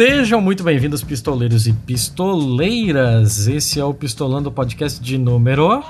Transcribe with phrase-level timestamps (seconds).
[0.00, 3.46] Sejam muito bem-vindos, pistoleiros e pistoleiras.
[3.46, 5.84] Esse é o Pistolando Podcast de número.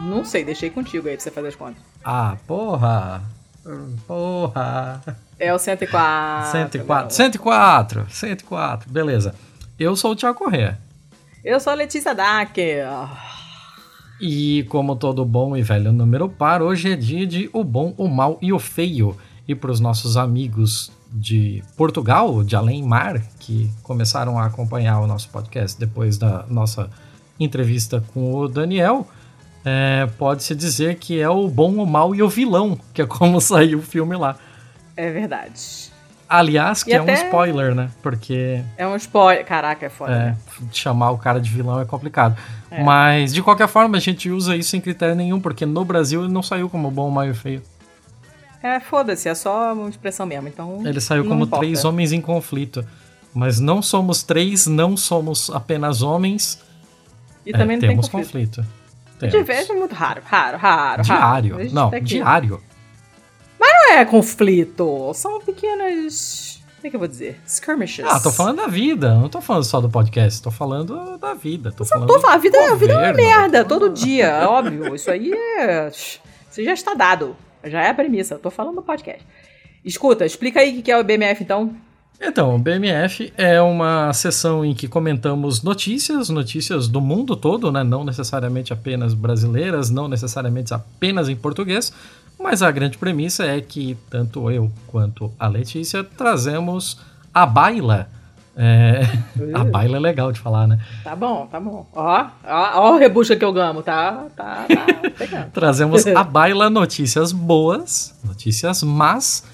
[0.00, 1.82] Não sei, deixei contigo aí pra você fazer as contas.
[2.04, 3.20] Ah, porra!
[4.06, 5.02] Porra!
[5.36, 6.52] É o 104.
[6.52, 9.34] 104, 104, 104, beleza.
[9.76, 10.78] Eu sou o Thiago Corrêa.
[11.44, 12.86] Eu sou a Letícia Dacker.
[14.20, 18.06] E como todo bom e velho número par, hoje é dia de o bom, o
[18.06, 19.16] mal e o feio.
[19.48, 25.06] E para os nossos amigos de Portugal, de Além Mar, que começaram a acompanhar o
[25.06, 26.88] nosso podcast depois da nossa
[27.38, 29.06] entrevista com o Daniel,
[29.64, 33.40] é, pode-se dizer que é o bom, o mal e o vilão, que é como
[33.42, 34.36] saiu o filme lá.
[34.96, 35.90] É verdade.
[36.28, 37.90] Aliás, que e é um spoiler, né?
[38.00, 38.62] Porque.
[38.78, 39.44] É um spoiler.
[39.44, 40.12] Caraca, é foda.
[40.12, 40.36] É, né?
[40.70, 42.36] chamar o cara de vilão é complicado.
[42.70, 42.84] É.
[42.84, 46.32] Mas, de qualquer forma, a gente usa isso sem critério nenhum, porque no Brasil ele
[46.32, 47.60] não saiu como bom, mal e feio.
[48.62, 50.48] É, foda-se, é só uma expressão mesmo.
[50.48, 50.86] Então.
[50.86, 51.64] Ele saiu como importa.
[51.64, 52.84] três homens em conflito.
[53.32, 56.60] Mas não somos três, não somos apenas homens.
[57.46, 58.62] E é, também não temos tem conflito.
[58.62, 58.80] conflito.
[59.30, 61.02] De vez é muito raro, raro, raro.
[61.02, 61.56] Diário.
[61.56, 61.72] Raro.
[61.72, 62.62] Não, diário.
[63.58, 65.12] Mas não é conflito.
[65.14, 66.60] São pequenas.
[66.76, 67.38] Como é que eu vou dizer?
[67.46, 68.06] Skirmishes.
[68.08, 69.14] Ah, tô falando da vida.
[69.14, 70.42] Não tô falando só do podcast.
[70.42, 71.70] Tô falando da vida.
[71.70, 72.26] Tô falando tô.
[72.26, 73.64] A vida, a vida é uma merda.
[73.64, 74.26] Todo dia.
[74.28, 74.94] É óbvio.
[74.94, 75.88] Isso aí é.
[75.88, 77.36] Isso já está dado.
[77.64, 79.24] Já é a premissa, eu tô falando do podcast.
[79.84, 81.74] Escuta, explica aí o que é o BMF então.
[82.22, 87.82] Então, o BMF é uma sessão em que comentamos notícias, notícias do mundo todo, né?
[87.82, 91.90] não necessariamente apenas brasileiras, não necessariamente apenas em português,
[92.38, 96.98] mas a grande premissa é que tanto eu quanto a Letícia trazemos
[97.32, 98.10] a baila
[98.56, 99.02] é,
[99.54, 100.78] a baila é legal de falar, né?
[101.04, 101.86] Tá bom, tá bom.
[101.92, 104.26] Ó, ó, ó o rebucha que eu gamo, tá?
[104.36, 109.44] Tá, tá Trazemos a baila notícias boas, notícias más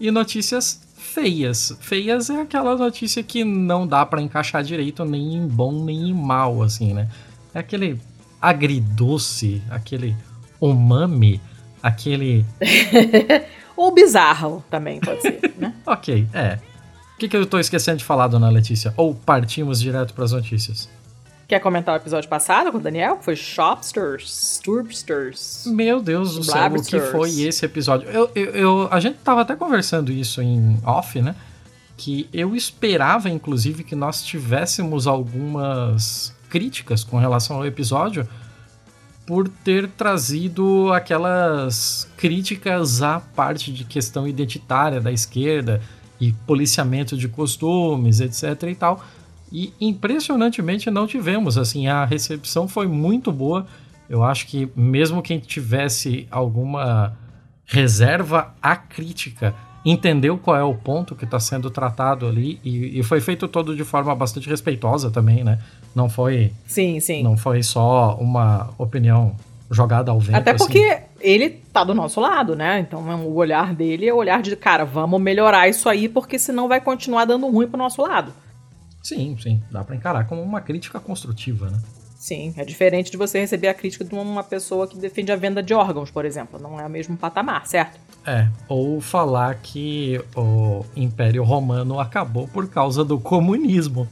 [0.00, 1.76] e notícias feias.
[1.80, 6.14] Feias é aquela notícia que não dá para encaixar direito nem em bom nem em
[6.14, 7.08] mal, assim, né?
[7.54, 8.00] É aquele
[8.40, 10.16] agridoce, aquele
[10.60, 11.40] umami,
[11.82, 12.44] aquele.
[13.76, 15.74] Ou bizarro também, pode ser, né?
[15.84, 16.58] ok, é.
[17.16, 18.92] O que, que eu estou esquecendo de falar, dona Letícia?
[18.94, 20.86] Ou partimos direto para as notícias?
[21.48, 23.18] Quer comentar o episódio passado com o Daniel?
[23.22, 25.64] Foi Shopsters, Turbsters.
[25.64, 28.06] Meu Deus do céu, o que foi esse episódio?
[28.10, 31.34] Eu, eu, eu, a gente tava até conversando isso em off, né?
[31.96, 38.28] Que eu esperava, inclusive, que nós tivéssemos algumas críticas com relação ao episódio
[39.24, 45.80] por ter trazido aquelas críticas à parte de questão identitária da esquerda,
[46.20, 49.04] e policiamento de costumes, etc e tal.
[49.52, 53.66] E impressionantemente não tivemos, assim, a recepção foi muito boa.
[54.08, 57.16] Eu acho que mesmo quem tivesse alguma
[57.64, 63.02] reserva à crítica entendeu qual é o ponto que está sendo tratado ali e, e,
[63.04, 65.60] foi feito todo de forma bastante respeitosa também, né?
[65.94, 66.52] Não foi.
[66.66, 67.22] Sim, sim.
[67.22, 69.36] Não foi só uma opinião
[69.70, 70.36] jogada ao vento.
[70.36, 71.05] Até porque assim.
[71.20, 72.80] Ele tá do nosso lado, né?
[72.80, 76.68] Então o olhar dele é o olhar de, cara, vamos melhorar isso aí, porque senão
[76.68, 78.32] vai continuar dando ruim pro nosso lado.
[79.02, 79.62] Sim, sim.
[79.70, 81.80] Dá para encarar como uma crítica construtiva, né?
[82.18, 85.62] Sim, é diferente de você receber a crítica de uma pessoa que defende a venda
[85.62, 86.58] de órgãos, por exemplo.
[86.58, 88.00] Não é o mesmo patamar, certo?
[88.26, 94.08] É, ou falar que o Império Romano acabou por causa do comunismo.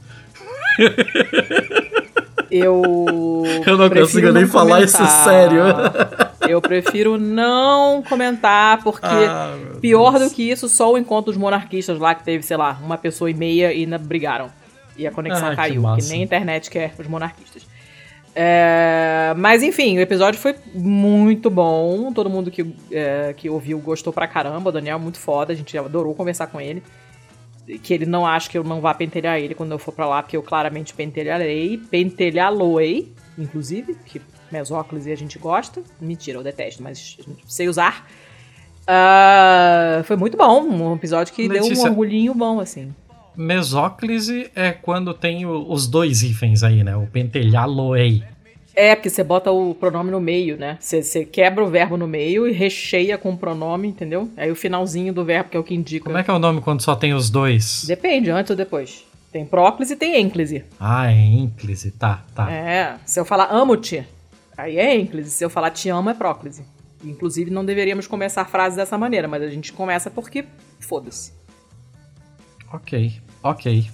[2.49, 2.81] Eu.
[3.67, 5.63] Eu não consigo nem falar isso sério.
[6.47, 10.29] Eu prefiro não comentar, porque ah, pior Deus.
[10.29, 13.29] do que isso, só o encontro dos monarquistas lá, que teve, sei lá, uma pessoa
[13.29, 14.49] e meia e ainda brigaram.
[14.97, 17.67] E a conexão ah, caiu, que, que, nem a internet quer os monarquistas.
[18.37, 22.11] É, mas enfim, o episódio foi muito bom.
[22.13, 24.69] Todo mundo que, é, que ouviu gostou pra caramba.
[24.69, 26.83] O Daniel é muito foda, a gente adorou conversar com ele
[27.81, 30.21] que ele não acha que eu não vá pentelhar ele quando eu for para lá,
[30.21, 34.21] porque eu claramente pentelharei, pentelhá-lo-ei, inclusive, que
[34.51, 35.81] mesóclise a gente gosta.
[35.99, 38.07] Mentira, eu detesto, mas sei usar.
[38.83, 42.93] Uh, foi muito bom, um episódio que Letícia, deu um orgulhinho bom, assim.
[43.35, 46.95] Mesóclise é quando tem o, os dois hífens aí, né?
[46.95, 48.23] O pentelhá-lo-ei.
[48.75, 50.77] É, porque você bota o pronome no meio, né?
[50.79, 54.29] Você, você, quebra o verbo no meio e recheia com o pronome, entendeu?
[54.35, 56.05] Aí o finalzinho do verbo, que é o que indica.
[56.05, 57.85] Como é que é o nome quando só tem os dois?
[57.87, 59.05] Depende, antes ou depois.
[59.31, 60.63] Tem próclise e tem ênclise.
[60.79, 62.51] Ah, é ênclise, tá, tá.
[62.51, 64.05] É, se eu falar amo-te,
[64.57, 65.29] aí é ênclise.
[65.31, 66.65] Se eu falar te amo, é próclise.
[67.03, 70.45] Inclusive, não deveríamos começar frases dessa maneira, mas a gente começa porque
[70.79, 71.33] foda-se.
[72.73, 73.89] Ok, ok.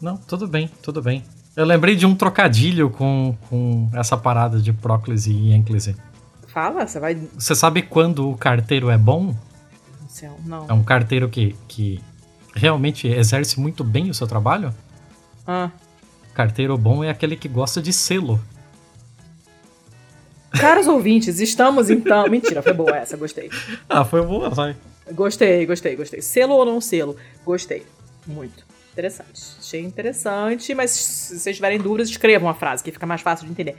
[0.00, 1.24] Não, tudo bem, tudo bem.
[1.56, 5.96] Eu lembrei de um trocadilho com, com essa parada de próclise e ênclise.
[6.48, 7.14] Fala, você vai.
[7.14, 9.34] Você sabe quando o carteiro é bom?
[10.08, 10.66] Céu, não.
[10.68, 12.00] É um carteiro que, que
[12.54, 14.74] realmente exerce muito bem o seu trabalho?
[15.46, 15.70] Ah.
[16.34, 18.40] Carteiro bom é aquele que gosta de selo.
[20.50, 22.28] Caros ouvintes, estamos então.
[22.28, 23.50] Mentira, foi boa essa, gostei.
[23.88, 24.76] Ah, foi boa, vai.
[25.12, 26.20] Gostei, gostei, gostei.
[26.20, 27.16] Selo ou não selo?
[27.44, 27.84] Gostei.
[28.26, 28.64] Muito.
[28.92, 29.40] Interessante.
[29.58, 33.52] Achei interessante, mas se vocês tiverem dúvidas, escrevam a frase, que fica mais fácil de
[33.52, 33.76] entender.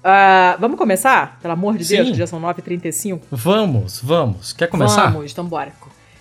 [0.00, 1.38] Uh, vamos começar?
[1.42, 1.96] Pelo amor de Sim.
[1.96, 3.20] Deus, que já são 9h35.
[3.30, 4.52] Vamos, vamos.
[4.52, 5.10] Quer começar?
[5.10, 5.72] Vamos, então bora.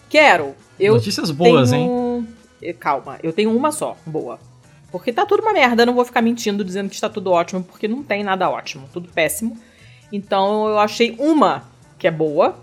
[0.09, 0.53] Quero.
[0.77, 2.27] Eu Notícias boas, tenho...
[2.61, 2.73] hein?
[2.73, 4.37] Calma, eu tenho uma só, boa.
[4.91, 7.87] Porque tá tudo uma merda, não vou ficar mentindo dizendo que está tudo ótimo, porque
[7.87, 9.57] não tem nada ótimo, tudo péssimo.
[10.11, 11.63] Então eu achei uma
[11.97, 12.57] que é boa,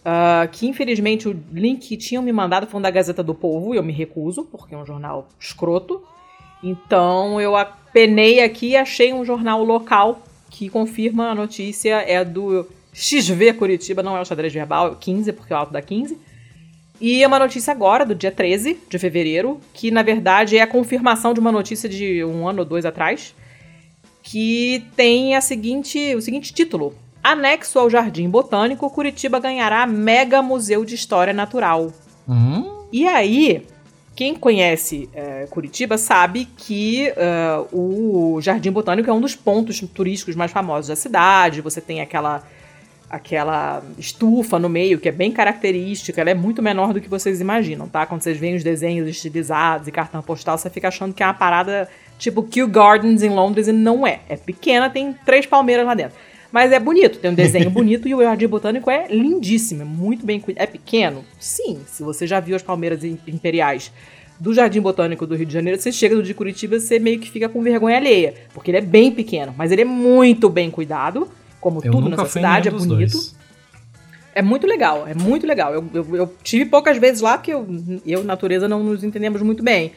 [0.00, 3.74] uh, que infelizmente o link que tinham me mandado foi um da Gazeta do Povo,
[3.74, 6.02] e eu me recuso, porque é um jornal escroto.
[6.62, 12.66] Então eu apenei aqui e achei um jornal local que confirma a notícia, é do
[12.92, 15.80] XV Curitiba, não é o xadrez verbal, é o 15, porque é o alto da
[15.80, 16.18] 15.
[17.00, 20.66] E é uma notícia agora, do dia 13 de fevereiro, que na verdade é a
[20.66, 23.34] confirmação de uma notícia de um ano ou dois atrás,
[24.22, 30.84] que tem a seguinte, o seguinte título: Anexo ao Jardim Botânico, Curitiba ganhará Mega Museu
[30.84, 31.92] de História Natural.
[32.26, 32.86] Uhum.
[32.92, 33.66] E aí,
[34.14, 40.36] quem conhece é, Curitiba sabe que uh, o Jardim Botânico é um dos pontos turísticos
[40.36, 41.60] mais famosos da cidade.
[41.60, 42.42] Você tem aquela
[43.08, 46.18] aquela estufa no meio que é bem característica.
[46.18, 48.06] Ela é muito menor do que vocês imaginam, tá?
[48.06, 51.34] Quando vocês veem os desenhos estilizados e cartão postal, você fica achando que é uma
[51.34, 51.90] parada
[52.22, 54.20] tipo Kew Gardens em Londres e não é.
[54.28, 56.16] É pequena, tem três palmeiras lá dentro.
[56.52, 60.24] Mas é bonito, tem um desenho bonito e o Jardim Botânico é lindíssimo, é muito
[60.24, 60.62] bem cuidado.
[60.62, 61.24] É pequeno?
[61.40, 63.90] Sim, se você já viu as palmeiras imperiais
[64.38, 67.28] do Jardim Botânico do Rio de Janeiro, você chega do de Curitiba, você meio que
[67.28, 71.28] fica com vergonha alheia, porque ele é bem pequeno, mas ele é muito bem cuidado,
[71.60, 73.12] como eu tudo nessa cidade, é bonito.
[73.12, 73.36] Dois.
[74.34, 75.74] É muito legal, é muito legal.
[75.74, 77.66] Eu, eu, eu, tive poucas vezes lá, porque eu,
[78.06, 79.92] eu natureza não nos entendemos muito bem.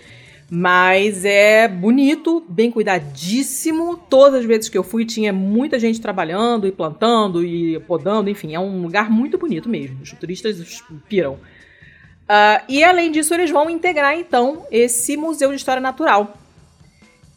[0.49, 3.97] Mas é bonito, bem cuidadíssimo.
[3.97, 8.53] Todas as vezes que eu fui tinha muita gente trabalhando e plantando e podando, enfim,
[8.53, 10.01] é um lugar muito bonito mesmo.
[10.03, 11.33] Os turistas piram.
[11.33, 16.35] Uh, e além disso, eles vão integrar então esse Museu de História Natural,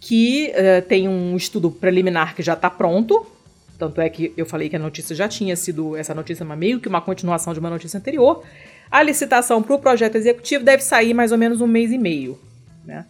[0.00, 3.26] que uh, tem um estudo preliminar que já está pronto.
[3.78, 6.80] Tanto é que eu falei que a notícia já tinha sido essa notícia, mas meio
[6.80, 8.42] que uma continuação de uma notícia anterior.
[8.90, 12.38] A licitação para o projeto executivo deve sair mais ou menos um mês e meio.
[12.88, 13.04] Né?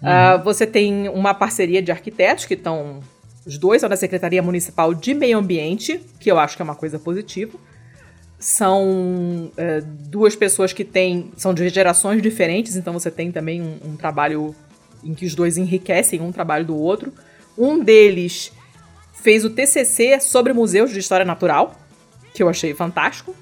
[0.00, 0.08] Uhum.
[0.08, 3.00] Uh, você tem uma parceria de arquitetos que estão.
[3.44, 6.76] Os dois são da Secretaria Municipal de Meio Ambiente, que eu acho que é uma
[6.76, 7.58] coisa positiva.
[8.38, 11.32] São uh, duas pessoas que têm.
[11.36, 14.54] são de gerações diferentes, então você tem também um, um trabalho
[15.02, 17.12] em que os dois enriquecem um trabalho do outro.
[17.56, 18.52] Um deles
[19.12, 21.74] fez o TCC sobre museus de história natural,
[22.32, 23.34] que eu achei fantástico.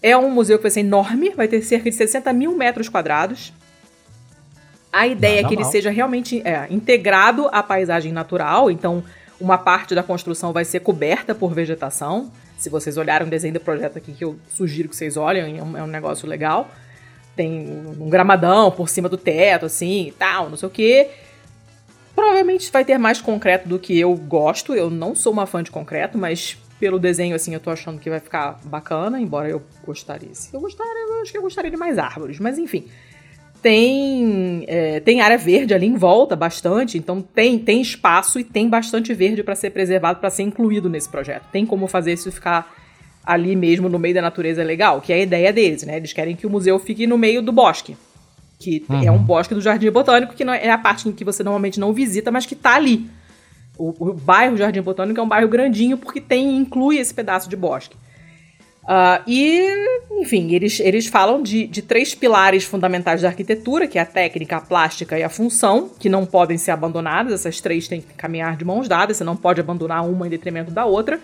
[0.00, 3.52] É um museu que vai ser enorme, vai ter cerca de 60 mil metros quadrados.
[4.92, 5.64] A ideia Nada é que mal.
[5.64, 9.04] ele seja realmente é, integrado à paisagem natural, então
[9.40, 12.30] uma parte da construção vai ser coberta por vegetação.
[12.56, 15.62] Se vocês olharem o desenho do projeto aqui, que eu sugiro que vocês olhem, é
[15.62, 16.68] um, é um negócio legal.
[17.36, 17.68] Tem
[18.00, 21.08] um gramadão por cima do teto, assim, e tal, não sei o quê.
[22.16, 24.74] Provavelmente vai ter mais concreto do que eu gosto.
[24.74, 28.10] Eu não sou uma fã de concreto, mas pelo desenho, assim, eu tô achando que
[28.10, 30.34] vai ficar bacana, embora eu gostaria.
[30.34, 32.88] Se eu gostaria, eu acho que eu gostaria de mais árvores, mas enfim
[33.62, 38.68] tem, é, tem área verde ali em volta, bastante, então tem, tem espaço e tem
[38.68, 41.44] bastante verde para ser preservado, para ser incluído nesse projeto.
[41.50, 42.74] Tem como fazer isso ficar
[43.24, 45.96] ali mesmo no meio da natureza legal, que é a ideia deles, né?
[45.96, 47.96] Eles querem que o museu fique no meio do bosque,
[48.58, 49.02] que uhum.
[49.02, 52.30] é um bosque do Jardim Botânico, que é a parte que você normalmente não visita,
[52.30, 53.08] mas que está ali.
[53.76, 57.56] O, o bairro Jardim Botânico é um bairro grandinho porque tem inclui esse pedaço de
[57.56, 57.96] bosque.
[58.88, 59.68] Uh, e,
[60.22, 64.56] enfim, eles, eles falam de, de três pilares fundamentais da arquitetura, que é a técnica,
[64.56, 67.34] a plástica e a função, que não podem ser abandonadas.
[67.34, 70.70] Essas três têm que caminhar de mãos dadas, você não pode abandonar uma em detrimento
[70.70, 71.20] da outra.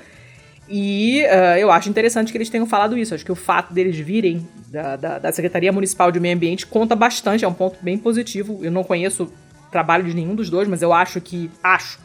[0.69, 3.15] E uh, eu acho interessante que eles tenham falado isso.
[3.15, 6.95] Acho que o fato deles virem da, da, da, Secretaria Municipal de Meio Ambiente conta
[6.95, 8.61] bastante, é um ponto bem positivo.
[8.63, 9.33] Eu não conheço
[9.71, 11.99] trabalho de nenhum dos dois, mas eu acho que acho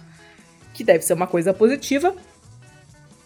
[0.74, 2.16] que deve ser uma coisa positiva.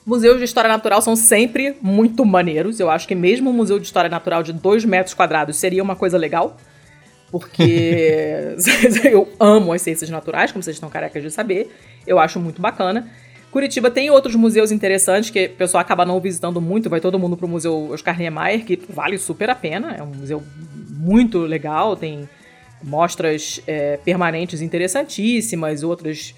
[0.05, 2.79] Museus de História Natural são sempre muito maneiros.
[2.79, 5.95] Eu acho que mesmo um museu de História Natural de 2 metros quadrados seria uma
[5.95, 6.57] coisa legal.
[7.31, 8.55] Porque
[9.10, 11.74] eu amo as ciências naturais, como vocês estão carecas de saber.
[12.05, 13.10] Eu acho muito bacana.
[13.50, 16.89] Curitiba tem outros museus interessantes que o pessoal acaba não visitando muito.
[16.89, 19.95] Vai todo mundo pro Museu Oscar Niemeyer, que vale super a pena.
[19.95, 20.43] É um museu
[20.89, 22.27] muito legal, tem
[22.83, 26.36] mostras é, permanentes interessantíssimas, outras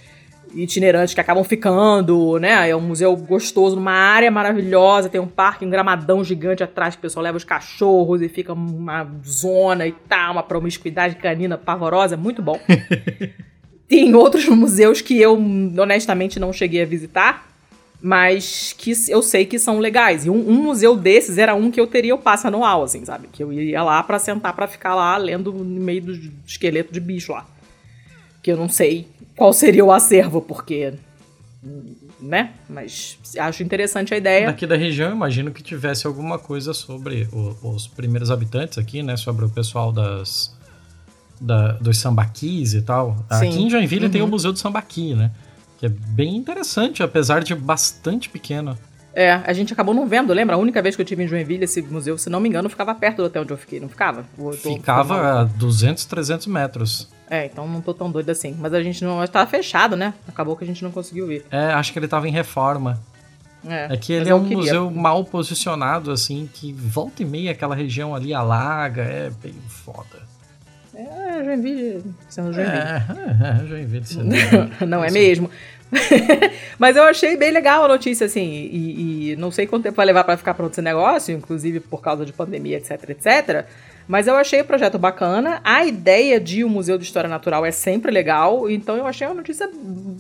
[0.55, 2.69] itinerantes que acabam ficando, né?
[2.69, 6.99] É um museu gostoso, numa área maravilhosa, tem um parque, um gramadão gigante atrás que
[6.99, 12.15] o pessoal leva os cachorros e fica uma zona e tal, uma promiscuidade canina pavorosa,
[12.15, 12.59] muito bom.
[13.87, 17.47] tem outros museus que eu honestamente não cheguei a visitar,
[18.01, 20.25] mas que eu sei que são legais.
[20.25, 23.27] E um, um, museu desses era um que eu teria o passe anual, assim, sabe?
[23.31, 26.99] Que eu ia lá para sentar para ficar lá lendo no meio do esqueleto de
[26.99, 27.45] bicho lá.
[28.43, 30.93] Que eu não sei qual seria o acervo, porque.
[32.19, 32.53] Né?
[32.69, 34.49] Mas acho interessante a ideia.
[34.49, 39.17] Aqui da região, imagino que tivesse alguma coisa sobre o, os primeiros habitantes aqui, né?
[39.17, 40.55] Sobre o pessoal das.
[41.39, 43.17] Da, dos sambaquis e tal.
[43.33, 43.49] Sim.
[43.49, 44.11] Aqui em Joinville uhum.
[44.11, 45.31] tem o Museu do Sambaqui, né?
[45.77, 48.77] Que é bem interessante, apesar de bastante pequeno.
[49.13, 50.55] É, a gente acabou não vendo, lembra?
[50.55, 52.93] A única vez que eu tive em Joinville, esse museu, se não me engano, ficava
[52.93, 54.25] perto do hotel onde eu fiquei, não ficava?
[54.61, 57.14] Ficava a 200, 300 metros.
[57.29, 58.55] É, então não tô tão doido assim.
[58.59, 59.23] Mas a gente não.
[59.23, 60.13] Estava fechado, né?
[60.27, 61.45] Acabou que a gente não conseguiu ver.
[61.49, 62.99] É, acho que ele tava em reforma.
[63.67, 64.57] É, é que ele é um queria.
[64.57, 70.23] museu mal posicionado, assim, que volta e meia aquela região ali alaga, é bem foda.
[70.93, 72.77] É, Joinville sendo Joinville.
[72.77, 73.03] É,
[73.63, 74.29] é Joinville sendo
[74.87, 75.49] Não é mesmo?
[76.79, 80.05] Mas eu achei bem legal a notícia, assim, e, e não sei quanto tempo vai
[80.05, 83.65] levar para ficar pronto esse negócio, inclusive por causa de pandemia, etc, etc.
[84.07, 85.59] Mas eu achei o projeto bacana.
[85.63, 88.69] A ideia de um museu de história natural é sempre legal.
[88.69, 89.69] Então eu achei uma notícia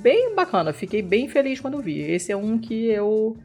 [0.01, 0.73] bem bacana.
[0.73, 1.99] Fiquei bem feliz quando vi.
[1.99, 3.37] Esse é um que eu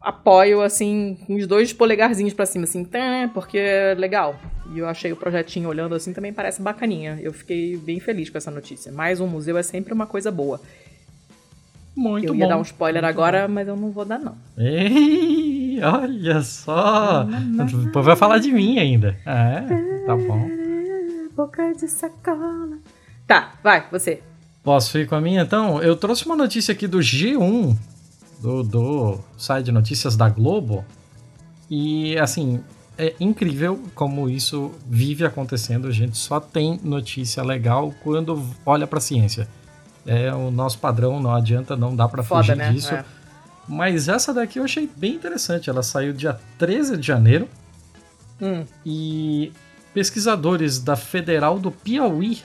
[0.00, 2.86] apoio, assim, com os dois polegarzinhos para cima, assim,
[3.32, 4.38] porque é legal.
[4.74, 7.18] E eu achei o projetinho olhando assim também parece bacaninha.
[7.20, 8.90] Eu fiquei bem feliz com essa notícia.
[8.90, 10.60] Mais um museu é sempre uma coisa boa.
[11.96, 12.40] Muito eu bom.
[12.40, 13.54] ia dar um spoiler agora, bom.
[13.54, 14.36] mas eu não vou dar, não.
[15.82, 17.24] Olha só!
[17.84, 19.16] Depois vai falar de mim ainda.
[19.24, 19.60] É,
[20.06, 20.48] tá bom.
[21.34, 22.78] Boca de sacola.
[23.26, 24.22] Tá, vai, você.
[24.62, 25.82] Posso ir com a minha então?
[25.82, 27.76] Eu trouxe uma notícia aqui do G1,
[28.40, 30.84] do, do site de notícias da Globo.
[31.70, 32.62] E, assim,
[32.98, 35.88] é incrível como isso vive acontecendo.
[35.88, 39.48] A gente só tem notícia legal quando olha pra ciência.
[40.06, 42.72] É o nosso padrão, não adianta, não dá para fugir né?
[42.72, 42.94] disso.
[42.94, 43.04] É.
[43.68, 45.68] Mas essa daqui eu achei bem interessante.
[45.68, 47.48] Ela saiu dia 13 de janeiro.
[48.40, 48.64] Hum.
[48.84, 49.52] E
[49.94, 52.42] pesquisadores da Federal do Piauí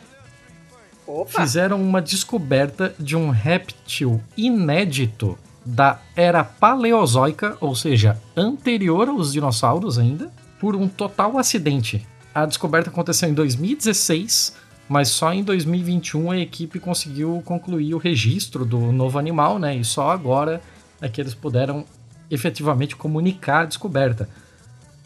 [1.06, 1.42] Opa.
[1.42, 10.00] fizeram uma descoberta de um réptil inédito da era paleozoica, ou seja, anterior aos dinossauros
[10.00, 12.08] ainda, por um total acidente.
[12.34, 14.62] A descoberta aconteceu em 2016
[14.92, 19.74] mas só em 2021 a equipe conseguiu concluir o registro do novo animal, né?
[19.74, 20.62] E só agora
[21.02, 21.84] é que eles puderam
[22.30, 24.30] efetivamente comunicar a descoberta.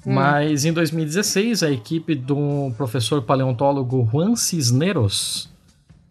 [0.05, 0.13] Hum.
[0.13, 5.49] Mas em 2016 a equipe do professor paleontólogo Juan Cisneros,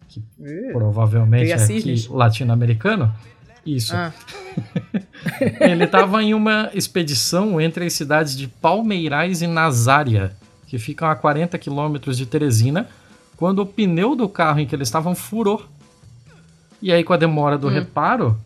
[0.09, 3.13] que uh, provavelmente é aqui latino-americano,
[3.65, 3.95] isso.
[3.95, 4.13] Ah.
[5.59, 10.33] Ele estava em uma expedição entre as cidades de Palmeirais e Nazária,
[10.67, 12.87] que ficam a 40 quilômetros de Teresina,
[13.35, 15.65] quando o pneu do carro em que eles estavam furou.
[16.81, 17.71] E aí, com a demora do hum.
[17.71, 18.39] reparo,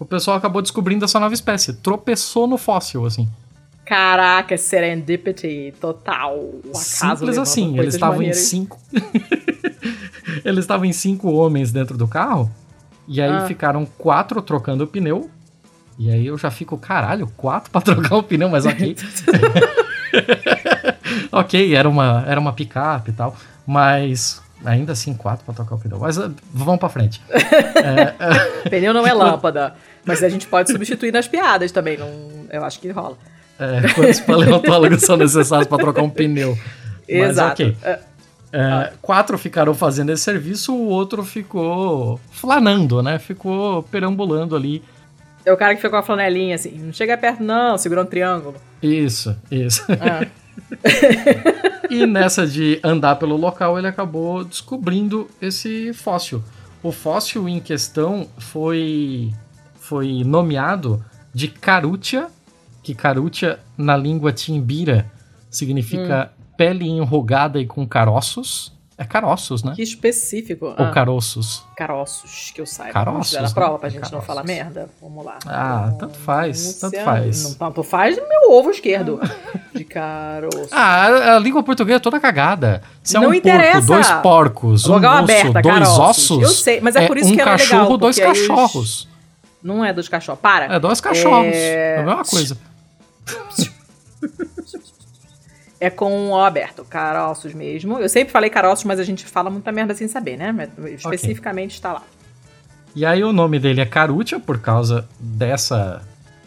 [0.00, 1.74] o pessoal acabou descobrindo essa nova espécie.
[1.74, 3.28] Tropeçou no fóssil, assim.
[3.84, 6.36] Caraca, serendipity total.
[6.38, 8.78] O Simples assim, eles estavam em cinco.
[10.42, 12.50] eles estavam em cinco homens dentro do carro.
[13.06, 13.46] E aí ah.
[13.46, 15.28] ficaram quatro trocando o pneu.
[15.98, 18.96] E aí eu já fico, caralho, quatro pra trocar o pneu, mas ok.
[21.30, 23.36] ok, era uma, era uma picape e tal.
[23.66, 25.98] Mas ainda assim, quatro para tocar o pneu.
[25.98, 27.20] Mas uh, vamos para frente.
[27.28, 31.96] é, pneu não é lâmpada, mas a gente pode substituir nas piadas também.
[31.96, 32.10] Não,
[32.50, 33.16] eu acho que rola.
[33.58, 36.58] É, quantos paleontólogos são necessários para trocar um pneu?
[37.06, 37.62] Exato.
[37.62, 38.00] Mas, okay.
[38.52, 38.92] É, ah.
[39.00, 43.18] Quatro ficaram fazendo esse serviço, o outro ficou flanando, né?
[43.18, 44.82] Ficou perambulando ali.
[45.44, 48.06] É o cara que ficou com a flanelinha assim, não chega perto não, segurou um
[48.06, 48.56] triângulo.
[48.82, 49.84] Isso, isso.
[50.00, 50.26] Ah.
[51.88, 56.42] e nessa de andar pelo local, ele acabou descobrindo esse fóssil.
[56.82, 59.32] O fóssil em questão foi,
[59.90, 61.04] foi nomeado
[61.34, 62.28] de Carutia,
[62.80, 65.10] que Carutia na língua timbira
[65.50, 66.44] significa hum.
[66.56, 68.72] pele enrugada e com caroços.
[68.96, 69.72] É caroços, né?
[69.74, 70.66] Que específico.
[70.66, 70.90] Ou ah.
[70.92, 71.64] caroços?
[71.76, 72.92] Caroços, que eu saiba.
[72.92, 73.34] Caroços?
[73.34, 74.18] Vamos prova pra gente caroços.
[74.18, 74.88] não falar merda?
[75.02, 75.38] Vamos lá.
[75.44, 77.42] Ah, tanto faz, tanto faz.
[77.42, 79.18] Não, tanto faz no meu ovo esquerdo.
[79.74, 80.68] de caroços.
[80.70, 82.80] Ah, a, língua portuguesa é toda cagada.
[83.02, 83.80] Se é não um interessa.
[83.80, 85.98] porco, dois porcos, um osso, aberta, dois caroços.
[85.98, 86.42] ossos...
[86.42, 87.98] Eu sei, mas é, é por isso um que cachorro, legal.
[87.98, 89.09] dois cachorros.
[89.62, 90.66] Não é dois cachorros, para.
[90.66, 92.56] É dois cachorros, é, é a mesma coisa.
[95.78, 97.98] É com o aberto, caroços mesmo.
[97.98, 100.68] Eu sempre falei caroços, mas a gente fala muita merda sem saber, né?
[100.94, 101.76] Especificamente okay.
[101.78, 102.02] está lá.
[102.94, 106.02] E aí o nome dele é Carutia por causa dessa,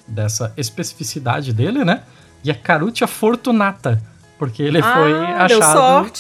[0.08, 2.04] dessa especificidade dele, né?
[2.44, 4.00] E é Carutia Fortunata,
[4.38, 6.12] porque ele ah, foi achado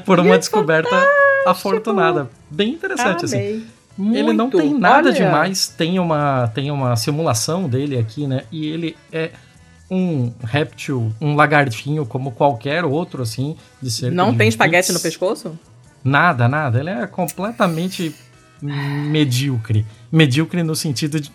[0.06, 1.50] por uma descoberta fantástico.
[1.50, 2.30] afortunada.
[2.48, 3.36] Bem interessante, assim.
[3.36, 3.56] Amei.
[3.56, 3.73] assim.
[3.96, 4.18] Muito.
[4.18, 5.12] Ele não tem nada Olha.
[5.12, 8.42] demais, tem uma, tem uma simulação dele aqui, né?
[8.50, 9.30] E ele é
[9.90, 14.10] um réptil, um lagartinho como qualquer outro, assim, de ser.
[14.10, 15.58] Não tem espaguete no pescoço?
[16.02, 16.80] Nada, nada.
[16.80, 18.14] Ele é completamente
[18.60, 19.86] medíocre.
[20.10, 21.30] Medíocre no sentido de.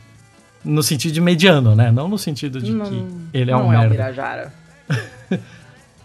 [0.63, 1.89] No sentido de mediano, né?
[1.89, 3.85] Não no sentido de não, que ele é um não merda.
[3.85, 4.53] É um birajara.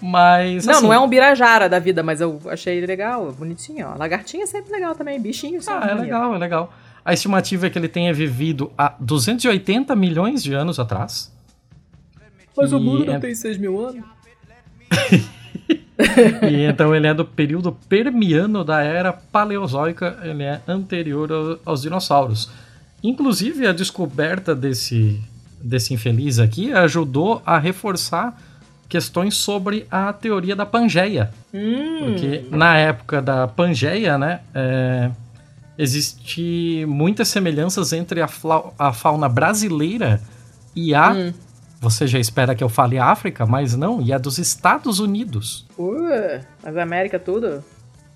[0.06, 0.66] mas.
[0.66, 3.88] Não, assim, não é um birajara da vida, mas eu achei legal, bonitinho.
[3.88, 3.96] Ó.
[3.96, 5.58] Lagartinha é sempre legal também, bichinho.
[5.66, 6.74] Ah, é legal, é legal.
[7.02, 11.32] A estimativa é que ele tenha vivido há 280 milhões de anos atrás.
[12.54, 13.18] Mas o mundo não é...
[13.18, 14.04] tem 6 mil anos?
[16.50, 22.50] e então ele é do período permiano da era paleozoica, ele é anterior aos dinossauros.
[23.02, 25.18] Inclusive, a descoberta desse,
[25.62, 28.38] desse infeliz aqui ajudou a reforçar
[28.88, 31.30] questões sobre a teoria da Pangeia.
[31.52, 31.98] Hum.
[32.04, 35.10] Porque na época da Pangeia, né, é,
[35.78, 38.28] existe muitas semelhanças entre a,
[38.78, 40.20] a fauna brasileira
[40.74, 41.32] e a hum.
[41.84, 45.66] Você já espera que eu fale África, mas não, e é dos Estados Unidos.
[45.78, 47.62] Uh, mas a América tudo?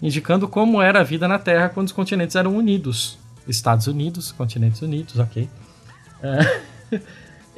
[0.00, 3.18] Indicando como era a vida na Terra quando os continentes eram unidos.
[3.46, 5.50] Estados Unidos, continentes unidos, ok.
[6.22, 6.60] É,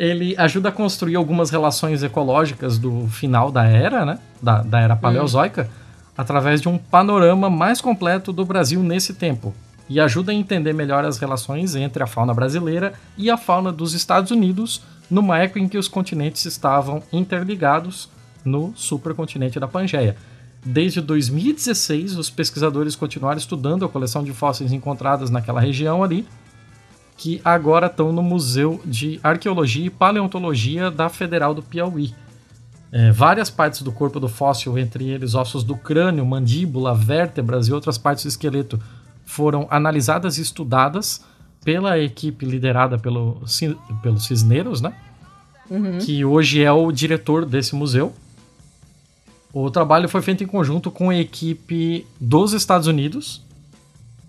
[0.01, 4.19] ele ajuda a construir algumas relações ecológicas do final da era, né?
[4.41, 4.97] Da, da era hum.
[4.97, 6.13] paleozoica, hum.
[6.17, 9.55] através de um panorama mais completo do Brasil nesse tempo.
[9.91, 13.93] E ajuda a entender melhor as relações entre a fauna brasileira e a fauna dos
[13.93, 14.81] Estados Unidos
[15.11, 18.09] numa época em que os continentes estavam interligados
[18.43, 20.17] no supercontinente da Pangeia.
[20.65, 26.27] Desde 2016, os pesquisadores continuaram estudando a coleção de fósseis encontradas naquela região ali,
[27.21, 32.15] que agora estão no Museu de Arqueologia e Paleontologia da Federal do Piauí.
[32.91, 37.75] É, várias partes do corpo do fóssil, entre eles ossos do crânio, mandíbula, vértebras e
[37.75, 38.81] outras partes do esqueleto,
[39.27, 41.23] foram analisadas e estudadas
[41.63, 43.43] pela equipe liderada pelo,
[44.03, 44.95] pelo Cisneros, né?
[45.69, 45.99] Uhum.
[45.99, 48.15] Que hoje é o diretor desse museu.
[49.53, 53.43] O trabalho foi feito em conjunto com a equipe dos Estados Unidos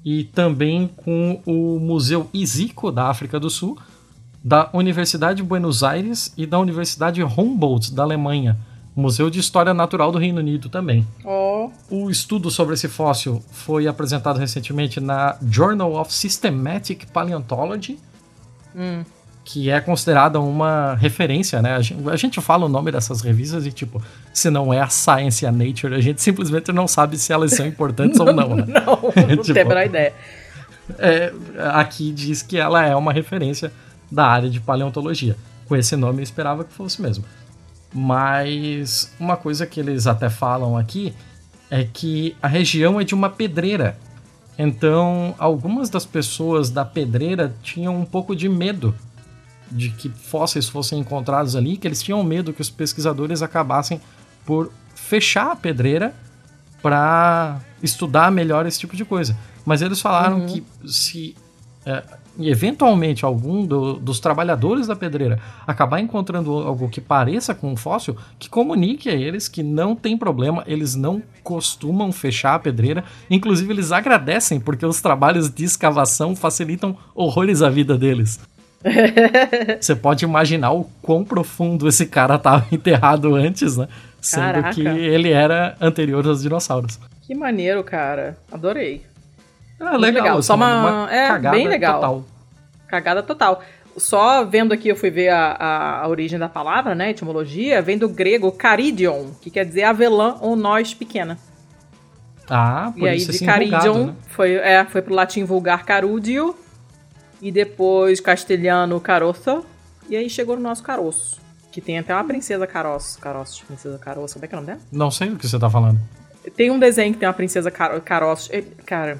[0.04, 3.78] e também com o Museu Isico da África do Sul,
[4.44, 8.58] da Universidade de Buenos Aires e da Universidade Humboldt da Alemanha.
[8.96, 11.08] Museu de História Natural do Reino Unido também.
[11.24, 11.72] Oh.
[11.90, 17.98] O estudo sobre esse fóssil foi apresentado recentemente na Journal of Systematic Paleontology,
[18.76, 19.04] hum.
[19.44, 21.76] Que é considerada uma referência, né?
[21.76, 24.02] A gente, a gente, fala o nome dessas revistas e, tipo,
[24.34, 27.52] se não é a Science e a Nature, a gente simplesmente não sabe se elas
[27.54, 28.66] são importantes ou não, né?
[28.68, 30.14] Não, não tipo, tem a menor ideia.
[31.00, 31.34] É,
[31.74, 33.72] aqui diz que ela é uma referência
[34.12, 35.36] da área de paleontologia.
[35.68, 37.24] Com esse nome eu esperava que fosse mesmo.
[37.94, 41.14] Mas uma coisa que eles até falam aqui
[41.70, 43.98] é que a região é de uma pedreira.
[44.58, 48.94] Então, algumas das pessoas da pedreira tinham um pouco de medo
[49.72, 54.02] de que fósseis fossem encontrados ali, que eles tinham medo que os pesquisadores acabassem
[54.46, 56.14] por fechar a pedreira
[56.82, 59.38] para estudar melhor esse tipo de coisa.
[59.66, 60.48] Mas eles falaram uhum.
[60.48, 61.36] que se
[61.86, 62.04] é,
[62.40, 68.16] eventualmente algum do, dos trabalhadores da pedreira acabar encontrando algo que pareça com um fóssil,
[68.40, 73.72] que comunique a eles que não tem problema, eles não costumam fechar a pedreira, inclusive
[73.74, 78.40] eles agradecem porque os trabalhos de escavação facilitam horrores a vida deles.
[79.80, 83.88] Você pode imaginar o quão profundo esse cara estava enterrado antes, né?
[84.20, 84.74] Sendo Caraca.
[84.74, 87.00] que ele era anterior aos dinossauros.
[87.22, 88.38] Que maneiro, cara.
[88.52, 89.04] Adorei.
[89.80, 90.24] Ah, legal.
[90.24, 90.44] legal.
[90.44, 91.96] Só uma, uma é, bem legal.
[91.96, 92.26] Total.
[92.88, 93.64] Cagada total.
[93.98, 97.10] Só vendo aqui, eu fui ver a, a, a, origem da palavra, né?
[97.10, 101.38] Etimologia, vem do grego caridion, que quer dizer avelã ou noz pequena.
[102.50, 104.16] Ah, por e aí isso de assim, caridion né?
[104.30, 106.56] foi, é, foi pro latim vulgar carudio,
[107.42, 109.66] e depois castelhano caroço,
[110.10, 111.40] e aí chegou no nosso caroço.
[111.72, 113.18] Que tem até uma princesa caroço.
[113.20, 114.34] Caroço, princesa caroço.
[114.34, 114.82] Como é que é o nome dela?
[114.92, 116.00] Não sei do que você tá falando.
[116.56, 118.50] Tem um desenho que tem uma princesa car caroço.
[118.54, 119.20] É, cara,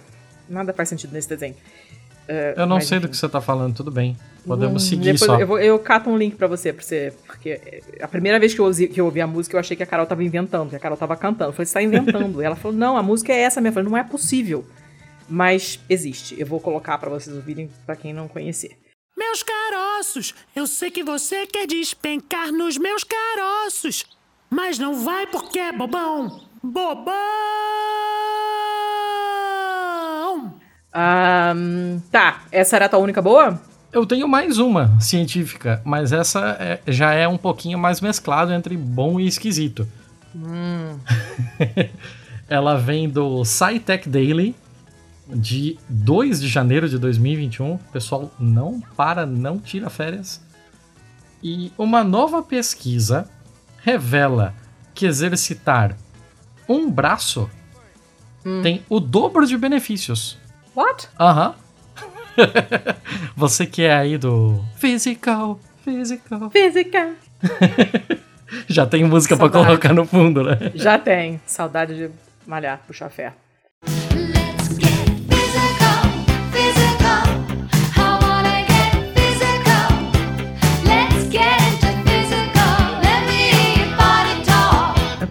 [0.50, 1.56] nada faz sentido nesse desenho.
[2.28, 3.08] Uh, eu não sei enfim.
[3.08, 4.18] do que você tá falando, tudo bem.
[4.46, 5.40] Podemos hum, seguir só.
[5.40, 7.14] Eu, vou, eu cato um link para você, pra você.
[7.26, 9.84] Porque a primeira vez que eu, ouvi, que eu ouvi a música, eu achei que
[9.84, 11.52] a Carol tava inventando, que a Carol tava cantando.
[11.52, 12.42] Eu falei, você tá inventando.
[12.42, 13.80] e ela falou, não, a música é essa mesmo.
[13.80, 14.66] Eu falei, não é possível.
[15.32, 16.38] Mas existe.
[16.38, 18.78] Eu vou colocar para vocês ouvirem, para quem não conhecer.
[19.18, 24.06] Meus caroços, eu sei que você quer despencar nos meus caroços.
[24.50, 26.42] Mas não vai porque é bobão.
[26.62, 27.16] Bobão!
[30.94, 33.62] Um, tá, essa era a tua única boa?
[33.94, 38.76] Eu tenho mais uma científica, mas essa é, já é um pouquinho mais mesclado entre
[38.76, 39.88] bom e esquisito.
[40.36, 41.00] Hum.
[42.50, 44.54] Ela vem do SciTech Daily,
[45.28, 47.74] de 2 de janeiro de 2021.
[47.74, 50.42] O pessoal não para, não tira férias.
[51.44, 53.30] E uma nova pesquisa
[53.84, 54.54] revela
[54.94, 55.98] que exercitar
[56.68, 57.50] um braço
[58.46, 58.62] hum.
[58.62, 60.38] tem o dobro de benefícios.
[60.76, 61.10] What?
[61.20, 61.50] Aham.
[61.50, 61.54] Uh
[62.42, 62.96] -huh.
[63.36, 66.50] Você que é aí do physical, physical.
[66.50, 67.12] Physical.
[68.68, 70.72] Já tem música para colocar no fundo, né?
[70.76, 71.42] Já tem.
[71.46, 72.12] Saudade de
[72.46, 73.36] malhar, puxar ferro.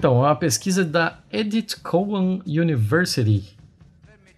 [0.00, 3.44] Então, é uma pesquisa da Edith Cowan University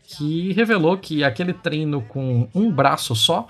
[0.03, 3.47] que revelou que aquele treino com um braço só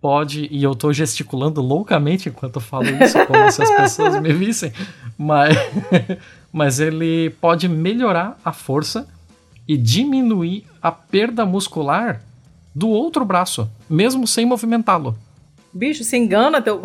[0.00, 4.32] pode, e eu tô gesticulando loucamente enquanto eu falo isso, como se as pessoas me
[4.32, 4.72] vissem,
[5.18, 5.56] mas,
[6.52, 9.08] mas ele pode melhorar a força
[9.66, 12.22] e diminuir a perda muscular
[12.72, 15.18] do outro braço, mesmo sem movimentá-lo.
[15.74, 16.80] Bicho, se engana teu.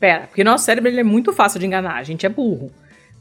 [0.00, 2.72] Pera, porque nosso cérebro é muito fácil de enganar, a gente é burro.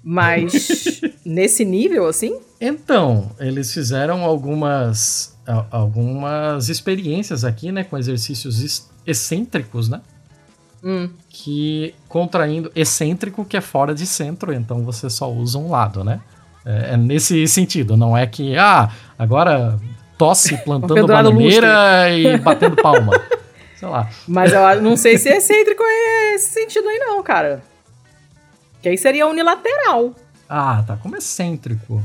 [0.04, 2.40] Mas nesse nível, assim?
[2.60, 5.38] Então, eles fizeram algumas,
[5.72, 7.84] algumas experiências aqui, né?
[7.84, 10.02] Com exercícios excêntricos, né?
[10.84, 11.10] Hum.
[11.30, 16.20] Que contraindo excêntrico que é fora de centro, então você só usa um lado, né?
[16.66, 19.80] É, é nesse sentido, não é que, ah, agora
[20.18, 23.14] tosse plantando bananeira e batendo palma.
[23.76, 24.10] sei lá.
[24.28, 27.62] Mas eu não sei se excêntrico é esse sentido aí não, cara.
[28.84, 30.14] Que aí seria unilateral.
[30.48, 30.98] Ah, tá.
[30.98, 32.04] Como excêntrico.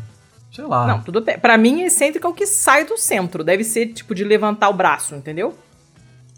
[0.52, 0.86] Sei lá.
[0.86, 1.36] Não, tudo bem.
[1.36, 3.42] Pra mim, excêntrico é o que sai do centro.
[3.42, 5.58] Deve ser, tipo, de levantar o braço, entendeu?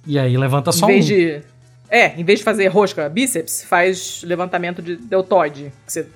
[0.06, 1.08] E aí levanta só em vez um.
[1.08, 1.42] De,
[1.90, 5.70] é, em vez de fazer rosca bíceps, faz levantamento de deltoide.
[5.86, 6.08] Você,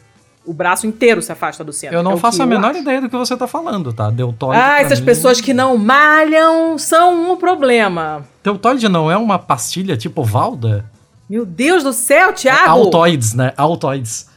[0.47, 1.97] o braço inteiro se afasta do centro.
[1.97, 2.81] Eu não é faço a menor acho.
[2.81, 4.11] ideia do que você tá falando, tá?
[4.11, 4.59] Deltoide.
[4.59, 5.07] Ah, essas mim...
[5.07, 8.27] pessoas que não malham são um problema.
[8.43, 10.94] Deltoide não é uma pastilha tipo Valda?
[11.29, 12.71] Meu Deus do céu, Thiago!
[12.71, 13.53] Altoides, né?
[13.57, 14.29] Altoides.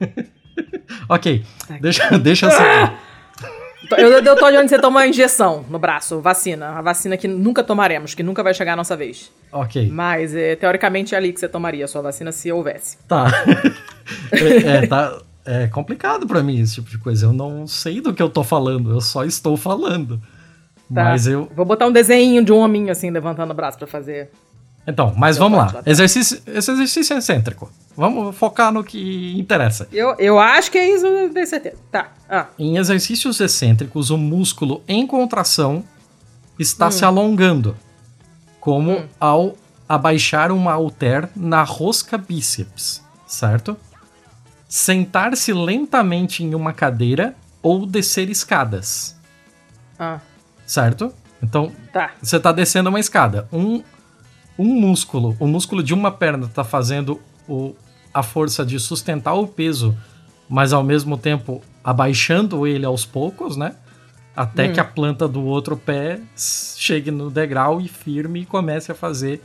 [1.08, 1.44] ok,
[1.80, 2.92] deixa, deixa eu seguir.
[3.98, 6.70] Eu, eu tô de onde você toma a injeção no braço, vacina.
[6.70, 9.30] A vacina que nunca tomaremos, que nunca vai chegar a nossa vez.
[9.50, 9.90] Ok.
[9.90, 12.96] Mas, é, teoricamente, é ali que você tomaria a sua vacina se houvesse.
[13.06, 13.26] Tá.
[14.32, 15.18] é, é, tá.
[15.44, 17.26] É complicado para mim esse tipo de coisa.
[17.26, 20.18] Eu não sei do que eu tô falando, eu só estou falando.
[20.92, 21.04] Tá.
[21.04, 21.50] Mas eu.
[21.54, 24.30] Vou botar um desenho de um hominho assim, levantando o braço para fazer.
[24.86, 25.70] Então, mas vamos lá.
[25.72, 25.82] lá.
[25.86, 27.70] Exercício, esse exercício é excêntrico.
[27.96, 29.86] Vamos focar no que interessa.
[29.92, 31.76] Eu, eu acho que é isso, eu tenho certeza.
[31.90, 32.12] Tá.
[32.28, 32.46] Ah.
[32.58, 35.84] Em exercícios excêntricos, o músculo em contração
[36.58, 36.90] está hum.
[36.90, 37.76] se alongando,
[38.58, 39.08] como hum.
[39.20, 39.56] ao
[39.88, 43.76] abaixar uma halter na rosca bíceps, certo?
[44.68, 49.16] Sentar-se lentamente em uma cadeira ou descer escadas.
[49.98, 50.18] Ah.
[50.66, 51.14] Certo?
[51.42, 52.12] Então, tá.
[52.22, 53.46] você está descendo uma escada.
[53.52, 53.82] Um
[54.58, 57.74] um músculo, o músculo de uma perna está fazendo o,
[58.12, 59.96] a força de sustentar o peso,
[60.48, 63.74] mas ao mesmo tempo abaixando ele aos poucos, né?
[64.34, 64.72] Até hum.
[64.72, 69.42] que a planta do outro pé chegue no degrau e firme e comece a fazer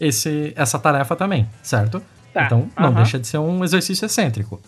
[0.00, 2.02] esse, essa tarefa também, certo?
[2.32, 2.46] Tá.
[2.46, 2.94] Então não uhum.
[2.94, 4.60] deixa de ser um exercício excêntrico.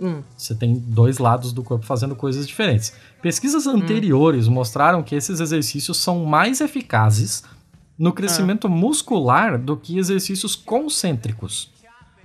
[0.00, 0.22] Hum.
[0.36, 2.92] Você tem dois lados do corpo fazendo coisas diferentes.
[3.22, 3.76] Pesquisas hum.
[3.76, 4.52] anteriores hum.
[4.52, 7.44] mostraram que esses exercícios são mais eficazes
[7.98, 8.70] no crescimento ah.
[8.70, 11.70] muscular do que exercícios concêntricos,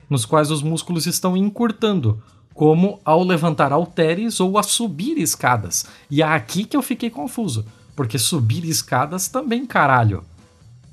[0.10, 2.22] nos quais os músculos estão encurtando,
[2.54, 5.86] como ao levantar halteres ou a subir escadas.
[6.10, 10.24] E é aqui que eu fiquei confuso, porque subir escadas também, caralho.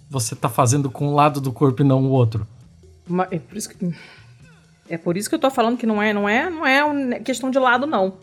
[0.08, 2.46] Você tá fazendo com um lado do corpo e não o outro.
[3.08, 3.94] Mas é por isso que
[4.88, 7.50] é por isso que eu tô falando que não é, não é, não é questão
[7.50, 8.14] de lado não.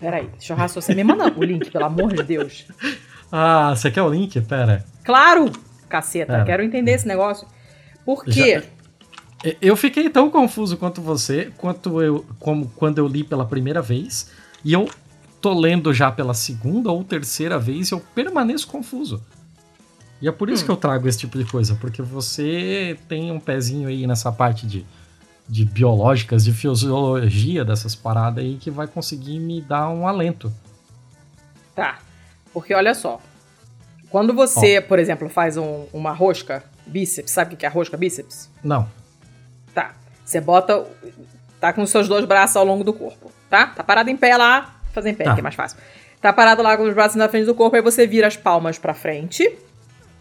[0.00, 0.96] Peraí, deixa eu raciocinar.
[0.96, 2.66] Me manda o link, pelo amor de Deus.
[3.36, 4.40] Ah, você quer o link?
[4.42, 4.84] Pera.
[5.02, 5.50] Claro!
[5.88, 6.44] Caceta, Pera.
[6.44, 7.48] quero entender esse negócio.
[8.04, 8.60] Por quê?
[9.42, 9.54] Já...
[9.60, 14.30] Eu fiquei tão confuso quanto você, quanto eu, como quando eu li pela primeira vez,
[14.64, 14.88] e eu
[15.40, 19.20] tô lendo já pela segunda ou terceira vez e eu permaneço confuso.
[20.22, 20.66] E é por isso hum.
[20.66, 24.64] que eu trago esse tipo de coisa, porque você tem um pezinho aí nessa parte
[24.64, 24.86] de,
[25.48, 30.54] de biológicas, de fisiologia dessas paradas aí que vai conseguir me dar um alento.
[31.74, 31.98] Tá.
[32.54, 33.20] Porque olha só,
[34.08, 38.48] quando você, por exemplo, faz um, uma rosca bíceps, sabe o que é rosca bíceps?
[38.62, 38.88] Não.
[39.74, 39.90] Tá.
[40.24, 40.86] Você bota.
[41.60, 43.66] Tá com os seus dois braços ao longo do corpo, tá?
[43.68, 45.34] Tá parado em pé lá, fazer em pé, tá.
[45.34, 45.78] que é mais fácil.
[46.20, 48.78] Tá parado lá com os braços na frente do corpo, aí você vira as palmas
[48.78, 49.58] pra frente.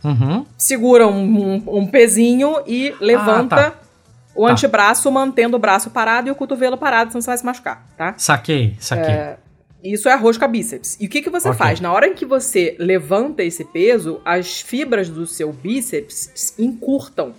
[0.04, 0.46] Uhum.
[0.58, 3.78] Segura um, um, um, pezinho e levanta ah, tá.
[4.36, 4.54] o tá.
[4.54, 8.13] antebraço, mantendo o braço parado e o cotovelo parado, senão você vai se machucar, tá?
[8.17, 9.13] Saquei, saquei.
[9.13, 9.38] É,
[9.84, 10.98] isso é a rosca bíceps.
[11.00, 11.58] E o que, que você okay.
[11.58, 11.80] faz?
[11.82, 17.34] Na hora em que você levanta esse peso, as fibras do seu bíceps encurtam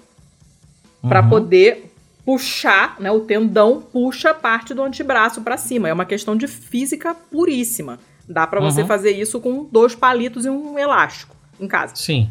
[1.03, 1.09] uhum.
[1.09, 1.91] para poder
[2.25, 3.11] puxar, né?
[3.11, 5.89] O tendão puxa parte do antebraço para cima.
[5.89, 7.99] É uma questão de física puríssima.
[8.29, 8.71] Dá para uhum.
[8.71, 11.97] você fazer isso com dois palitos e um elástico em casa.
[11.97, 12.31] Sim.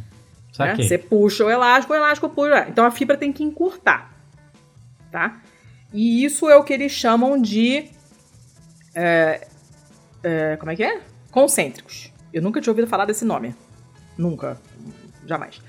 [0.59, 0.75] Né?
[0.75, 2.67] Você puxa o elástico, o elástico puxa.
[2.69, 4.13] Então a fibra tem que encurtar,
[5.11, 5.41] tá?
[5.91, 7.85] E isso é o que eles chamam de
[8.95, 9.47] é,
[10.23, 11.01] é, como é que é?
[11.31, 12.11] Concêntricos.
[12.33, 13.55] Eu nunca tinha ouvido falar desse nome.
[14.17, 14.59] Nunca.
[15.25, 15.61] Jamais.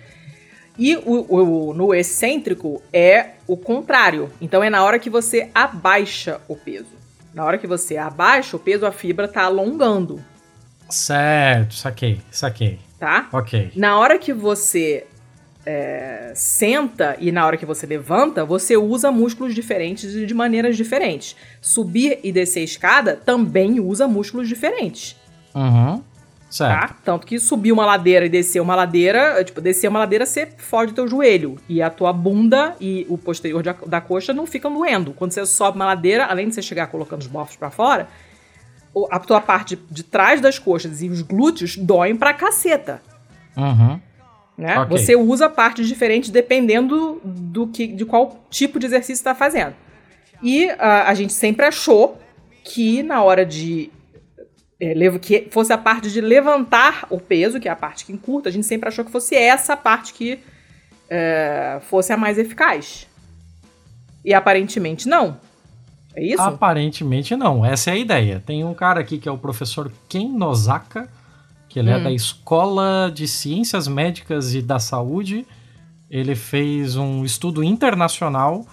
[0.78, 4.30] E o, o, no excêntrico é o contrário.
[4.40, 6.94] Então é na hora que você abaixa o peso.
[7.32, 10.22] Na hora que você abaixa o peso, a fibra tá alongando.
[10.88, 12.78] Certo, saquei, saquei.
[12.98, 13.28] Tá?
[13.32, 13.72] Ok.
[13.74, 15.06] Na hora que você
[15.66, 20.76] é, senta e na hora que você levanta, você usa músculos diferentes e de maneiras
[20.76, 21.36] diferentes.
[21.60, 25.16] Subir e descer escada também usa músculos diferentes.
[25.54, 26.02] Uhum.
[26.50, 26.88] Certo.
[26.88, 26.96] Tá?
[27.04, 30.92] Tanto que subir uma ladeira e descer uma ladeira, tipo, descer uma ladeira, você fode
[30.92, 31.56] o teu joelho.
[31.68, 35.12] E a tua bunda e o posterior da, da coxa não ficam doendo.
[35.12, 38.08] Quando você sobe uma ladeira, além de você chegar colocando os bofos para fora,
[39.10, 43.02] a tua parte de, de trás das coxas e os glúteos doem pra caceta.
[43.56, 44.00] Uhum.
[44.56, 44.78] Né?
[44.80, 44.98] Okay.
[44.98, 49.74] Você usa partes diferentes dependendo do que, de qual tipo de exercício está fazendo.
[50.42, 52.18] E uh, a gente sempre achou
[52.62, 53.90] que na hora de
[54.80, 58.48] é, que fosse a parte de levantar o peso, que é a parte que encurta,
[58.48, 60.38] a gente sempre achou que fosse essa parte que
[61.08, 63.06] é, fosse a mais eficaz.
[64.24, 65.38] E aparentemente não.
[66.14, 66.42] É isso?
[66.42, 67.64] Aparentemente não.
[67.64, 68.42] Essa é a ideia.
[68.44, 71.08] Tem um cara aqui que é o professor Ken Nozaka,
[71.74, 71.96] que ele hum.
[71.96, 72.14] é da hum.
[72.14, 75.44] Escola de Ciências Médicas e da Saúde.
[76.08, 78.64] Ele fez um estudo internacional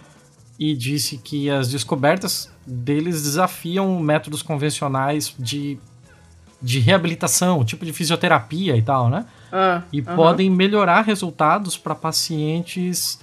[0.60, 5.80] e disse que as descobertas deles desafiam métodos convencionais de,
[6.62, 9.26] de reabilitação, tipo de fisioterapia e tal, né?
[9.52, 10.16] Ah, e uh -huh.
[10.16, 13.20] podem melhorar resultados para pacientes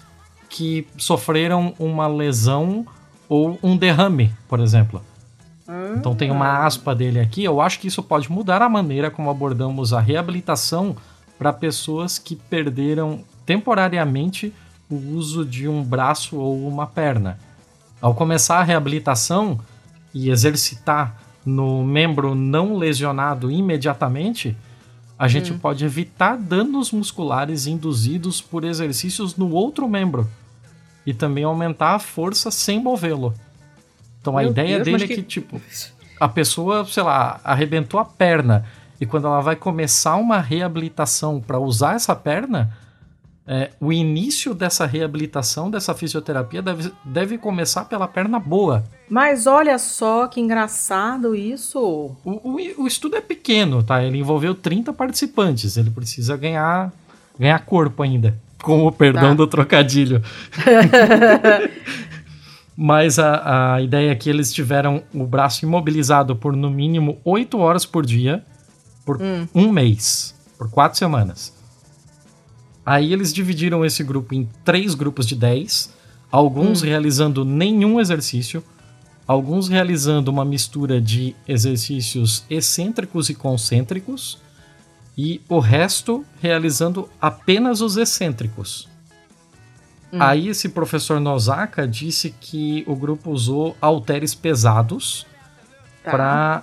[0.48, 2.84] que sofreram uma lesão
[3.28, 5.00] ou um derrame, por exemplo.
[5.96, 7.44] Então tem uma aspa dele aqui.
[7.44, 10.96] Eu acho que isso pode mudar a maneira como abordamos a reabilitação
[11.38, 14.52] para pessoas que perderam temporariamente
[14.90, 17.38] o uso de um braço ou uma perna.
[18.00, 19.58] Ao começar a reabilitação
[20.14, 24.56] e exercitar no membro não lesionado imediatamente,
[25.18, 25.58] a gente hum.
[25.58, 30.28] pode evitar danos musculares induzidos por exercícios no outro membro
[31.04, 33.34] e também aumentar a força sem movê-lo.
[34.20, 35.60] Então Meu a ideia Deus, dele é que, que, tipo,
[36.18, 38.64] a pessoa, sei lá, arrebentou a perna
[39.00, 42.72] e quando ela vai começar uma reabilitação para usar essa perna,
[43.46, 48.84] é, o início dessa reabilitação, dessa fisioterapia, deve, deve começar pela perna boa.
[49.08, 51.80] Mas olha só que engraçado isso.
[51.80, 54.02] O, o, o, estudo é pequeno, tá?
[54.02, 55.76] Ele envolveu 30 participantes.
[55.76, 56.92] Ele precisa ganhar,
[57.38, 58.36] ganhar corpo ainda.
[58.62, 59.34] Com o perdão tá.
[59.34, 60.20] do trocadilho.
[62.80, 67.58] mas a, a ideia é que eles tiveram o braço imobilizado por no mínimo 8
[67.58, 68.44] horas por dia,
[69.04, 69.48] por hum.
[69.52, 71.52] um mês, por quatro semanas.
[72.86, 75.92] Aí eles dividiram esse grupo em três grupos de 10,
[76.30, 76.86] alguns hum.
[76.86, 78.62] realizando nenhum exercício,
[79.26, 84.38] alguns realizando uma mistura de exercícios excêntricos e concêntricos,
[85.16, 88.88] e o resto realizando apenas os excêntricos.
[90.12, 90.22] Hum.
[90.22, 95.26] Aí esse professor Nozaka disse que o grupo usou halteres pesados
[96.02, 96.10] tá.
[96.10, 96.62] para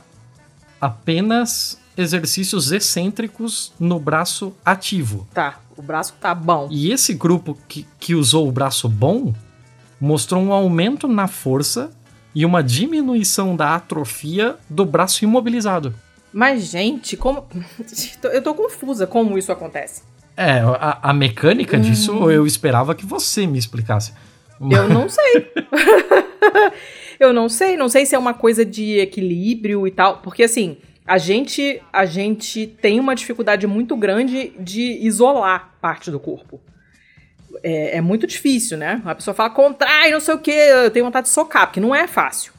[0.81, 5.27] apenas exercícios excêntricos no braço ativo.
[5.33, 6.67] Tá, o braço tá bom.
[6.71, 9.33] E esse grupo que, que usou o braço bom
[9.99, 11.91] mostrou um aumento na força
[12.33, 15.95] e uma diminuição da atrofia do braço imobilizado.
[16.33, 17.45] Mas, gente, como.
[18.23, 20.03] Eu tô confusa como isso acontece.
[20.37, 22.29] É, a, a mecânica disso hum.
[22.29, 24.13] eu esperava que você me explicasse.
[24.59, 25.51] Eu não sei.
[27.19, 30.77] eu não sei, não sei se é uma coisa de equilíbrio e tal, porque assim,
[31.05, 36.59] a gente a gente tem uma dificuldade muito grande de isolar parte do corpo.
[37.63, 39.01] É, é muito difícil, né?
[39.05, 41.95] A pessoa fala contrai, não sei o que, eu tenho vontade de socar, porque não
[41.95, 42.53] é fácil.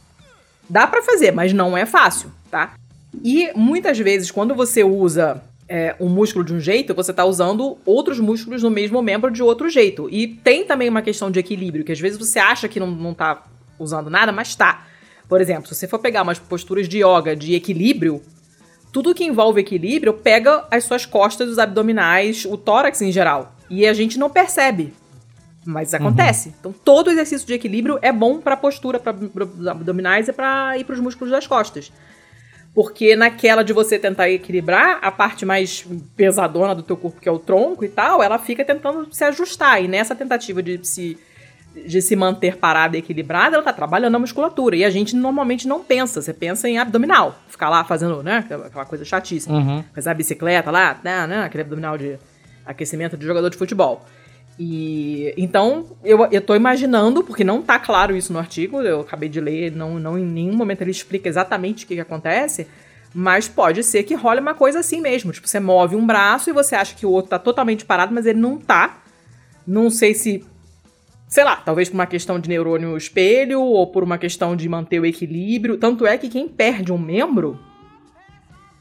[0.68, 2.74] Dá para fazer, mas não é fácil, tá?
[3.22, 7.78] E muitas vezes quando você usa é, um músculo de um jeito, você está usando
[7.84, 10.08] outros músculos no mesmo membro de outro jeito.
[10.10, 13.14] E tem também uma questão de equilíbrio, que às vezes você acha que não, não
[13.14, 13.44] tá
[13.78, 14.86] usando nada, mas tá.
[15.28, 18.22] Por exemplo, se você for pegar umas posturas de yoga de equilíbrio,
[18.92, 23.54] tudo que envolve equilíbrio pega as suas costas, os abdominais, o tórax em geral.
[23.68, 24.94] E a gente não percebe.
[25.64, 26.50] Mas acontece.
[26.50, 26.54] Uhum.
[26.60, 30.78] Então, todo exercício de equilíbrio é bom para a postura, para os abdominais e para
[30.78, 31.92] ir para os músculos das costas.
[32.76, 37.32] Porque naquela de você tentar equilibrar, a parte mais pesadona do teu corpo, que é
[37.32, 39.82] o tronco e tal, ela fica tentando se ajustar.
[39.82, 41.18] E nessa tentativa de se
[41.86, 44.76] de se manter parada e equilibrada, ela tá trabalhando a musculatura.
[44.76, 46.20] E a gente normalmente não pensa.
[46.20, 47.38] Você pensa em abdominal.
[47.48, 48.44] Ficar lá fazendo, né?
[48.66, 49.56] Aquela coisa chatíssima.
[49.56, 49.84] Uhum.
[49.94, 51.44] Fazer a bicicleta lá, né, né?
[51.44, 52.18] Aquele abdominal de
[52.64, 54.04] aquecimento de jogador de futebol.
[54.58, 59.28] E então eu, eu tô imaginando, porque não tá claro isso no artigo, eu acabei
[59.28, 62.66] de ler, não, não em nenhum momento ele explica exatamente o que, que acontece,
[63.14, 65.32] mas pode ser que role uma coisa assim mesmo.
[65.32, 68.26] Tipo, você move um braço e você acha que o outro tá totalmente parado, mas
[68.26, 69.02] ele não tá.
[69.66, 70.44] Não sei se
[71.28, 75.00] sei lá, talvez por uma questão de neurônio espelho ou por uma questão de manter
[75.00, 75.76] o equilíbrio.
[75.76, 77.58] Tanto é que quem perde um membro,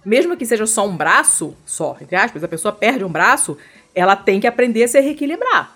[0.06, 3.58] mesmo que seja só um braço, só, entre aspas, a pessoa perde um braço,
[3.96, 5.72] ela tem que aprender a se reequilibrar.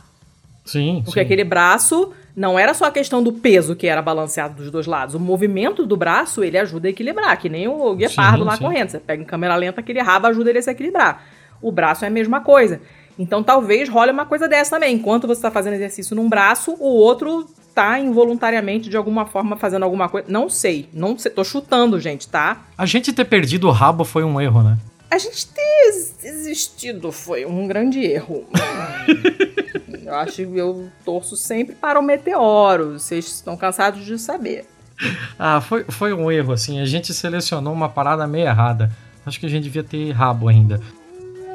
[0.65, 1.01] Sim.
[1.03, 1.25] Porque sim.
[1.25, 5.15] aquele braço não era só a questão do peso que era balanceado dos dois lados.
[5.15, 8.63] O movimento do braço, ele ajuda a equilibrar, que nem o guepardo sim, lá sim.
[8.63, 8.89] correndo.
[8.89, 11.23] Você pega em câmera lenta, aquele rabo ajuda ele a se equilibrar.
[11.61, 12.81] O braço é a mesma coisa.
[13.17, 14.95] Então talvez role uma coisa dessa também.
[14.95, 19.83] Enquanto você está fazendo exercício num braço, o outro tá involuntariamente de alguma forma fazendo
[19.83, 20.27] alguma coisa.
[20.29, 22.65] Não sei, não sei, tô chutando, gente, tá?
[22.77, 24.77] A gente ter perdido o rabo foi um erro, né?
[25.11, 28.45] A gente ter existido foi um grande erro.
[30.05, 32.99] eu acho que eu torço sempre para o meteoro.
[32.99, 34.65] Vocês estão cansados de saber.
[35.37, 36.79] Ah, foi, foi um erro, assim.
[36.79, 38.91] A gente selecionou uma parada meio errada.
[39.25, 40.79] Acho que a gente devia ter rabo ainda.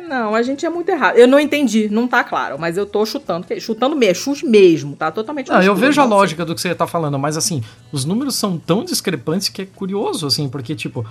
[0.09, 1.17] Não, a gente é muito errado.
[1.17, 5.51] Eu não entendi, não tá claro, mas eu tô chutando, chutando mesmo, mesmo, tá totalmente
[5.51, 8.59] Ah, eu vejo a lógica do que você tá falando, mas assim, os números são
[8.59, 11.07] tão discrepantes que é curioso, assim, porque, tipo,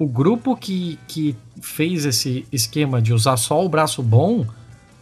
[0.00, 4.46] o grupo que, que fez esse esquema de usar só o braço bom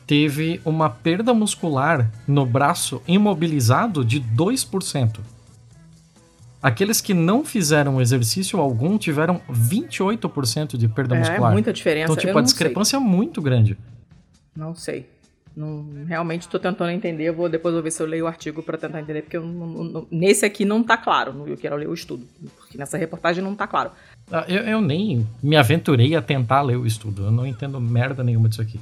[0.05, 5.21] teve uma perda muscular no braço imobilizado de 2%.
[6.61, 11.53] Aqueles que não fizeram exercício algum tiveram 28% de perda é, muscular.
[11.53, 12.13] É muita diferença.
[12.13, 13.07] Então, tipo, a discrepância sei.
[13.07, 13.79] é muito grande.
[14.57, 15.09] Não sei.
[15.55, 17.31] Não, realmente estou tentando entender.
[17.31, 20.09] vou depois vou ver se eu leio o artigo para tentar entender, porque eu, não,
[20.11, 21.45] nesse aqui não está claro.
[21.47, 23.93] Eu quero ler o estudo, porque nessa reportagem não está claro.
[24.31, 27.25] Ah, eu, eu, nem me aventurei a tentar ler o estudo.
[27.27, 28.79] Eu não entendo merda nenhuma disso aqui.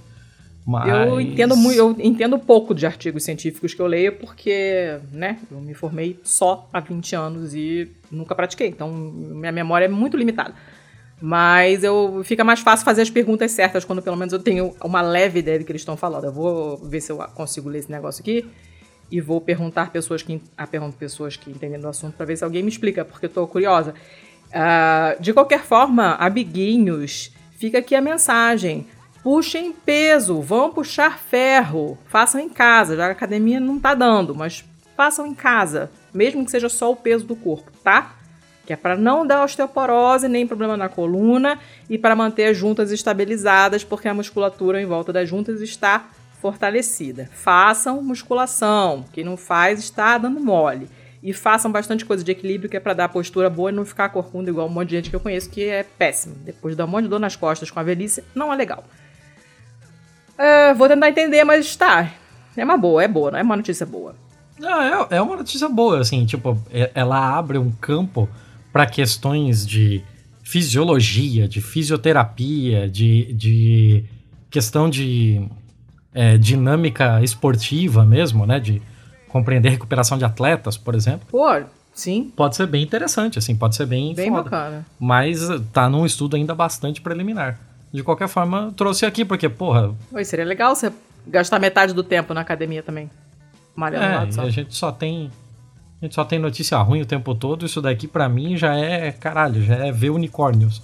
[0.66, 0.88] Mas...
[0.88, 5.60] Eu entendo muito, eu entendo pouco de artigos científicos que eu leio porque, né, eu
[5.60, 10.54] me formei só há 20 anos e nunca pratiquei, então minha memória é muito limitada.
[11.20, 15.00] Mas eu fica mais fácil fazer as perguntas certas quando pelo menos eu tenho uma
[15.00, 16.24] leve ideia do que eles estão falando.
[16.24, 18.44] Eu vou ver se eu consigo ler esse negócio aqui
[19.10, 20.66] e vou perguntar pessoas que a
[20.98, 23.94] pessoas que entendem do assunto para ver se alguém me explica, porque eu tô curiosa.
[24.56, 28.86] Uh, de qualquer forma, amiguinhos, fica aqui a mensagem.
[29.22, 31.98] Puxem peso, vão puxar ferro.
[32.06, 34.64] Façam em casa, já a academia não tá dando, mas
[34.96, 38.14] façam em casa, mesmo que seja só o peso do corpo, tá?
[38.64, 41.58] Que é para não dar osteoporose, nem problema na coluna
[41.90, 46.06] e para manter as juntas estabilizadas, porque a musculatura em volta das juntas está
[46.40, 47.28] fortalecida.
[47.34, 50.88] Façam musculação, quem não faz está dando mole.
[51.22, 54.08] E façam bastante coisa de equilíbrio, que é para dar postura boa e não ficar
[54.10, 56.36] corcunda igual um monte de gente que eu conheço, que é péssimo.
[56.44, 58.84] Depois de dar um monte de dor nas costas com a velhice, não é legal.
[60.38, 62.12] É, vou tentar entender, mas tá.
[62.56, 64.14] É uma boa, é boa, não é uma notícia boa.
[65.10, 68.28] é, é uma notícia boa, assim, tipo, é, ela abre um campo
[68.72, 70.02] para questões de
[70.42, 74.04] fisiologia, de fisioterapia, de, de
[74.50, 75.46] questão de
[76.14, 78.60] é, dinâmica esportiva mesmo, né?
[78.60, 78.80] De
[79.38, 81.26] compreender recuperação de atletas, por exemplo.
[81.30, 81.46] Pô,
[81.94, 82.32] sim.
[82.34, 84.42] Pode ser bem interessante, assim, pode ser bem, bem foda.
[84.42, 84.86] bacana.
[84.98, 85.40] Mas
[85.72, 87.58] tá num estudo ainda bastante preliminar
[87.96, 89.94] de qualquer forma, trouxe aqui, porque, porra.
[90.12, 90.92] Oi, seria legal você
[91.26, 93.10] gastar metade do tempo na academia também.
[93.74, 95.30] Malhando é, a gente só tem.
[96.00, 97.64] A gente só tem notícia ruim o tempo todo.
[97.64, 99.12] Isso daqui, para mim, já é.
[99.12, 100.82] Caralho, já é ver unicórnios.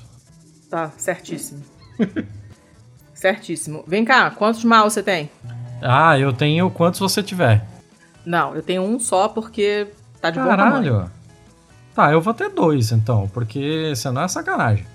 [0.70, 1.62] Tá, certíssimo.
[3.12, 3.85] certíssimo.
[3.87, 5.31] Vem cá, quantos mal você tem?
[5.83, 7.66] Ah, eu tenho quantos você tiver.
[8.25, 9.89] Não, eu tenho um só porque
[10.20, 10.57] tá de Caralho.
[10.57, 11.11] bom tamanho.
[11.95, 14.87] Tá, eu vou ter dois então, porque senão é sacanagem.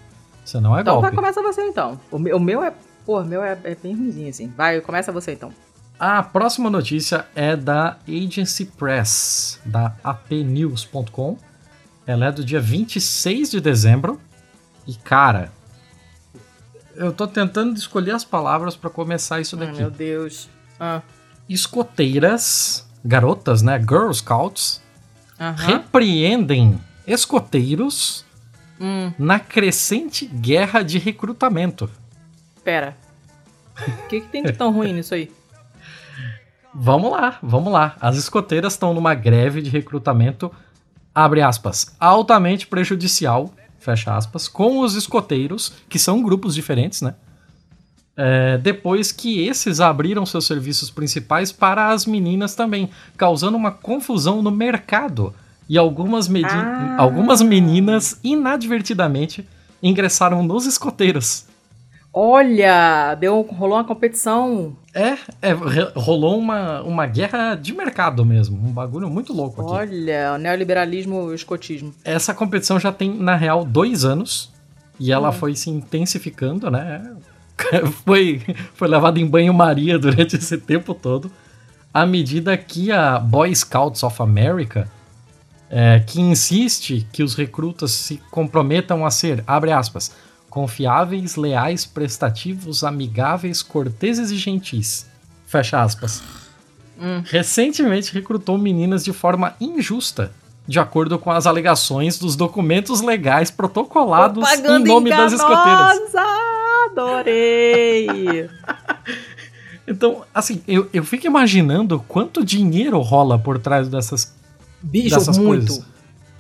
[0.44, 1.08] Você não é então, golpe.
[1.08, 2.00] Então começa você então.
[2.10, 2.74] O meu, o meu é.
[3.06, 4.48] Pô, o meu é, é bem ruimzinho assim.
[4.56, 5.52] Vai, começa você então.
[6.00, 11.38] A próxima notícia é da Agency Press, da apnews.com.
[12.06, 14.22] Ela é do dia 26 de dezembro.
[14.88, 15.52] E, cara,
[16.96, 19.78] eu tô tentando escolher as palavras para começar isso daqui.
[19.78, 20.50] meu Deus.
[20.80, 21.02] Ah.
[21.50, 23.80] Escoteiras, garotas, né?
[23.80, 24.82] Girl Scouts,
[25.56, 28.26] repreendem escoteiros
[28.80, 29.12] hum.
[29.18, 31.90] na crescente guerra de recrutamento.
[32.64, 32.98] Pera.
[33.80, 35.32] O que, que tem de tão ruim nisso aí?
[36.80, 37.96] Vamos lá, vamos lá.
[38.00, 40.52] As escoteiras estão numa greve de recrutamento,
[41.16, 47.16] abre aspas, altamente prejudicial, fecha aspas, com os escoteiros, que são grupos diferentes, né?
[48.20, 54.42] É, depois que esses abriram seus serviços principais para as meninas também, causando uma confusão
[54.42, 55.34] no mercado.
[55.70, 56.96] E algumas, ah.
[56.98, 59.48] algumas meninas, inadvertidamente,
[59.84, 61.46] ingressaram nos escoteiros.
[62.12, 64.76] Olha, deu, rolou uma competição.
[64.92, 65.52] É, é,
[65.96, 68.58] rolou uma, uma guerra de mercado mesmo.
[68.58, 69.72] Um bagulho muito louco aqui.
[69.72, 71.94] Olha, o neoliberalismo e o escotismo.
[72.04, 74.52] Essa competição já tem, na real, dois anos.
[75.00, 75.34] E ela hum.
[75.34, 77.16] foi se intensificando, né?
[78.06, 78.42] Foi,
[78.74, 81.32] foi levada em banho-maria durante esse tempo todo.
[81.94, 84.90] À medida que a Boy Scouts of America,
[85.70, 90.12] é, que insiste que os recrutas se comprometam a ser, abre aspas,
[90.50, 95.08] confiáveis, leais, prestativos, amigáveis, corteses e gentis.
[95.46, 96.24] Fecha aspas.
[97.00, 97.22] Hum.
[97.26, 100.32] Recentemente recrutou meninas de forma injusta,
[100.68, 105.38] de acordo com as alegações dos documentos legais protocolados Propaganda em nome enganosa!
[105.38, 106.16] das escoteiras.
[106.92, 108.50] Adorei!
[109.88, 114.36] então, assim, eu, eu fico imaginando quanto dinheiro rola por trás dessas,
[114.82, 115.68] Bicho, dessas muito.
[115.68, 115.86] coisas.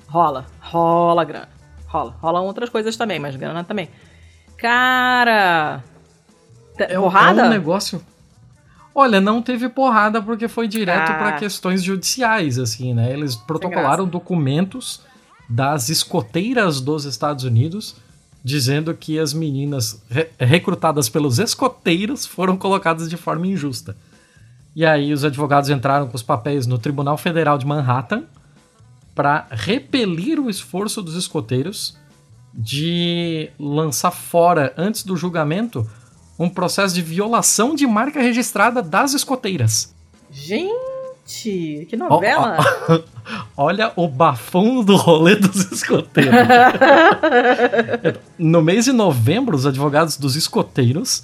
[0.07, 1.49] Rola, rola grana.
[1.87, 2.15] Rola.
[2.21, 3.89] Rolam outras coisas também, mas grana também.
[4.57, 5.83] Cara!
[6.77, 7.43] É, porrada?
[7.43, 8.01] É um negócio.
[8.99, 11.19] Olha, não teve porrada porque foi direto ah.
[11.19, 13.13] para questões judiciais, assim, né?
[13.13, 15.01] Eles protocolaram documentos
[15.47, 17.95] das escoteiras dos Estados Unidos
[18.43, 23.95] dizendo que as meninas re recrutadas pelos escoteiros foram colocadas de forma injusta.
[24.75, 28.23] E aí os advogados entraram com os papéis no Tribunal Federal de Manhattan
[29.13, 31.95] para repelir o esforço dos escoteiros
[32.51, 35.87] de lançar fora, antes do julgamento,
[36.39, 39.93] um processo de violação de marca registrada das escoteiras.
[40.29, 42.57] Gente, que novela!
[42.87, 43.03] Oh, oh,
[43.57, 46.33] olha o bafão do rolê dos escoteiros.
[48.37, 51.23] no mês de novembro, os advogados dos escoteiros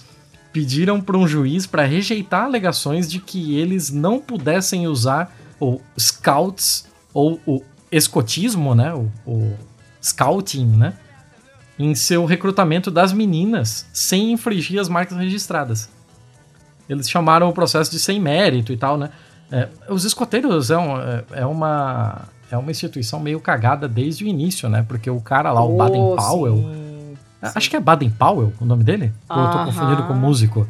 [0.52, 6.86] pediram para um juiz para rejeitar alegações de que eles não pudessem usar o scouts
[7.14, 7.62] ou o
[7.92, 9.54] escotismo, né, o, o
[10.02, 10.94] scouting, né,
[11.78, 15.90] em seu recrutamento das meninas sem infringir as marcas registradas.
[16.88, 19.10] Eles chamaram o processo de sem mérito e tal, né?
[19.52, 24.28] É, os escoteiros é, um, é, é, uma, é uma instituição meio cagada desde o
[24.28, 24.84] início, né?
[24.88, 26.58] Porque o cara lá, o Baden Powell.
[26.58, 27.52] Sim, sim.
[27.56, 29.14] Acho que é Baden Powell o nome dele?
[29.30, 29.38] Uh -huh.
[29.38, 30.68] Ou eu tô confundido com músico?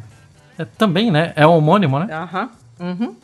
[0.58, 1.32] É, também, né?
[1.34, 2.14] É homônimo, né?
[2.14, 2.50] Aham.
[2.78, 3.00] Uh -huh.
[3.00, 3.16] uhum.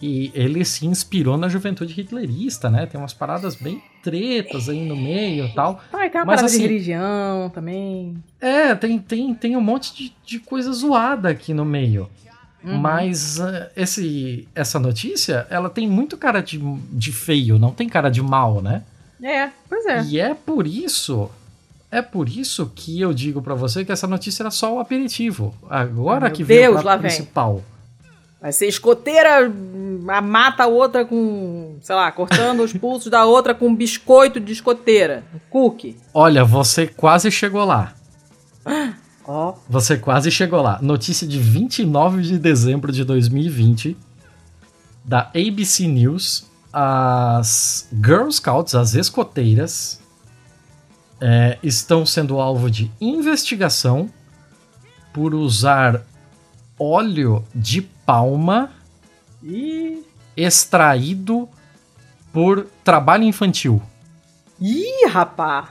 [0.00, 2.84] E ele se inspirou na juventude hitlerista, né?
[2.84, 5.82] Tem umas paradas bem tretas aí no meio e tal.
[5.92, 8.14] Ah, e tem uma Mas, parada assim, de religião também.
[8.40, 12.08] É, tem, tem, tem um monte de, de coisa zoada aqui no meio.
[12.62, 12.78] Uhum.
[12.78, 16.56] Mas uh, esse, essa notícia, ela tem muito cara de,
[16.92, 18.84] de feio, não tem cara de mal, né?
[19.20, 20.04] É, pois é.
[20.04, 21.28] E é por isso,
[21.90, 25.52] é por isso que eu digo para você que essa notícia era só o aperitivo.
[25.68, 27.56] Agora que vem o prato principal.
[27.56, 27.75] Vem.
[28.46, 29.52] Vai ser escoteira,
[30.22, 34.52] mata a outra com, sei lá, cortando os pulsos da outra com um biscoito de
[34.52, 35.96] escoteira, um cookie.
[36.14, 37.92] Olha, você quase chegou lá.
[39.28, 39.54] Oh.
[39.68, 40.78] Você quase chegou lá.
[40.80, 43.96] Notícia de 29 de dezembro de 2020
[45.04, 46.46] da ABC News.
[46.72, 50.00] As Girl Scouts, as escoteiras,
[51.20, 54.08] é, estão sendo alvo de investigação
[55.12, 56.06] por usar
[56.78, 58.70] óleo de palma
[59.42, 60.02] e
[60.36, 61.48] extraído
[62.32, 63.82] por trabalho infantil.
[64.60, 65.70] Ih, rapá!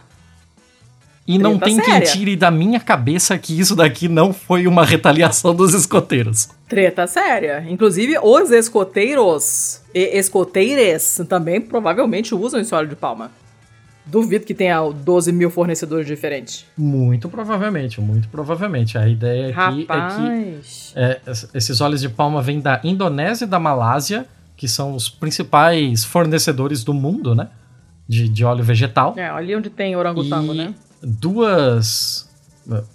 [1.28, 2.02] E não tem séria.
[2.02, 6.50] quem tire da minha cabeça que isso daqui não foi uma retaliação dos escoteiros.
[6.68, 7.66] Treta séria.
[7.68, 13.32] Inclusive, os escoteiros e escoteires também provavelmente usam esse óleo de palma.
[14.06, 16.66] Duvido que tenha 12 mil fornecedores diferentes.
[16.78, 18.98] Muito provavelmente, muito provavelmente.
[18.98, 20.94] A ideia aqui Rapaz.
[20.96, 24.94] é que é, esses óleos de palma vêm da Indonésia e da Malásia, que são
[24.94, 27.50] os principais fornecedores do mundo, né?
[28.08, 29.16] De, de óleo vegetal.
[29.18, 30.76] É, ali onde tem orangotango, e né?
[31.02, 32.30] Duas.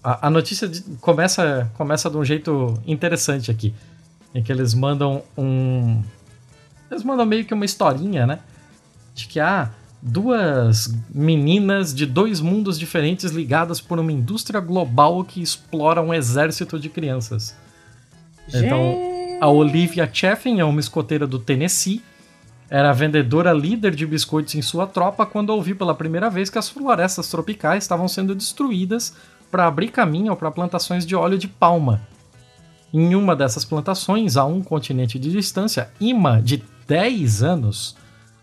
[0.02, 3.74] A, a notícia de, começa, começa de um jeito interessante aqui.
[4.32, 6.00] Em que eles mandam um.
[6.88, 8.38] Eles mandam meio que uma historinha, né?
[9.12, 9.70] De que, ah,
[10.02, 16.78] duas meninas de dois mundos diferentes ligadas por uma indústria global que explora um exército
[16.78, 17.54] de crianças.
[18.48, 18.66] Gente.
[18.66, 18.96] Então,
[19.40, 22.02] a Olivia Cheffin é uma escoteira do Tennessee
[22.70, 26.56] era a vendedora líder de biscoitos em sua tropa quando ouviu pela primeira vez que
[26.56, 29.12] as florestas tropicais estavam sendo destruídas
[29.50, 32.00] para abrir caminho para plantações de óleo de palma.
[32.94, 37.96] Em uma dessas plantações, a um continente de distância, Ima, de 10 anos,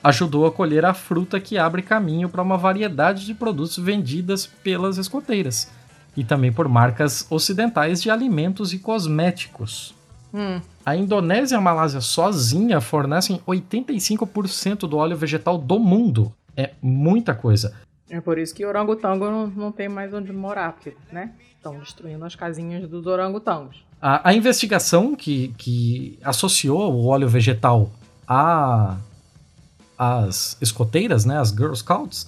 [0.08, 4.97] ajudou a colher a fruta que abre caminho para uma variedade de produtos vendidas pelas
[4.97, 5.70] escoteiras
[6.16, 9.93] e também por marcas ocidentais de alimentos e cosméticos.
[10.34, 10.62] Hum.
[10.86, 16.34] A Indonésia e a Malásia sozinha fornecem 85% do óleo vegetal do mundo.
[16.55, 17.76] É muita coisa.
[18.10, 21.34] É por isso que orangotango não, não tem mais onde morar, porque, né?
[21.58, 23.84] Estão destruindo as casinhas dos orangotangos.
[24.01, 27.91] A, a investigação que, que associou o óleo vegetal
[28.26, 28.97] a
[29.97, 32.27] as escoteiras, né, as Girl Scouts,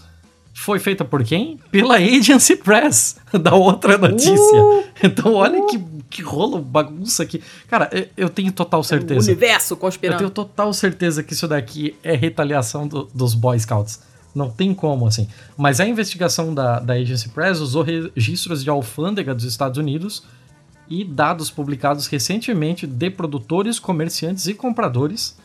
[0.54, 1.58] foi feita por quem?
[1.72, 4.64] Pela Agency Press, da outra notícia.
[4.64, 5.68] Uh, então, olha uh.
[5.68, 7.42] que, que rolo, bagunça aqui.
[7.68, 9.22] Cara, eu, tenho total certeza.
[9.22, 10.16] O universo conspirando.
[10.16, 14.02] Eu tenho total certeza que isso daqui é retaliação do, dos Boy Scouts.
[14.36, 15.28] Não tem como, assim.
[15.58, 20.24] Mas a investigação da, da Agency Press usou registros de alfândega dos Estados Unidos
[20.90, 25.36] e dados publicados recentemente de produtores, comerciantes e compradores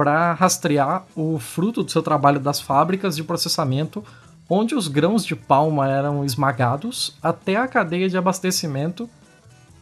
[0.00, 4.02] para rastrear o fruto do seu trabalho das fábricas de processamento
[4.48, 9.10] onde os grãos de palma eram esmagados até a cadeia de abastecimento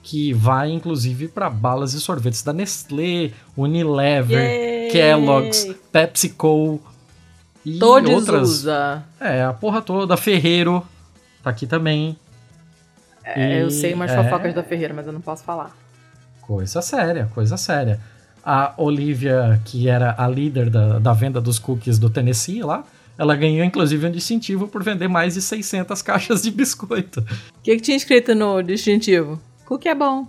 [0.03, 4.91] que vai inclusive para balas e sorvetes da Nestlé, Unilever, Yay!
[4.91, 6.81] Kellogg's, PepsiCo
[7.65, 8.49] e Todos outras.
[8.49, 9.05] Usa.
[9.21, 10.85] É, a porra toda, Ferreiro
[11.45, 12.19] tá aqui também.
[13.23, 14.21] É, e, eu sei umas é...
[14.21, 15.71] fofocas da Ferreira, mas eu não posso falar.
[16.41, 18.01] Coisa séria, coisa séria.
[18.45, 22.85] A Olivia, que era a líder da, da venda dos cookies do Tennessee lá,
[23.19, 27.21] ela ganhou inclusive um distintivo por vender mais de 600 caixas de biscoito.
[27.21, 29.41] O que, que tinha escrito no distintivo?
[29.67, 30.27] Cookie é bom.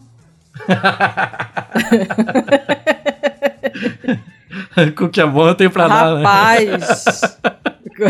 [4.97, 7.21] Cookie é bom, eu tenho pra Rapaz.
[7.21, 7.49] dar, né?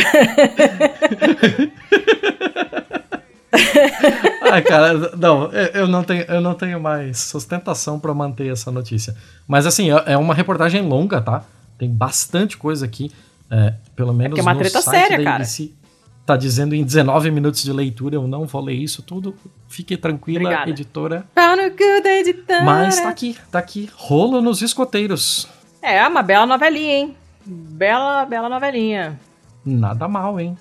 [4.51, 9.15] Ai, cara, não, eu não tenho, eu não tenho mais sustentação para manter essa notícia.
[9.47, 11.43] Mas assim, é, é uma reportagem longa, tá?
[11.77, 13.11] Tem bastante coisa aqui.
[13.51, 15.79] É, pelo menos é, é uma no treta site séria, da ABC, cara.
[16.25, 19.33] Tá dizendo em 19 minutos de leitura, eu não vou ler isso tudo.
[19.67, 20.69] Fique tranquila, Obrigada.
[20.69, 21.25] editora.
[21.35, 22.63] Good, editora.
[22.63, 23.89] Mas tá aqui, tá aqui.
[23.95, 25.47] Rolo nos escoteiros.
[25.81, 27.15] É, uma bela novelinha, hein?
[27.43, 29.19] Bela, bela novelinha.
[29.65, 30.55] Nada mal, hein?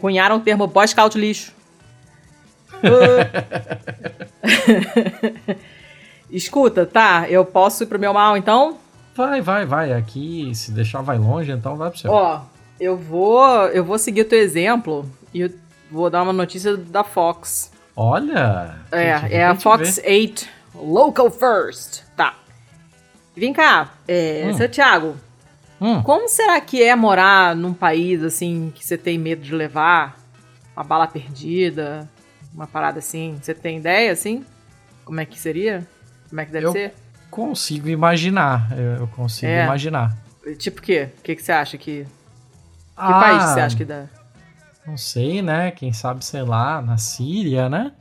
[0.00, 1.52] Cunharam o termo Boy Scout lixo.
[6.30, 8.78] Escuta, tá, eu posso ir pro meu mal então?
[9.14, 9.92] Vai, vai, vai.
[9.92, 12.10] Aqui, se deixar vai longe, então vai pro seu.
[12.10, 12.42] Ó,
[12.80, 15.50] eu vou, eu vou seguir o teu exemplo e eu
[15.90, 17.70] vou dar uma notícia da Fox.
[17.94, 18.76] Olha!
[18.90, 22.02] É, é a Fox 8 Local First.
[22.16, 22.34] Tá.
[23.36, 24.54] Vem cá, é, hum.
[24.54, 25.16] Santiago.
[25.80, 26.02] Hum.
[26.02, 30.16] Como será que é morar num país assim que você tem medo de levar
[30.76, 32.08] uma bala perdida,
[32.54, 33.36] uma parada assim?
[33.42, 34.44] Você tem ideia assim?
[35.04, 35.86] Como é que seria?
[36.28, 36.94] Como é que deve eu, ser?
[37.34, 38.70] consigo imaginar.
[38.98, 39.64] Eu consigo é.
[39.64, 40.16] imaginar.
[40.56, 41.08] Tipo o quê?
[41.18, 42.04] O que, que você acha que.
[42.04, 42.08] Que
[42.96, 44.06] ah, país você acha que dá?
[44.86, 45.72] Não sei, né?
[45.72, 47.92] Quem sabe, sei lá, na Síria, né?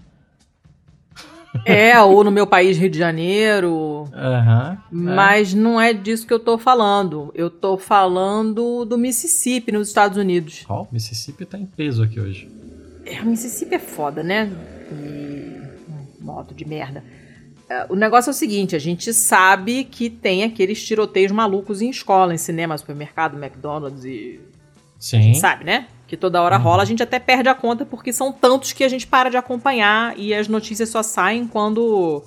[1.65, 4.03] É, ou no meu país, Rio de Janeiro.
[4.03, 5.57] Uhum, mas é.
[5.57, 7.31] não é disso que eu tô falando.
[7.33, 10.63] Eu tô falando do Mississippi, nos Estados Unidos.
[10.69, 12.51] Ó, oh, Mississippi tá em peso aqui hoje.
[13.05, 14.51] É, o Mississippi é foda, né?
[14.91, 16.23] E...
[16.23, 17.03] Modo de merda.
[17.69, 21.89] É, o negócio é o seguinte, a gente sabe que tem aqueles tiroteios malucos em
[21.89, 24.39] escola, em cinema, supermercado, McDonald's e...
[24.99, 25.17] Sim.
[25.17, 25.87] A gente sabe, né?
[26.07, 26.63] Que toda hora uhum.
[26.63, 29.35] rola, a gente até perde a conta porque são tantos que a gente para de
[29.35, 32.23] acompanhar e as notícias só saem quando,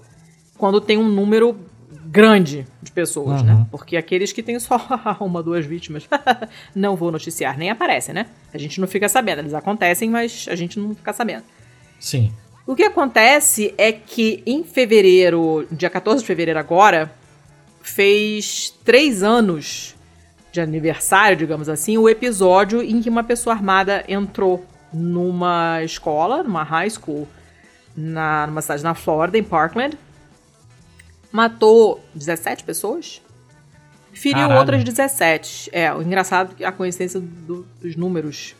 [0.58, 1.58] quando tem um número
[2.06, 3.52] grande de pessoas, né?
[3.52, 3.58] uhum.
[3.60, 3.66] né?
[3.70, 4.80] Porque aqueles que tem só
[5.20, 6.08] uma, duas vítimas,
[6.74, 8.26] não vou noticiar, nem aparecem, né?
[8.52, 11.44] A gente não fica sabendo, eles acontecem, mas a gente não fica sabendo.
[11.98, 12.32] Sim.
[12.66, 17.12] O que acontece é que em fevereiro, dia 14 de fevereiro agora,
[17.80, 19.94] fez três anos
[20.50, 26.62] de aniversário, digamos assim, o episódio em que uma pessoa armada entrou numa escola, numa
[26.62, 27.28] high school,
[27.96, 29.96] na, numa cidade na Flórida, em Parkland,
[31.36, 33.20] matou 17 pessoas,
[34.12, 34.58] feriu Caralho.
[34.58, 35.70] outras 17.
[35.72, 38.54] É, o engraçado é a coincidência do, dos números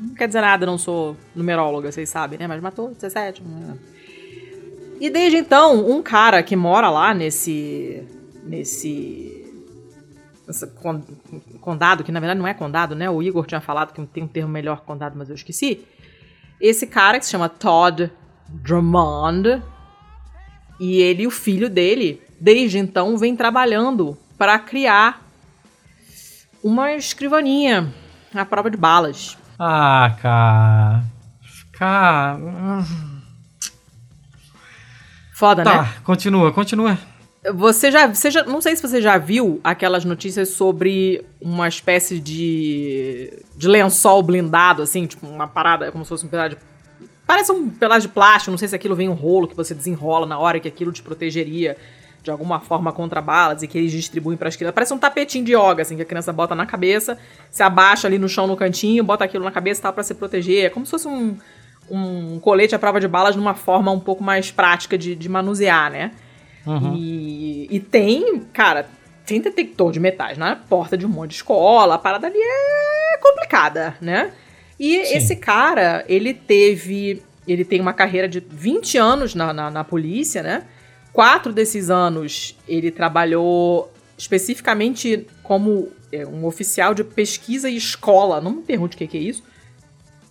[0.00, 2.46] não quer dizer nada, não sou numeróloga, vocês sabem, né?
[2.46, 3.42] Mas matou 17.
[3.42, 3.76] Né?
[4.98, 8.02] E desde então, um cara que mora lá nesse.
[8.42, 9.46] nesse.
[11.60, 13.10] condado, que na verdade não é condado, né?
[13.10, 15.84] O Igor tinha falado que tem um termo melhor condado, mas eu esqueci.
[16.58, 18.10] Esse cara que se chama Todd
[18.48, 19.62] Drummond.
[20.80, 25.22] E ele e o filho dele, desde então, vem trabalhando para criar
[26.64, 27.92] uma escrivaninha
[28.34, 29.36] à prova de balas.
[29.58, 31.04] Ah, cara.
[31.72, 32.38] Cara.
[35.34, 35.78] Foda, tá, né?
[35.78, 36.98] Tá, continua, continua.
[37.54, 38.44] Você já, você já.
[38.44, 43.32] Não sei se você já viu aquelas notícias sobre uma espécie de.
[43.56, 46.69] de lençol blindado, assim, tipo, uma parada, como se fosse um pedaço de.
[47.30, 50.26] Parece um pedaço de plástico, não sei se aquilo vem um rolo que você desenrola
[50.26, 51.76] na hora que aquilo te protegeria
[52.24, 54.74] de alguma forma contra balas e que eles distribuem para as crianças.
[54.74, 57.16] Parece um tapetinho de yoga, assim, que a criança bota na cabeça,
[57.48, 60.12] se abaixa ali no chão no cantinho, bota aquilo na cabeça e tal para se
[60.12, 60.64] proteger.
[60.64, 61.38] É como se fosse um,
[61.88, 65.88] um colete à prova de balas numa forma um pouco mais prática de, de manusear,
[65.88, 66.10] né?
[66.66, 66.96] Uhum.
[66.96, 68.88] E, e tem, cara,
[69.24, 73.18] tem detector de metais na porta de um monte de escola, a parada ali é
[73.18, 74.32] complicada, né?
[74.80, 75.16] E Sim.
[75.18, 77.22] esse cara, ele teve.
[77.46, 80.62] Ele tem uma carreira de 20 anos na, na, na polícia, né?
[81.12, 88.40] Quatro desses anos ele trabalhou especificamente como é, um oficial de pesquisa e escola.
[88.40, 89.42] Não me pergunte o que, que é isso.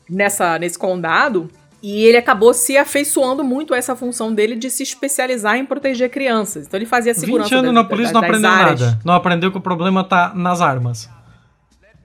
[0.10, 1.50] Nessa, nesse condado.
[1.82, 6.10] E ele acabou se afeiçoando muito a essa função dele de se especializar em proteger
[6.10, 6.66] crianças.
[6.66, 8.82] Então ele fazia segurança 20 anos na polícia não aprendeu áreas.
[8.82, 9.00] nada.
[9.06, 11.10] Não aprendeu que o problema tá nas armas.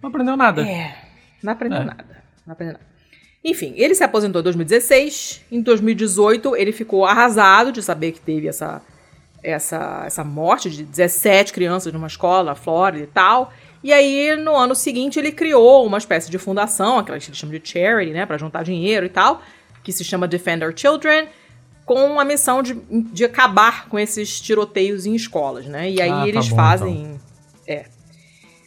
[0.03, 0.63] Não aprendeu nada.
[0.63, 0.95] É,
[1.43, 1.85] não aprendeu é.
[1.85, 2.24] nada.
[2.47, 2.95] Não aprendeu nada.
[3.45, 5.43] Enfim, ele se aposentou em 2016.
[5.53, 8.81] Em 2018, ele ficou arrasado de saber que teve essa,
[9.43, 13.53] essa, essa morte de 17 crianças numa escola na Flórida e tal.
[13.83, 17.59] E aí, no ano seguinte, ele criou uma espécie de fundação, aquela que eles chamam
[17.59, 19.43] de charity, né, para juntar dinheiro e tal,
[19.83, 21.29] que se chama Defender Children,
[21.85, 22.73] com a missão de,
[23.13, 25.91] de acabar com esses tiroteios em escolas, né?
[25.91, 27.03] E aí ah, tá eles bom, fazem.
[27.03, 27.21] Então.
[27.67, 27.85] É,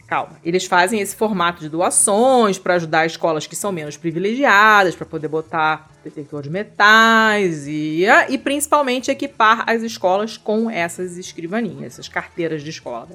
[0.08, 0.40] calma.
[0.44, 5.28] Eles fazem esse formato de doações para ajudar escolas que são menos privilegiadas, para poder
[5.28, 12.64] botar detector de metais e, e principalmente equipar as escolas com essas escrivaninhas, essas carteiras
[12.64, 13.10] de escola.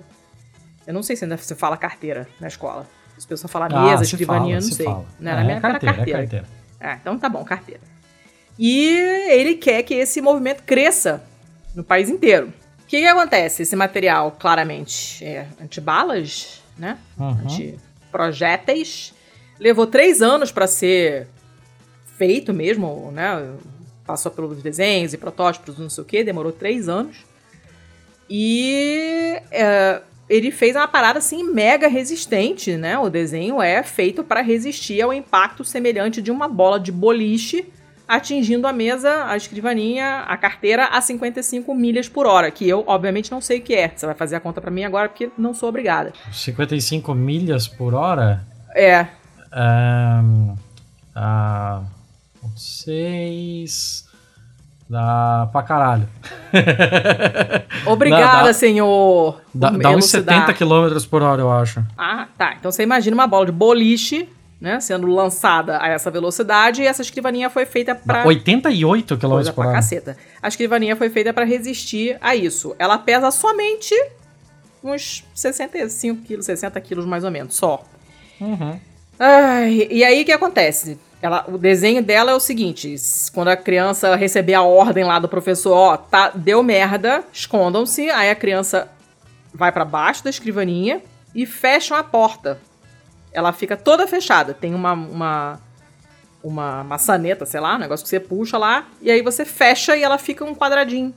[0.87, 2.87] Eu não sei se ainda se fala carteira na escola.
[3.17, 4.87] As pessoas falam ah, mesa, escrivaninha, fala, não sei.
[4.87, 5.07] Fala.
[5.19, 6.19] Não, é, na minha é carteira, carteira.
[6.19, 6.47] É carteira.
[6.81, 7.81] Ah, então tá bom, carteira.
[8.59, 8.89] E
[9.31, 11.23] ele quer que esse movimento cresça
[11.75, 12.53] no país inteiro.
[12.83, 13.63] O que, que acontece?
[13.63, 16.99] Esse material, claramente, é antibalas, né?
[17.19, 17.47] Uhum.
[17.47, 17.75] De
[18.11, 19.15] projéteis.
[19.59, 21.29] Levou três anos para ser
[22.17, 23.55] feito mesmo, né?
[24.05, 27.25] Passou pelos desenhos e protótipos, não sei o que, demorou três anos.
[28.29, 32.99] E é, ele fez uma parada assim mega resistente, né?
[32.99, 37.67] O desenho é feito para resistir ao impacto semelhante de uma bola de boliche
[38.07, 43.31] atingindo a mesa, a escrivaninha, a carteira a 55 milhas por hora, que eu, obviamente,
[43.31, 43.93] não sei o que é.
[43.95, 46.13] Você vai fazer a conta para mim agora porque não sou obrigada.
[46.33, 48.45] 55 milhas por hora?
[48.75, 49.07] É.
[49.55, 50.57] Um,
[51.15, 51.83] ah,
[52.57, 54.07] seis.
[54.89, 56.07] Dá pra caralho.
[57.87, 59.41] Obrigada, dá, dá, senhor.
[59.55, 61.83] Dá, dá uns 70 km por hora, eu acho.
[61.97, 62.57] Ah, tá.
[62.59, 64.29] Então você imagina uma bola de boliche
[64.63, 69.67] né, sendo lançada a essa velocidade, e essa escrivaninha foi feita para 88 km por
[69.67, 69.75] hora.
[69.75, 70.17] Caceta.
[70.41, 72.73] A escrivaninha foi feita para resistir a isso.
[72.79, 73.93] Ela pesa somente
[74.83, 77.85] uns 65 quilos, 60 quilos mais ou menos, só.
[78.41, 78.79] Uhum.
[79.19, 80.97] Ai, e aí o que acontece?
[81.21, 82.95] Ela, o desenho dela é o seguinte:
[83.35, 88.09] quando a criança receber a ordem lá do professor, ó, tá, deu merda, escondam-se.
[88.11, 88.89] Aí a criança
[89.53, 91.01] vai para baixo da escrivaninha
[91.35, 92.61] e fecham a porta
[93.33, 94.55] ela fica toda fechada.
[94.55, 95.61] Tem uma, uma,
[96.43, 100.03] uma maçaneta, sei lá, um negócio que você puxa lá, e aí você fecha e
[100.03, 101.15] ela fica um quadradinho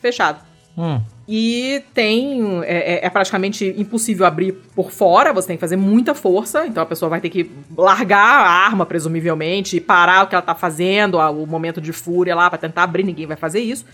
[0.00, 0.40] fechado.
[0.76, 1.00] Hum.
[1.28, 2.62] E tem.
[2.64, 6.82] É, é, é, praticamente impossível abrir por fora, você tem que fazer muita força, então
[6.82, 10.54] a pessoa vai ter que largar a arma, presumivelmente, e parar o que ela tá
[10.54, 13.84] fazendo, o momento de fúria lá, para tentar abrir, ninguém vai fazer isso.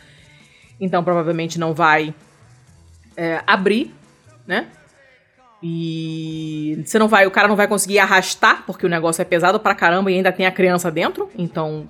[0.80, 2.14] Então provavelmente não vai
[3.16, 3.92] é, abrir,
[4.46, 4.68] né?
[5.62, 9.58] E você não vai, o cara não vai conseguir arrastar, porque o negócio é pesado
[9.58, 11.88] pra caramba e ainda tem a criança dentro, então,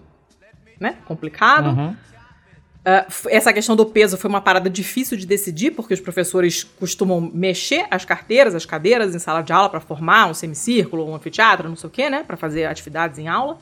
[0.80, 1.68] né, complicado.
[1.68, 1.90] Uhum.
[1.90, 7.20] Uh, essa questão do peso foi uma parada difícil de decidir, porque os professores costumam
[7.20, 11.68] mexer as carteiras, as cadeiras em sala de aula para formar um semicírculo, um anfiteatro,
[11.68, 13.58] não sei o quê, né, para fazer atividades em aula.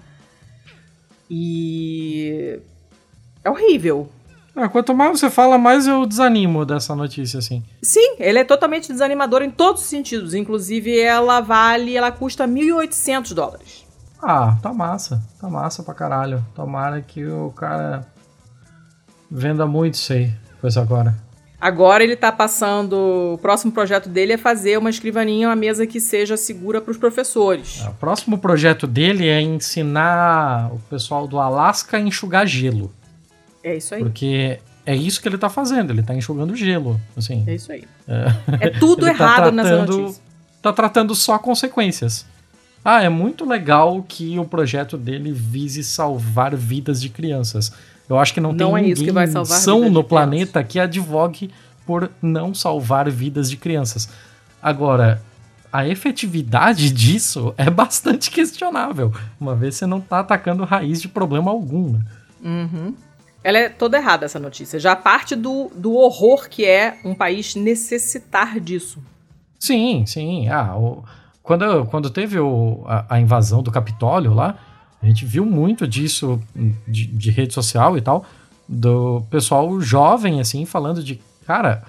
[1.28, 2.60] E
[3.42, 4.08] é horrível.
[4.56, 7.62] Ah, quanto mais você fala, mais eu desanimo dessa notícia, assim.
[7.82, 10.32] Sim, ele é totalmente desanimador em todos os sentidos.
[10.32, 13.86] Inclusive, ela vale, ela custa 1.800 dólares.
[14.22, 15.22] Ah, tá massa.
[15.38, 16.42] Tá massa pra caralho.
[16.54, 18.06] Tomara que o cara
[19.30, 21.14] venda muito isso aí, coisa agora.
[21.60, 23.34] Agora ele tá passando.
[23.34, 26.96] O próximo projeto dele é fazer uma escrivaninha, uma mesa que seja segura para os
[26.96, 27.82] professores.
[27.84, 32.90] Ah, o próximo projeto dele é ensinar o pessoal do Alasca a enxugar gelo.
[33.66, 34.00] É isso aí.
[34.00, 37.42] Porque é isso que ele tá fazendo, ele tá enxugando gelo, assim.
[37.48, 37.82] É isso aí.
[38.06, 40.22] É, é tudo tá errado tá tratando, nessa notícia.
[40.62, 42.24] tá tratando só consequências.
[42.84, 47.72] Ah, é muito legal que o projeto dele vise salvar vidas de crianças.
[48.08, 51.50] Eu acho que não, não tem é ninguém que são no planeta que advogue
[51.84, 54.08] por não salvar vidas de crianças.
[54.62, 55.20] Agora,
[55.72, 61.50] a efetividade disso é bastante questionável, uma vez você não está atacando raiz de problema
[61.50, 61.94] algum.
[61.94, 62.00] Né?
[62.44, 62.94] Uhum.
[63.46, 64.76] Ela é toda errada, essa notícia.
[64.80, 69.00] Já parte do, do horror que é um país necessitar disso.
[69.56, 70.48] Sim, sim.
[70.48, 71.04] Ah, o,
[71.44, 74.58] quando, quando teve o, a, a, invasão do Capitólio lá,
[75.00, 76.42] a gente viu muito disso
[76.88, 78.24] de, de rede social e tal,
[78.68, 81.84] do pessoal jovem, assim, falando de, cara,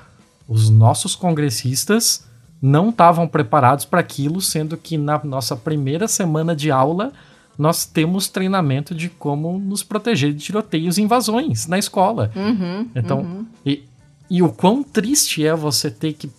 [0.47, 2.23] os nossos congressistas
[2.61, 7.13] não estavam preparados para aquilo, sendo que na nossa primeira semana de aula
[7.57, 12.31] nós temos treinamento de como nos proteger de tiroteios e invasões na escola.
[12.35, 13.45] Uhum, então, uhum.
[13.65, 13.83] E,
[14.29, 16.29] e o quão triste é você ter que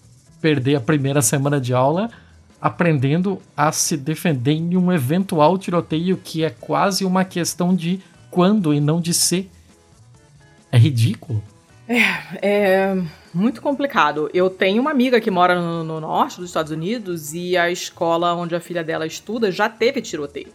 [0.40, 2.08] perder a primeira semana de aula
[2.60, 8.00] aprendendo a se defender em um eventual tiroteio que é quase uma questão de
[8.30, 9.50] quando e não de ser.
[10.70, 11.42] É ridículo.
[11.88, 12.02] É,
[12.42, 13.02] é
[13.32, 14.28] muito complicado.
[14.34, 18.34] Eu tenho uma amiga que mora no, no, norte dos Estados Unidos e a escola
[18.34, 20.52] onde a filha dela estuda já teve tiroteio.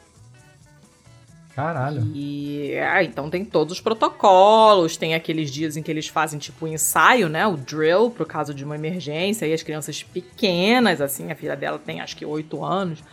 [1.56, 2.02] Caralho.
[2.16, 6.66] E ah, então tem todos os protocolos, tem aqueles dias em que eles fazem tipo
[6.66, 11.00] o um ensaio, né, o drill pro caso de uma emergência, e as crianças pequenas,
[11.00, 13.04] assim, a filha dela tem acho que oito anos,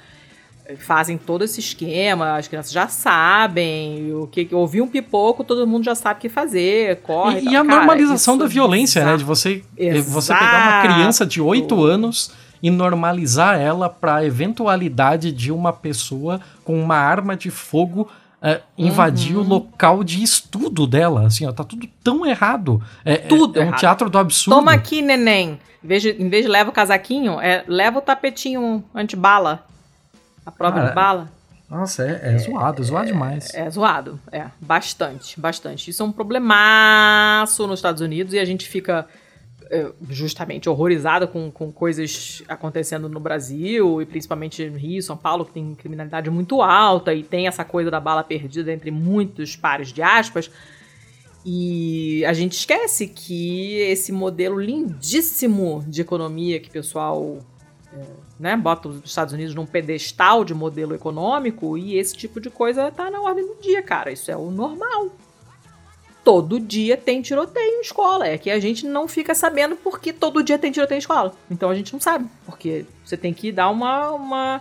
[0.79, 5.85] fazem todo esse esquema, as crianças já sabem, o que ouvir um pipoco, todo mundo
[5.85, 7.41] já sabe o que fazer, corre.
[7.41, 9.17] E, e a Cara, normalização da violência, né?
[9.17, 9.63] De você,
[10.07, 12.33] você pegar uma criança de 8 anos
[12.63, 18.09] e normalizar ela para a eventualidade de uma pessoa com uma arma de fogo
[18.43, 19.45] uh, invadir uhum.
[19.45, 21.27] o local de estudo dela.
[21.27, 22.83] Assim, ó, tá tudo tão errado.
[23.05, 24.57] É, é tudo é, é um teatro do absurdo.
[24.57, 25.59] Toma aqui, neném.
[25.83, 29.65] Em vez de, em vez de leva o casaquinho, é, leva o tapetinho antibala.
[30.45, 31.31] A prova de bala.
[31.71, 33.55] Nossa, é, é, zoado, é zoado demais.
[33.55, 34.47] É, é, zoado, é.
[34.61, 35.91] Bastante, bastante.
[35.91, 39.07] Isso é um problemaço nos Estados Unidos e a gente fica é,
[40.09, 45.53] justamente horrorizado com, com coisas acontecendo no Brasil e principalmente no Rio, São Paulo, que
[45.53, 50.03] tem criminalidade muito alta e tem essa coisa da bala perdida entre muitos pares de
[50.03, 50.51] aspas.
[51.45, 57.39] E a gente esquece que esse modelo lindíssimo de economia que o pessoal
[57.93, 58.05] é,
[58.39, 62.91] né, bota os Estados Unidos num pedestal de modelo econômico e esse tipo de coisa
[62.91, 64.13] tá na ordem do dia, cara.
[64.13, 65.11] Isso é o normal.
[66.31, 68.25] Todo dia tem tiroteio em escola.
[68.29, 71.33] É que a gente não fica sabendo porque todo dia tem tiroteio em escola.
[71.51, 72.25] Então a gente não sabe.
[72.47, 74.61] Porque você tem que dar uma, uma,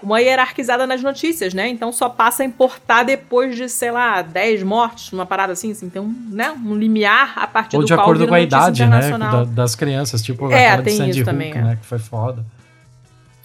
[0.00, 1.68] uma hierarquizada nas notícias, né?
[1.68, 5.72] Então só passa a importar depois de, sei lá, 10 mortes, uma parada assim.
[5.72, 8.86] assim tem um, né, um limiar a partir Ou do de acordo com a idade,
[8.86, 9.10] né?
[9.18, 10.22] Da, das crianças.
[10.22, 11.60] Tipo é, aquela de Sandy Hook, também, é.
[11.60, 11.76] né?
[11.80, 12.46] Que foi foda.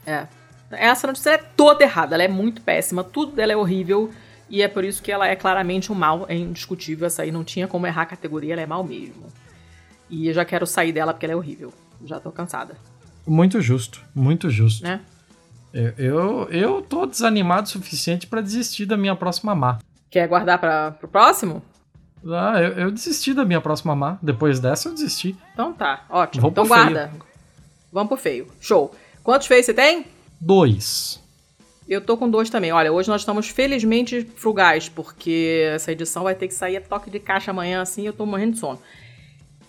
[0.05, 0.27] É.
[0.69, 4.11] Essa notícia é toda errada, ela é muito péssima, tudo dela é horrível.
[4.49, 7.07] E é por isso que ela é claramente um mal, é indiscutível.
[7.07, 9.27] Essa aí não tinha como errar a categoria, ela é mal mesmo.
[10.09, 11.73] E eu já quero sair dela porque ela é horrível.
[12.05, 12.75] Já tô cansada.
[13.25, 14.83] Muito justo, muito justo.
[14.83, 15.01] Né?
[15.73, 19.79] Eu, eu, eu tô desanimado o suficiente para desistir da minha próxima má.
[20.09, 21.61] Quer guardar para pro próximo?
[22.25, 24.17] Ah, eu, eu, desisti da minha próxima má.
[24.21, 25.35] Depois dessa eu desisti.
[25.53, 26.43] Então tá, ótimo.
[26.43, 27.09] Vou então guarda.
[27.09, 27.23] Feio.
[27.91, 28.47] Vamos pro feio.
[28.59, 28.95] Show.
[29.23, 30.05] Quantos feios você tem?
[30.39, 31.21] Dois.
[31.87, 32.71] Eu tô com dois também.
[32.71, 37.09] Olha, hoje nós estamos felizmente frugais, porque essa edição vai ter que sair a toque
[37.09, 38.79] de caixa amanhã, assim, eu tô morrendo de sono.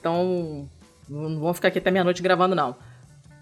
[0.00, 0.68] Então,
[1.08, 2.74] não vamos ficar aqui até meia-noite gravando, não.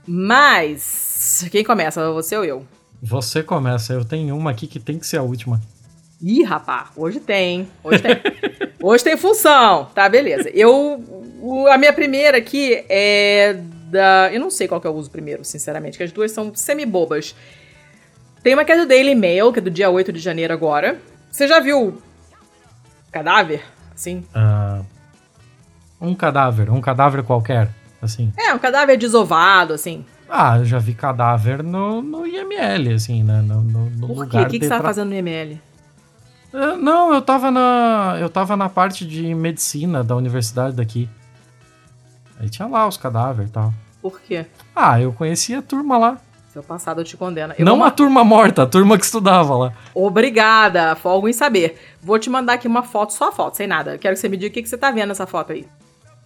[0.07, 2.13] Mas, quem começa?
[2.13, 2.67] Você ou eu?
[3.01, 3.93] Você começa.
[3.93, 5.61] Eu tenho uma aqui que tem que ser a última.
[6.21, 7.69] Ih, rapá, hoje tem.
[7.83, 8.17] Hoje tem.
[8.83, 9.87] hoje tem função.
[9.95, 10.49] Tá, beleza.
[10.51, 11.03] Eu.
[11.71, 13.55] A minha primeira aqui é
[13.91, 14.33] da.
[14.33, 17.35] Eu não sei qual que eu uso primeiro, sinceramente, que as duas são semi-bobas.
[18.45, 21.01] Tem uma que é do Daily Mail, que é do dia 8 de janeiro agora.
[21.31, 21.97] Você já viu
[23.11, 23.65] cadáver?
[23.95, 24.23] Assim?
[24.37, 24.85] Uh,
[25.99, 27.71] um cadáver, um cadáver qualquer,
[28.03, 28.31] assim.
[28.37, 30.05] É, um cadáver desovado, assim.
[30.29, 33.41] Ah, eu já vi cadáver no, no IML, assim, né?
[33.41, 34.37] No, no, no Por quê?
[34.37, 35.59] O que, que você tava fazendo no IML?
[36.53, 38.19] Uh, não, eu tava na.
[38.21, 41.09] Eu tava na parte de medicina da universidade daqui.
[42.39, 43.73] Aí tinha lá os cadáveres e tal.
[44.03, 44.45] Por quê?
[44.77, 46.19] Ah, eu conhecia a turma lá.
[46.55, 47.53] Seu passado te condena.
[47.59, 47.85] Eu Não vou...
[47.85, 49.73] a turma morta, a turma que estudava lá.
[49.93, 51.77] Obrigada, folgo em saber.
[52.01, 53.99] Vou te mandar aqui uma foto, só a foto, sem nada.
[53.99, 55.67] Quero que você me diga o que, que você tá vendo nessa foto aí.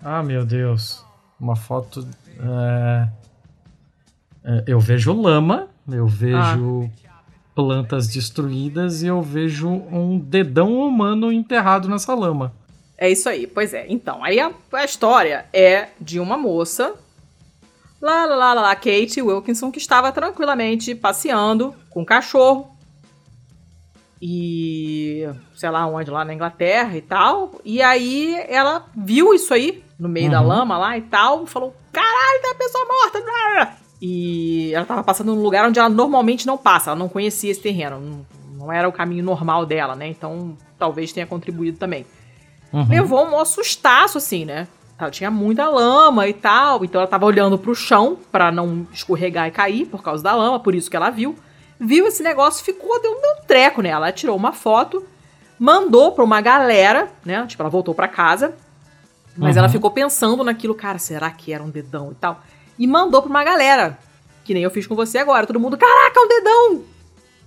[0.04, 1.02] Ah, meu Deus.
[1.40, 2.06] Uma foto.
[2.38, 3.08] É...
[4.44, 7.22] É, eu vejo lama, eu vejo ah.
[7.54, 12.52] plantas destruídas e eu vejo um dedão humano enterrado nessa lama.
[12.98, 13.86] É isso aí, pois é.
[13.88, 16.94] Então, aí a, a história é de uma moça
[18.00, 22.76] Lá, lá, lá, lá, Kate Wilkinson, que estava tranquilamente passeando com o cachorro.
[24.20, 27.52] E sei lá onde, lá na Inglaterra e tal.
[27.64, 30.32] E aí ela viu isso aí no meio uhum.
[30.32, 31.46] da lama lá e tal.
[31.46, 33.78] Falou: caralho, tem uma pessoa morta.
[34.00, 36.90] E ela tava passando num lugar onde ela normalmente não passa.
[36.90, 38.24] Ela não conhecia esse terreno.
[38.56, 40.06] Não, era o caminho normal dela, né?
[40.06, 42.06] Então talvez tenha contribuído também.
[42.72, 42.86] Uhum.
[42.88, 44.68] Levou um sustaço, assim, né?
[44.98, 49.46] Ela tinha muita lama e tal, então ela tava olhando pro chão para não escorregar
[49.46, 51.36] e cair por causa da lama, por isso que ela viu.
[51.78, 54.06] Viu esse negócio, ficou, deu um treco nela.
[54.06, 55.04] Ela tirou uma foto,
[55.56, 57.46] mandou pra uma galera, né?
[57.46, 58.56] Tipo, ela voltou para casa,
[59.36, 59.60] mas uhum.
[59.60, 62.40] ela ficou pensando naquilo, cara, será que era um dedão e tal?
[62.76, 63.96] E mandou pra uma galera,
[64.42, 65.46] que nem eu fiz com você agora.
[65.46, 66.82] Todo mundo, caraca, um dedão!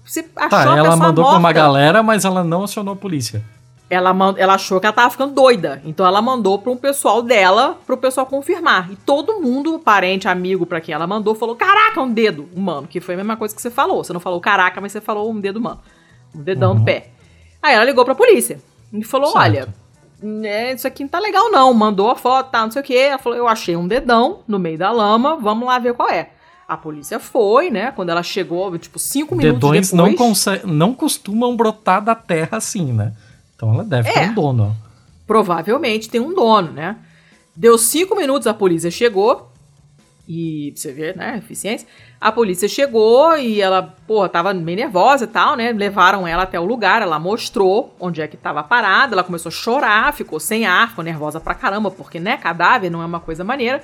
[0.06, 1.32] Você achou tá, ela mandou morta.
[1.32, 3.44] pra uma galera, mas ela não acionou a polícia
[3.92, 5.82] ela, ela achou que ela tava ficando doida.
[5.84, 8.90] Então ela mandou para um pessoal dela, pro pessoal confirmar.
[8.90, 12.88] E todo mundo, parente, amigo para quem ela mandou, falou: Caraca, um dedo humano.
[12.88, 14.02] Que foi a mesma coisa que você falou.
[14.02, 15.82] Você não falou caraca, mas você falou um dedo humano.
[16.34, 16.80] Um dedão uhum.
[16.80, 17.10] do pé.
[17.62, 18.62] Aí ela ligou pra polícia.
[18.94, 19.44] E falou: certo.
[19.44, 19.68] Olha,
[20.48, 21.74] é, isso aqui não tá legal, não.
[21.74, 22.96] Mandou a foto, tá, não sei o quê.
[22.96, 26.30] Ela falou: Eu achei um dedão no meio da lama, vamos lá ver qual é.
[26.66, 27.92] A polícia foi, né?
[27.92, 30.46] Quando ela chegou, tipo, cinco minutos Dedões depois...
[30.64, 33.12] não, não costumam brotar da terra assim, né?
[33.62, 34.76] Então ela deve é, ter um dono.
[35.28, 36.96] Provavelmente tem um dono, né?
[37.56, 39.52] Deu cinco minutos, a polícia chegou.
[40.28, 41.38] E você vê, né?
[41.38, 41.88] Eficiência.
[42.20, 45.72] A polícia chegou e ela, porra, tava meio nervosa e tal, né?
[45.74, 49.14] Levaram ela até o lugar, ela mostrou onde é que tava parada.
[49.14, 52.38] Ela começou a chorar, ficou sem ar, ficou nervosa pra caramba, porque, né?
[52.38, 53.84] Cadáver não é uma coisa maneira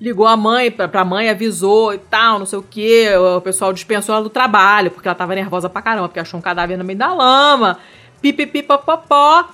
[0.00, 3.08] ligou a mãe, pra, pra mãe, avisou e tal, não sei o que.
[3.14, 6.42] O pessoal dispensou ela do trabalho, porque ela tava nervosa pra caramba, porque achou um
[6.42, 7.78] cadáver no meio da lama
[8.22, 9.48] pipipipopopó.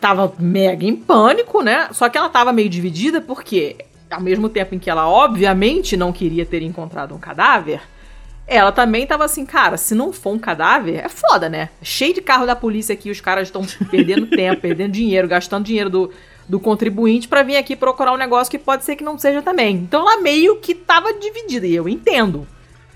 [0.00, 1.88] Tava mega em pânico, né?
[1.92, 3.76] Só que ela tava meio dividida porque,
[4.10, 7.80] ao mesmo tempo em que ela obviamente não queria ter encontrado um cadáver,
[8.46, 11.70] ela também tava assim, cara, se não for um cadáver, é foda, né?
[11.82, 15.88] Cheio de carro da polícia aqui, os caras estão perdendo tempo, perdendo dinheiro, gastando dinheiro
[15.88, 16.10] do,
[16.48, 19.76] do contribuinte para vir aqui procurar um negócio que pode ser que não seja também.
[19.76, 22.46] Então ela meio que tava dividida, e eu entendo.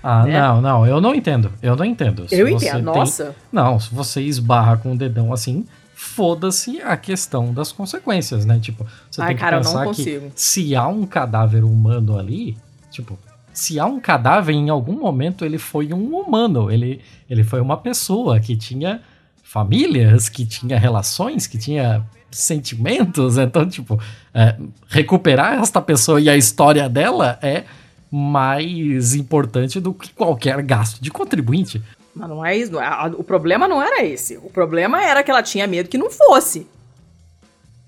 [0.01, 0.39] Ah, né?
[0.39, 1.51] não, não, eu não entendo.
[1.61, 2.27] Eu não entendo.
[2.27, 2.81] Se eu entendo, tem...
[2.81, 3.35] nossa.
[3.51, 8.59] Não, se você esbarra com o dedão assim, foda-se a questão das consequências, né?
[8.59, 12.55] Tipo, você Ai, tem que cara, pensar que se há um cadáver humano ali,
[12.91, 13.17] tipo,
[13.51, 17.75] se há um cadáver, em algum momento ele foi um humano, ele, ele foi uma
[17.75, 19.01] pessoa que tinha
[19.41, 23.99] famílias, que tinha relações, que tinha sentimentos, então, tipo,
[24.33, 24.55] é,
[24.87, 27.63] recuperar esta pessoa e a história dela é
[28.11, 31.81] mais importante do que qualquer gasto de contribuinte.
[32.15, 32.71] Mas não é isso.
[33.17, 34.37] O problema não era esse.
[34.37, 36.67] O problema era que ela tinha medo que não fosse.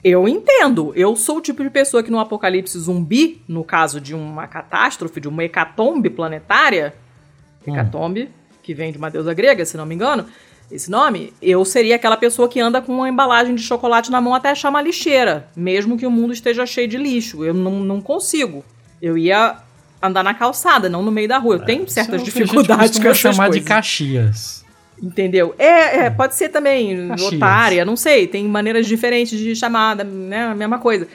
[0.04, 0.94] Eu entendo.
[0.96, 5.20] Eu sou o tipo de pessoa que no apocalipse zumbi, no caso de uma catástrofe,
[5.20, 6.94] de uma hecatombe planetária,
[7.68, 7.74] hum.
[7.74, 8.30] hecatombe,
[8.62, 10.26] que vem de uma deusa grega, se não me engano,
[10.72, 14.36] esse nome, eu seria aquela pessoa que anda com uma embalagem de chocolate na mão
[14.36, 17.44] até achar uma lixeira, mesmo que o mundo esteja cheio de lixo.
[17.44, 18.64] Eu não, não consigo.
[19.02, 19.58] Eu ia
[20.02, 21.56] andar na calçada, não no meio da rua.
[21.56, 23.62] Eu é, tenho certas dificuldades com essas chamar coisas.
[23.62, 24.66] de Caxias.
[25.02, 25.56] Entendeu?
[25.58, 27.34] É, é, pode ser também Caxias.
[27.34, 28.28] otária, não sei.
[28.28, 30.48] Tem maneiras diferentes de chamar, né?
[30.48, 31.08] A mesma coisa.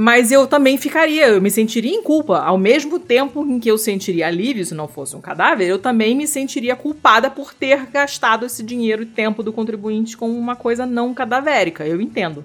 [0.00, 2.38] Mas eu também ficaria, eu me sentiria em culpa.
[2.38, 6.14] Ao mesmo tempo em que eu sentiria alívio se não fosse um cadáver, eu também
[6.14, 10.86] me sentiria culpada por ter gastado esse dinheiro e tempo do contribuinte com uma coisa
[10.86, 11.84] não cadavérica.
[11.84, 12.44] Eu entendo.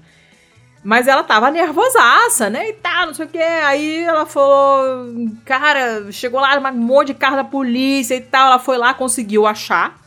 [0.83, 2.69] Mas ela tava nervosaça, né?
[2.69, 3.37] E tá, não sei o que.
[3.37, 5.05] Aí ela falou,
[5.45, 8.47] cara, chegou lá um monte de carro da polícia e tal.
[8.47, 9.97] Ela foi lá, conseguiu achar,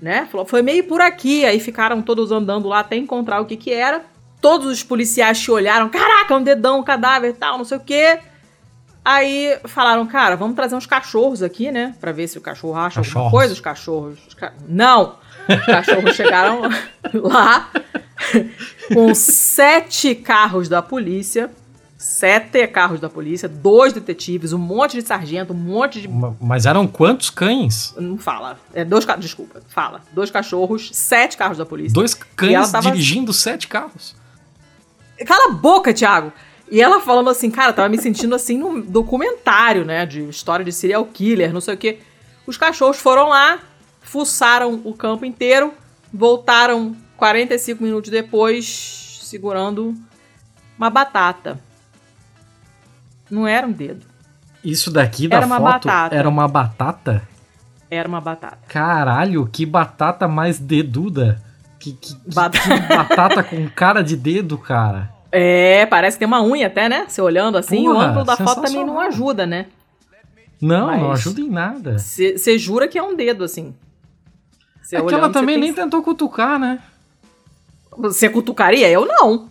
[0.00, 0.26] né?
[0.32, 1.44] Falou, foi meio por aqui.
[1.44, 4.02] Aí ficaram todos andando lá até encontrar o que que era.
[4.40, 7.80] Todos os policiais te olharam, caraca, um dedão, um cadáver e tal, não sei o
[7.80, 8.18] que.
[9.04, 11.94] Aí falaram, cara, vamos trazer uns cachorros aqui, né?
[12.00, 13.16] Pra ver se o cachorro acha Cachorros.
[13.16, 13.52] alguma coisa.
[13.52, 14.18] Os cachorros.
[14.28, 14.52] Os ca...
[14.68, 15.16] Não!
[15.48, 16.62] Os cachorros chegaram
[17.14, 17.70] lá
[18.92, 21.50] com sete carros da polícia.
[21.96, 26.08] Sete carros da polícia, dois detetives, um monte de sargento, um monte de.
[26.40, 27.92] Mas eram quantos cães?
[27.98, 28.56] Não fala.
[28.72, 30.00] É dois Desculpa, fala.
[30.12, 31.92] Dois cachorros, sete carros da polícia.
[31.92, 32.92] Dois cães tava...
[32.92, 34.14] dirigindo sete carros?
[35.26, 36.32] Cala a boca, Thiago!
[36.70, 40.06] E ela falando assim, cara, tava me sentindo assim num documentário, né?
[40.06, 41.98] De história de serial killer, não sei o quê.
[42.46, 43.58] Os cachorros foram lá,
[44.08, 45.74] fuçaram o campo inteiro,
[46.12, 49.94] voltaram 45 minutos depois, segurando
[50.78, 51.60] uma batata.
[53.30, 54.06] Não era um dedo.
[54.64, 56.16] Isso daqui da era uma foto batata.
[56.16, 57.22] era uma batata?
[57.90, 58.58] Era uma batata.
[58.66, 61.42] Caralho, que batata mais deduda.
[61.78, 62.58] Que, que, que, Bat...
[62.58, 65.10] que batata com cara de dedo, cara.
[65.30, 67.04] É, parece que tem uma unha até, né?
[67.06, 69.66] Você olhando assim, Porra, o ângulo da foto também não ajuda, né?
[70.60, 71.98] Não, Mas não ajuda em nada.
[71.98, 73.74] Você jura que é um dedo, assim.
[74.88, 76.78] Cê é que ela também nem tentou cutucar, né?
[77.98, 78.88] Você cutucaria?
[78.88, 79.46] Eu não.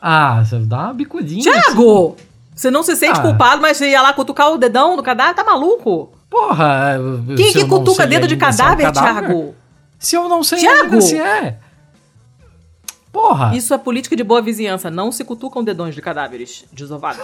[0.00, 1.42] Ah, você dá uma bicudinha.
[1.42, 2.16] Tiago!
[2.16, 2.26] Assim.
[2.54, 3.22] Você não se sente ah.
[3.22, 5.34] culpado, mas você ia lá cutucar o dedão do cadáver?
[5.34, 6.14] Tá maluco?
[6.30, 6.94] Porra!
[7.36, 9.54] Quem que cutuca dedo de cadáver, é cadáver, Thiago?
[9.98, 11.02] Se eu não sei Thiago.
[11.02, 11.58] se é.
[13.12, 13.54] Porra!
[13.54, 14.90] Isso é política de boa vizinhança.
[14.90, 17.20] Não se cutucam dedões de cadáveres desovados.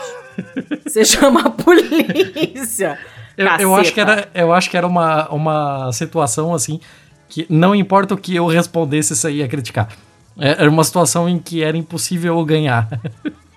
[0.85, 2.99] Você chama a polícia.
[3.39, 6.81] Eu, eu, acho que era, eu acho que era uma, uma situação assim
[7.29, 9.89] que não importa o que eu respondesse, você ia criticar.
[10.39, 12.89] É, era uma situação em que era impossível ganhar.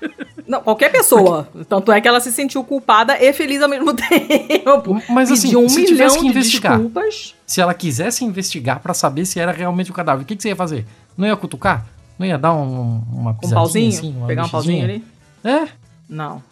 [0.47, 1.47] Não, qualquer pessoa.
[1.49, 1.65] Porque...
[1.65, 5.01] Tanto é que ela se sentiu culpada e feliz ao mesmo tempo.
[5.07, 7.36] Mas assim, um se tivesse que investigar, desculpas.
[7.47, 10.49] se ela quisesse investigar para saber se era realmente o cadáver, o que, que, você
[10.49, 10.86] ia fazer?
[11.15, 11.86] Não ia cutucar?
[12.19, 13.88] Não ia dar um, uma Um pauzinho?
[13.88, 15.03] Assim, Pegar um pauzinho ali?
[15.41, 15.69] É?
[16.09, 16.43] Não.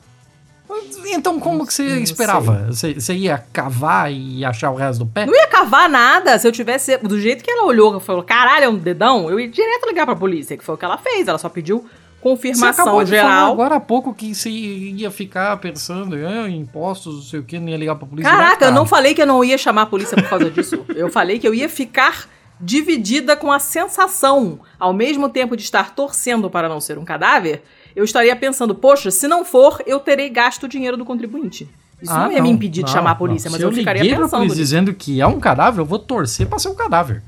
[1.07, 2.67] Então como que você esperava?
[2.67, 5.25] Você, você ia cavar e achar o resto do pé?
[5.25, 6.37] Não ia cavar nada.
[6.37, 6.97] Se eu tivesse.
[6.97, 10.05] Do jeito que ela olhou, e falou, caralho, é um dedão, eu ia direto ligar
[10.05, 11.27] pra polícia, que foi o que ela fez.
[11.27, 11.85] Ela só pediu
[12.21, 13.53] confirmação você geral.
[13.53, 17.69] agora há pouco que você ia ficar pensando em impostos, não sei o que, não
[17.69, 18.29] ia ligar pra polícia.
[18.29, 20.85] Caraca, eu não falei que eu não ia chamar a polícia por causa disso.
[20.95, 22.27] eu falei que eu ia ficar
[22.59, 27.63] dividida com a sensação, ao mesmo tempo de estar torcendo para não ser um cadáver,
[27.95, 31.69] eu estaria pensando, poxa, se não for, eu terei gasto o dinheiro do contribuinte.
[32.01, 33.75] Isso ah, não ia não, me impedir não, de chamar a polícia, mas eu, eu
[33.75, 34.29] ficaria pensando.
[34.29, 37.21] Pra polícia dizendo que é um cadáver, eu vou torcer para ser um cadáver.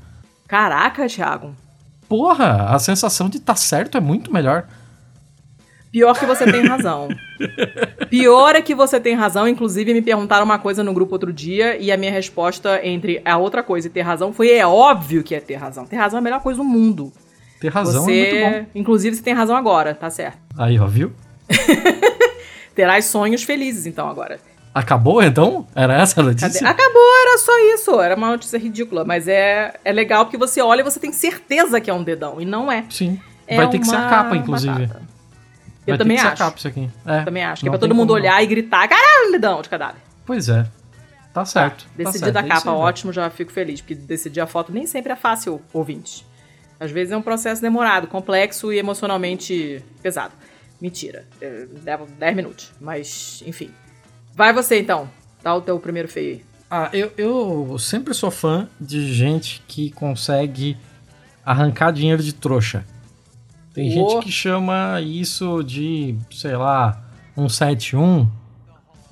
[0.48, 1.56] Caraca, Thiago.
[2.08, 4.68] Porra, a sensação de estar tá certo é muito melhor.
[5.92, 7.10] Pior que você tem razão.
[8.10, 9.46] Pior é que você tem razão.
[9.46, 13.38] Inclusive, me perguntaram uma coisa no grupo outro dia e a minha resposta entre a
[13.38, 15.86] outra coisa e ter razão foi: é óbvio que é ter razão.
[15.86, 17.12] Ter razão é a melhor coisa do mundo.
[17.62, 18.72] Ter razão você, é muito bom.
[18.74, 20.40] Inclusive, você tem razão agora, tá certo.
[20.58, 21.14] Aí, ó, viu?
[22.74, 24.40] Terás sonhos felizes, então, agora.
[24.74, 25.68] Acabou, então?
[25.76, 26.68] Era essa a notícia?
[26.68, 28.02] Acabou, era só isso.
[28.02, 29.06] Era uma notícia ridícula.
[29.06, 32.42] Mas é, é legal porque você olha e você tem certeza que é um dedão.
[32.42, 32.86] E não é.
[32.90, 33.20] Sim.
[33.46, 34.88] É Vai ter que ser a capa, inclusive.
[34.88, 35.02] Batata.
[35.86, 36.54] Eu também acho.
[36.56, 36.90] isso aqui.
[37.06, 37.62] É, também acho.
[37.62, 38.42] Que é pra todo mundo olhar não.
[38.42, 40.02] e gritar, caralho, lidão de cadáver.
[40.26, 40.66] Pois é.
[41.34, 41.84] Tá certo.
[41.84, 43.82] Tá, decidir tá da capa, ótimo, já fico feliz.
[43.82, 46.26] Porque decidir a foto nem sempre é fácil, ouvinte.
[46.82, 50.34] Às vezes é um processo demorado, complexo e emocionalmente pesado.
[50.82, 51.28] Mentira.
[51.40, 52.72] É, leva 10 minutos.
[52.82, 53.70] Mas, enfim.
[54.34, 55.08] Vai você então.
[55.44, 56.46] Dá o teu primeiro feio aí.
[56.72, 60.76] Ah, eu, eu sempre sou fã de gente que consegue
[61.46, 62.84] arrancar dinheiro de trouxa.
[63.76, 63.92] Tem oh.
[63.92, 67.00] gente que chama isso de, sei lá,
[67.36, 68.28] 171.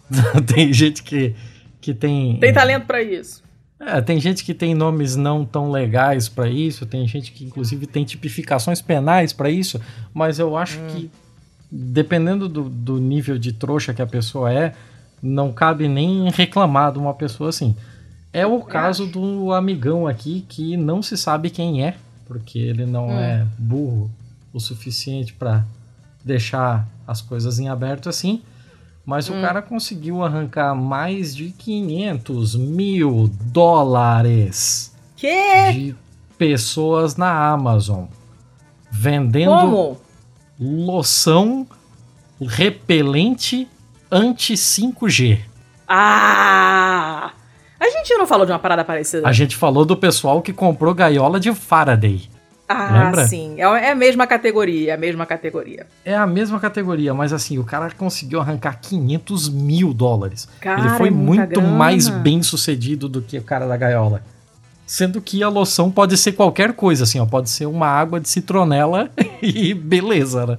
[0.55, 1.35] tem gente que,
[1.79, 2.39] que tem.
[2.39, 3.43] Tem talento para isso.
[3.79, 7.87] É, tem gente que tem nomes não tão legais para isso, tem gente que inclusive
[7.87, 9.79] tem tipificações penais para isso,
[10.13, 10.87] mas eu acho hum.
[10.89, 11.11] que
[11.71, 14.73] dependendo do, do nível de trouxa que a pessoa é,
[15.21, 17.75] não cabe nem reclamar de uma pessoa assim.
[18.33, 23.09] É o caso do amigão aqui que não se sabe quem é, porque ele não
[23.09, 23.19] hum.
[23.19, 24.11] é burro
[24.51, 25.63] o suficiente para
[26.23, 28.41] deixar as coisas em aberto assim.
[29.09, 29.39] Mas hum.
[29.39, 35.71] o cara conseguiu arrancar mais de 500 mil dólares que?
[35.73, 35.95] de
[36.37, 38.05] pessoas na Amazon
[38.91, 39.97] vendendo Como?
[40.59, 41.65] loção
[42.39, 43.67] repelente
[44.11, 45.39] anti-5G.
[45.87, 47.31] Ah!
[47.79, 49.27] A gente não falou de uma parada parecida.
[49.27, 52.29] A gente falou do pessoal que comprou gaiola de Faraday.
[52.71, 53.27] Ah, Lembra?
[53.27, 53.55] sim.
[53.57, 55.87] É, é a mesma categoria, é a mesma categoria.
[56.05, 60.47] É a mesma categoria, mas assim, o cara conseguiu arrancar 500 mil dólares.
[60.61, 61.67] Cara, Ele foi é muito grana.
[61.67, 64.21] mais bem sucedido do que o cara da gaiola.
[64.85, 67.25] Sendo que a loção pode ser qualquer coisa, assim, ó.
[67.25, 69.09] Pode ser uma água de citronela
[69.41, 70.57] e beleza, né?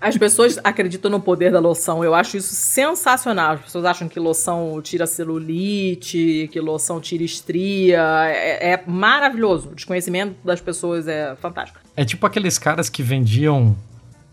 [0.00, 2.02] As pessoas acreditam no poder da loção.
[2.02, 3.52] Eu acho isso sensacional.
[3.52, 8.02] As pessoas acham que loção tira celulite, que loção tira estria.
[8.28, 9.68] É, é maravilhoso.
[9.68, 11.78] O desconhecimento das pessoas é fantástico.
[11.94, 13.76] É tipo aqueles caras que vendiam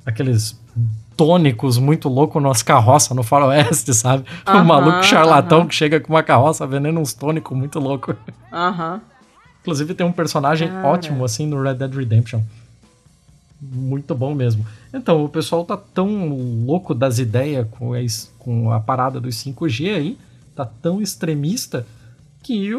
[0.05, 0.57] aqueles
[1.17, 4.23] tônicos muito loucos nas carroças no faroeste, sabe?
[4.23, 8.15] -huh, um maluco charlatão que chega com uma carroça vendendo uns tônicos muito loucos.
[8.53, 9.01] Aham.
[9.61, 12.41] Inclusive tem um personagem ótimo, assim, no Red Dead Redemption.
[13.59, 14.65] Muito bom mesmo.
[14.97, 16.27] Então, o pessoal tá tão
[16.65, 17.99] louco das ideias com, a,
[18.39, 20.17] com a parada dos 5G aí,
[20.55, 21.85] tá tão extremista,
[22.41, 22.71] que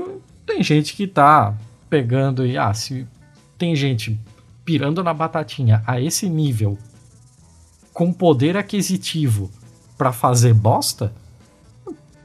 [0.45, 1.55] tem gente que tá
[1.89, 3.07] pegando e, ah, se
[3.57, 4.19] tem gente
[4.65, 6.77] pirando na batatinha a esse nível,
[7.93, 9.51] com poder aquisitivo
[9.97, 11.13] para fazer bosta,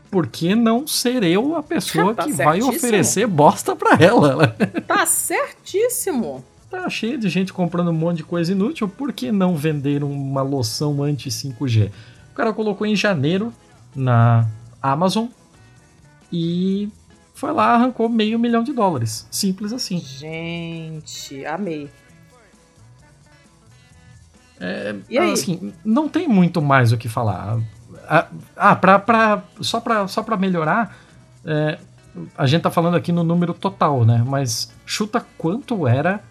[0.10, 4.56] por que não ser eu a pessoa tá que vai oferecer bosta para ela?
[4.88, 6.44] Tá certíssimo.
[6.74, 10.42] Tá cheio de gente comprando um monte de coisa inútil, por que não vender uma
[10.42, 11.92] loção anti-5G?
[12.32, 13.54] O cara colocou em janeiro
[13.96, 14.48] na
[14.82, 15.28] Amazon
[16.32, 16.90] e
[17.36, 19.28] foi lá, arrancou meio milhão de dólares.
[19.30, 20.00] Simples assim.
[20.00, 21.92] Gente, amei.
[24.60, 25.32] É, e aí?
[25.32, 27.60] Assim, não tem muito mais o que falar.
[28.56, 30.98] Ah, pra, pra, só para só pra melhorar,
[31.46, 31.78] é,
[32.36, 34.24] a gente tá falando aqui no número total, né?
[34.26, 36.24] Mas chuta quanto era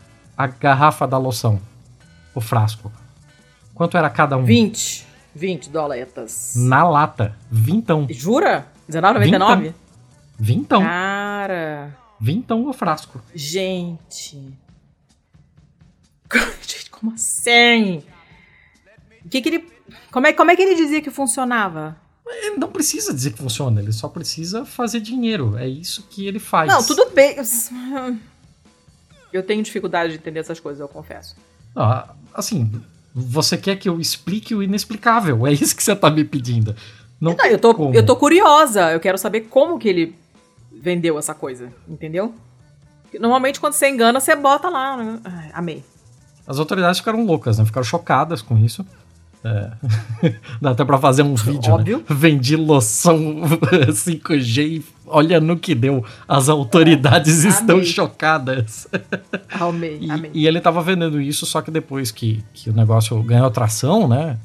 [0.43, 1.61] a garrafa da loção,
[2.35, 2.91] o frasco.
[3.75, 4.45] Quanto era cada um?
[4.45, 5.07] 20.
[5.35, 6.55] 20 doletas.
[6.57, 7.37] Na lata.
[7.51, 8.07] Vintão.
[8.11, 8.67] Jura?
[8.89, 9.73] R$19,99?
[10.39, 10.83] Vintão.
[10.83, 11.97] Cara.
[12.21, 13.21] Vintão o frasco.
[13.33, 14.59] Gente.
[16.61, 18.03] Gente, como assim?
[19.25, 19.73] O que que ele...
[20.11, 21.97] Como é, como é que ele dizia que funcionava?
[22.27, 25.57] Ele não precisa dizer que funciona, ele só precisa fazer dinheiro.
[25.57, 26.69] É isso que ele faz.
[26.69, 27.37] Não, tudo bem.
[29.33, 31.37] Eu tenho dificuldade de entender essas coisas, eu confesso.
[31.75, 32.71] Ah, assim,
[33.15, 35.47] você quer que eu explique o inexplicável?
[35.47, 36.75] É isso que você tá me pedindo.
[37.21, 38.93] Não, não eu, tô, eu tô curiosa.
[38.93, 40.15] Eu quero saber como que ele
[40.73, 42.35] vendeu essa coisa, entendeu?
[43.21, 44.97] Normalmente quando você engana, você bota lá.
[44.97, 45.21] Né?
[45.53, 45.85] Amei.
[46.47, 47.65] As autoridades ficaram loucas, né?
[47.65, 48.85] Ficaram chocadas com isso.
[49.45, 49.71] É.
[50.61, 51.71] Dá até pra fazer um vídeo.
[51.71, 51.75] Né?
[51.75, 51.99] Óbvio.
[51.99, 52.05] Né?
[52.09, 53.19] Vendi loção
[53.91, 56.05] 5G e olha no que deu.
[56.29, 58.87] As autoridades é, estão chocadas.
[59.51, 60.31] Amei, e, amei.
[60.33, 64.39] e ele tava vendendo isso, só que depois que, que o negócio ganhou tração, né?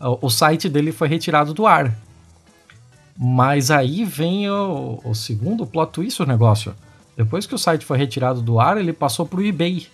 [0.00, 1.92] O, o site dele foi retirado do ar.
[3.16, 6.74] Mas aí vem o, o segundo plot twist do negócio.
[7.16, 9.86] Depois que o site foi retirado do ar, ele passou pro eBay.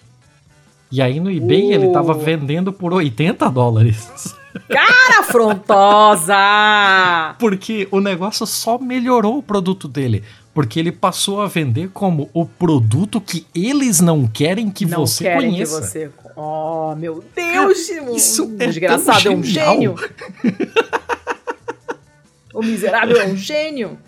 [0.90, 1.72] E aí no eBay uh.
[1.72, 4.34] ele tava vendendo por 80 dólares.
[4.68, 6.34] Cara afrontosa!
[7.38, 10.24] Porque o negócio só melhorou o produto dele.
[10.52, 15.24] Porque ele passou a vender como o produto que eles não querem que não você
[15.24, 15.80] querem conheça.
[15.80, 16.10] Que você...
[16.34, 17.88] Oh, meu Deus!
[17.88, 19.94] Cara, isso é desgraçado, é um gênio.
[22.52, 23.98] o miserável é um gênio.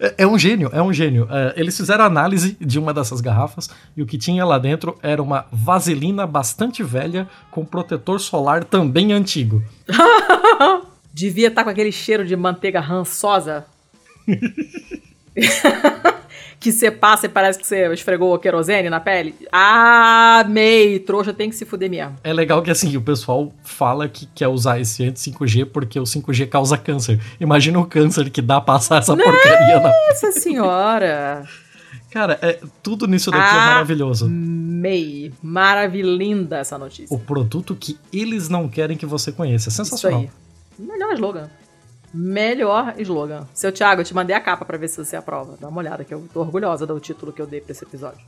[0.00, 1.28] É, é um gênio, é um gênio.
[1.30, 5.22] É, eles fizeram análise de uma dessas garrafas e o que tinha lá dentro era
[5.22, 9.62] uma vaselina bastante velha com protetor solar também antigo.
[11.12, 13.66] Devia estar tá com aquele cheiro de manteiga rançosa.
[16.60, 19.34] que você passa e parece que você esfregou querosene na pele.
[19.50, 20.98] Amei!
[20.98, 22.16] Trouxa tem que se fuder mesmo.
[22.22, 26.46] É legal que assim, o pessoal fala que quer usar esse anti-5G porque o 5G
[26.46, 27.18] causa câncer.
[27.40, 31.48] Imagina o câncer que dá passar essa Nossa porcaria na Nossa senhora!
[32.10, 34.26] Cara, é, tudo nisso daqui é maravilhoso.
[34.26, 35.32] Amei.
[35.40, 37.14] Maravilhinda essa notícia.
[37.14, 39.68] O produto que eles não querem que você conheça.
[39.68, 40.24] É sensacional.
[40.24, 40.30] Isso
[40.78, 40.86] aí.
[40.86, 41.48] Melhor slogan.
[42.12, 43.46] Melhor slogan.
[43.54, 45.56] Seu Thiago, eu te mandei a capa para ver se você aprova.
[45.60, 48.20] Dá uma olhada, que eu tô orgulhosa do título que eu dei pra esse episódio.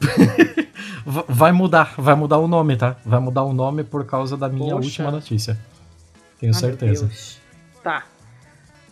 [1.06, 2.96] vai mudar, vai mudar o nome, tá?
[3.04, 4.84] Vai mudar o nome por causa da minha Poxa.
[4.86, 5.58] última notícia.
[6.38, 7.10] Tenho ah, certeza.
[7.82, 8.04] Tá.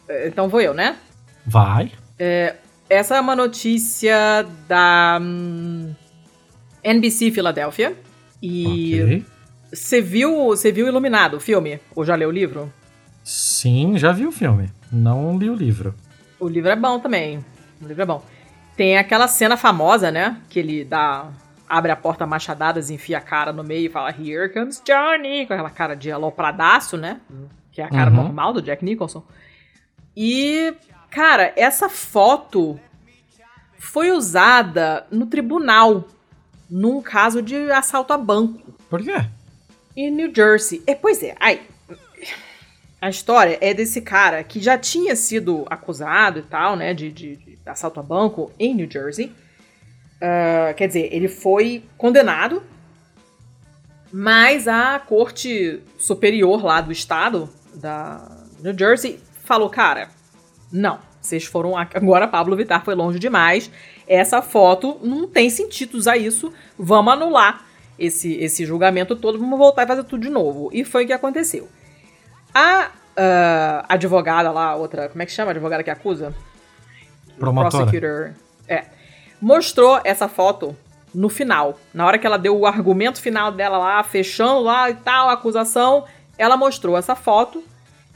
[0.08, 0.96] É, então vou eu, né?
[1.44, 1.92] Vai.
[2.18, 2.56] É,
[2.88, 5.94] essa é uma notícia da hum,
[6.82, 7.94] NBC Filadélfia.
[8.42, 9.24] E
[9.72, 10.08] você okay.
[10.08, 11.80] viu, você viu Iluminado, o filme?
[11.94, 12.72] Ou já leu o livro?
[13.24, 14.70] Sim, já vi o filme.
[14.92, 15.94] Não li o livro.
[16.38, 17.42] O livro é bom também.
[17.80, 18.22] O livro é bom.
[18.76, 20.40] Tem aquela cena famosa, né?
[20.50, 21.30] Que ele dá.
[21.66, 25.46] abre a porta machadadas, enfia a cara no meio e fala Here comes Johnny!
[25.46, 27.20] Com aquela cara de alopradaço, né?
[27.72, 28.16] Que é a cara uhum.
[28.16, 29.24] normal do Jack Nicholson.
[30.14, 30.74] E,
[31.10, 32.78] cara, essa foto
[33.78, 36.04] foi usada no tribunal
[36.68, 38.74] num caso de assalto a banco.
[38.90, 39.24] Por quê?
[39.96, 40.82] Em New Jersey.
[40.86, 41.62] É, pois é, aí,
[43.04, 47.36] a história é desse cara que já tinha sido acusado e tal, né, de, de,
[47.36, 49.26] de assalto a banco em New Jersey.
[50.16, 52.62] Uh, quer dizer, ele foi condenado,
[54.10, 58.26] mas a corte superior lá do estado, da
[58.62, 60.08] New Jersey, falou: cara,
[60.72, 61.76] não, vocês foram.
[61.76, 63.70] Agora Pablo Vittar foi longe demais.
[64.08, 66.50] Essa foto não tem sentido usar isso.
[66.78, 67.66] Vamos anular
[67.98, 70.70] esse, esse julgamento todo, vamos voltar e fazer tudo de novo.
[70.72, 71.68] E foi o que aconteceu.
[72.54, 76.34] A uh, advogada lá, outra, como é que chama a advogada que acusa?
[77.38, 77.70] Promotora.
[77.70, 78.32] Prosecutor.
[78.68, 78.84] É.
[79.40, 80.76] Mostrou essa foto
[81.14, 81.78] no final.
[81.92, 85.32] Na hora que ela deu o argumento final dela lá, fechando lá e tal, a
[85.32, 86.04] acusação,
[86.38, 87.62] ela mostrou essa foto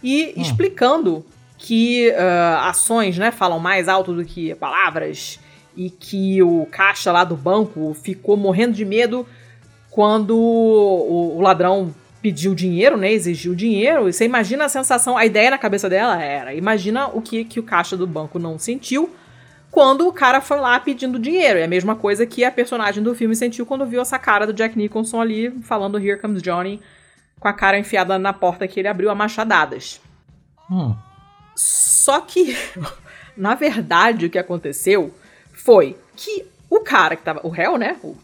[0.02, 0.42] e hum.
[0.42, 1.24] explicando
[1.56, 5.40] que uh, ações, né, falam mais alto do que palavras
[5.76, 9.26] e que o caixa lá do banco ficou morrendo de medo
[9.90, 13.12] quando o, o ladrão pediu dinheiro, né?
[13.12, 14.08] Exigiu dinheiro.
[14.08, 17.60] E você imagina a sensação, a ideia na cabeça dela era: imagina o que, que
[17.60, 19.14] o caixa do banco não sentiu
[19.70, 21.58] quando o cara foi lá pedindo dinheiro.
[21.58, 24.52] É a mesma coisa que a personagem do filme sentiu quando viu essa cara do
[24.52, 26.80] Jack Nicholson ali falando Here Comes Johnny
[27.38, 30.00] com a cara enfiada na porta que ele abriu a machadadas.
[30.70, 30.94] Hum.
[31.54, 32.56] Só que,
[33.36, 35.14] na verdade, o que aconteceu
[35.52, 37.40] foi que o cara que tava.
[37.44, 37.96] O réu, né?
[38.02, 38.16] O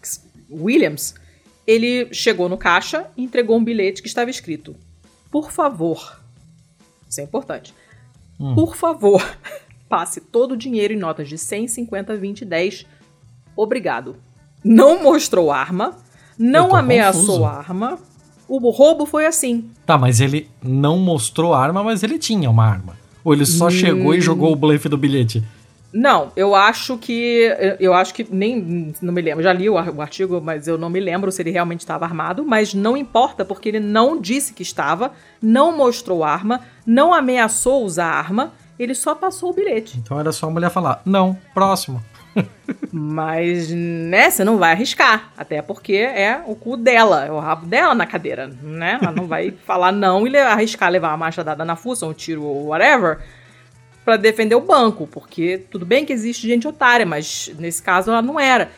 [0.50, 1.14] Williams,
[1.66, 4.76] ele chegou no caixa e entregou um bilhete que estava escrito:
[5.30, 6.20] Por favor.
[7.08, 7.74] Isso é importante.
[8.38, 8.54] Hum.
[8.54, 9.22] Por favor,
[9.88, 12.86] passe todo o dinheiro em notas de 100, 50, 20 e 10.
[13.56, 14.16] Obrigado.
[14.64, 15.96] Não mostrou arma,
[16.38, 17.44] não ameaçou confuso.
[17.44, 17.98] arma.
[18.46, 19.70] O roubo foi assim.
[19.86, 22.96] Tá, mas ele não mostrou arma, mas ele tinha uma arma.
[23.24, 23.70] Ou ele só hum...
[23.70, 25.42] chegou e jogou o blefe do bilhete?
[25.94, 27.48] Não, eu acho que.
[27.78, 28.92] Eu acho que nem.
[29.00, 29.44] Não me lembro.
[29.44, 32.44] Já li o artigo, mas eu não me lembro se ele realmente estava armado.
[32.44, 38.06] Mas não importa, porque ele não disse que estava, não mostrou arma, não ameaçou usar
[38.06, 39.96] arma, ele só passou o bilhete.
[39.96, 42.02] Então era só a mulher falar: não, próximo.
[42.90, 45.30] mas, né, você não vai arriscar.
[45.38, 48.98] Até porque é o cu dela, é o rabo dela na cadeira, né?
[49.00, 52.66] Ela não vai falar não e arriscar levar uma machadada na fuça, um tiro ou
[52.66, 53.20] whatever
[54.04, 58.20] para defender o banco, porque tudo bem que existe gente otária, mas nesse caso ela
[58.20, 58.70] não era.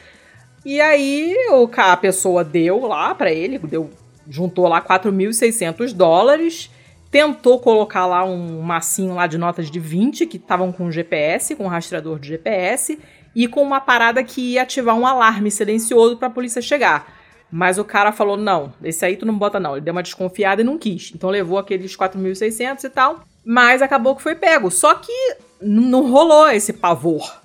[0.64, 3.90] E aí o, a pessoa deu lá para ele, deu,
[4.28, 6.70] juntou lá 4.600 dólares,
[7.10, 11.66] tentou colocar lá um massinho lá de notas de 20 que estavam com GPS, com
[11.66, 12.98] rastreador de GPS
[13.34, 17.15] e com uma parada que ia ativar um alarme silencioso para a polícia chegar.
[17.50, 19.76] Mas o cara falou: "Não, esse aí tu não bota não".
[19.76, 21.12] Ele deu uma desconfiada e não quis.
[21.14, 24.72] Então levou aqueles 4.600 e tal mas acabou que foi pego.
[24.72, 27.40] Só que não rolou esse pavor.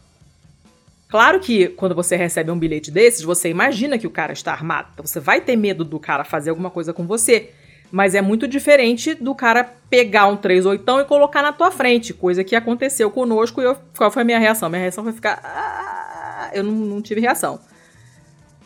[1.07, 4.89] Claro que quando você recebe um bilhete desses, você imagina que o cara está armado.
[4.93, 7.51] Então você vai ter medo do cara fazer alguma coisa com você.
[7.91, 12.43] Mas é muito diferente do cara pegar um 38 e colocar na tua frente, coisa
[12.43, 14.69] que aconteceu conosco e eu, qual foi a minha reação?
[14.69, 15.39] Minha reação foi ficar.
[15.43, 17.59] Ah, eu não, não tive reação.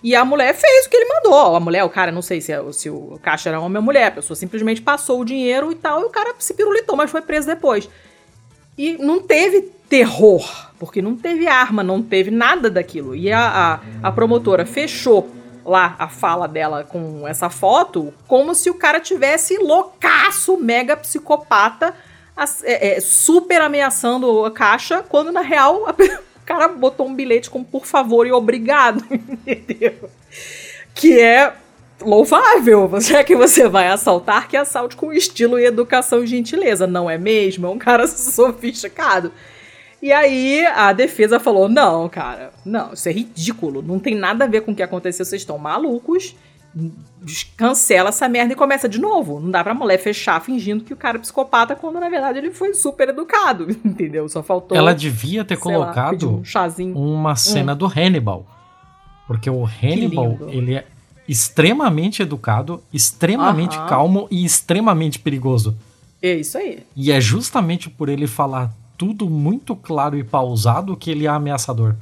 [0.05, 1.55] E a mulher fez o que ele mandou.
[1.55, 4.05] A mulher, o cara, não sei se, é, se o caixa era homem ou mulher,
[4.05, 7.23] a pessoa simplesmente passou o dinheiro e tal, e o cara se pirulitou, mas foi
[7.23, 7.89] preso depois.
[8.77, 13.15] E não teve terror, porque não teve arma, não teve nada daquilo.
[13.15, 15.27] E a, a, a promotora fechou
[15.65, 21.95] lá a fala dela com essa foto como se o cara tivesse loucaço, mega psicopata,
[22.61, 25.95] é, é, super ameaçando a caixa, quando na real a,
[26.45, 30.09] cara botou um bilhete com por favor e obrigado, entendeu?
[30.93, 31.53] Que é
[32.01, 32.87] louvável.
[32.87, 37.09] Você é que você vai assaltar, que assalte com estilo e educação e gentileza, não
[37.09, 37.67] é mesmo?
[37.67, 39.31] É um cara sofisticado.
[40.01, 44.47] E aí a defesa falou: não, cara, não, isso é ridículo, não tem nada a
[44.47, 46.35] ver com o que aconteceu, vocês estão malucos
[47.55, 49.39] cancela essa merda e começa de novo.
[49.39, 52.51] Não dá pra mulher fechar fingindo que o cara é psicopata quando na verdade ele
[52.51, 54.27] foi super educado, entendeu?
[54.27, 54.77] Só faltou.
[54.77, 56.97] Ela devia ter colocado lá, um chazinho.
[56.97, 57.77] uma cena hum.
[57.77, 58.45] do Hannibal.
[59.27, 60.85] Porque o Hannibal, ele é
[61.27, 63.87] extremamente educado, extremamente Aham.
[63.87, 65.75] calmo e extremamente perigoso.
[66.21, 66.85] É isso aí.
[66.95, 71.95] E é justamente por ele falar tudo muito claro e pausado que ele é ameaçador.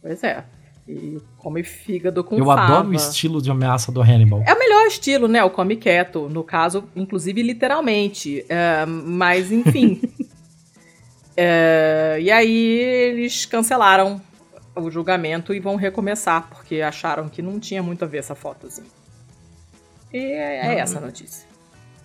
[0.00, 0.44] Pois é.
[0.90, 2.62] E come fígado com Eu fava.
[2.62, 4.42] adoro o estilo de ameaça do Hannibal.
[4.46, 5.42] É o melhor estilo, né?
[5.44, 6.28] O come quieto.
[6.28, 8.44] No caso, inclusive literalmente.
[8.44, 10.00] Uh, mas, enfim.
[10.02, 14.20] uh, e aí eles cancelaram
[14.74, 18.88] o julgamento e vão recomeçar, porque acharam que não tinha muito a ver essa fotozinha.
[20.12, 21.46] E é, é essa a notícia.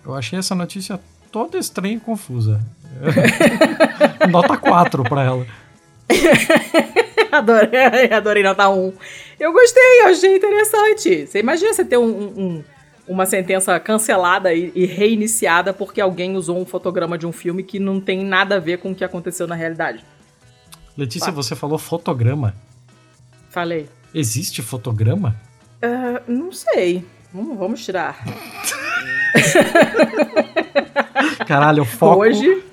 [0.04, 1.00] Eu achei essa notícia
[1.32, 2.60] toda estranha e confusa.
[4.30, 5.46] Nota 4 pra ela.
[7.32, 8.92] adorei, adorei nota 1.
[9.38, 11.26] Eu gostei, eu achei interessante.
[11.26, 12.64] Você imagina você ter um, um,
[13.08, 17.78] uma sentença cancelada e, e, reiniciada porque alguém usou um fotograma de um filme que
[17.78, 20.04] não tem nada a ver com o que aconteceu na realidade.
[20.96, 22.54] Letícia, você falou fotograma.
[23.50, 23.88] Falei.
[24.14, 25.36] Existe fotograma?
[25.82, 27.04] Uh, não sei.
[27.32, 28.16] Vamos, vamos tirar.
[31.46, 32.22] Caralho, foco.
[32.22, 32.64] Hoje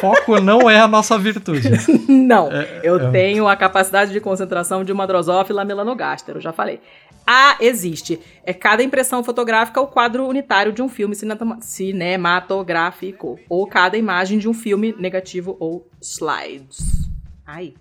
[0.00, 1.70] Foco não é a nossa virtude.
[2.08, 2.50] não.
[2.50, 3.10] É, eu é...
[3.10, 6.80] tenho a capacidade de concentração de uma drosófila melanogaster, eu já falei.
[7.26, 8.20] Ah, existe.
[8.44, 11.16] É cada impressão fotográfica o quadro unitário de um filme
[11.60, 13.40] cinematográfico.
[13.48, 17.08] Ou cada imagem de um filme negativo ou slides.
[17.44, 17.74] Ai.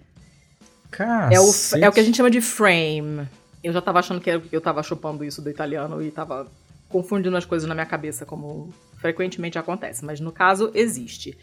[1.30, 1.52] É o,
[1.84, 3.28] é o que a gente chama de frame.
[3.64, 6.48] Eu já tava achando que eu tava chupando isso do italiano e tava
[6.90, 10.06] confundindo as coisas na minha cabeça, como frequentemente acontece.
[10.06, 11.38] Mas no caso, existe.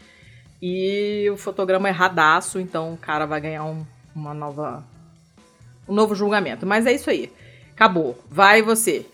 [0.61, 4.83] E o fotograma é radaço, então o cara vai ganhar um, uma nova.
[5.87, 6.65] um novo julgamento.
[6.65, 7.31] Mas é isso aí.
[7.71, 8.17] Acabou.
[8.29, 9.05] Vai você.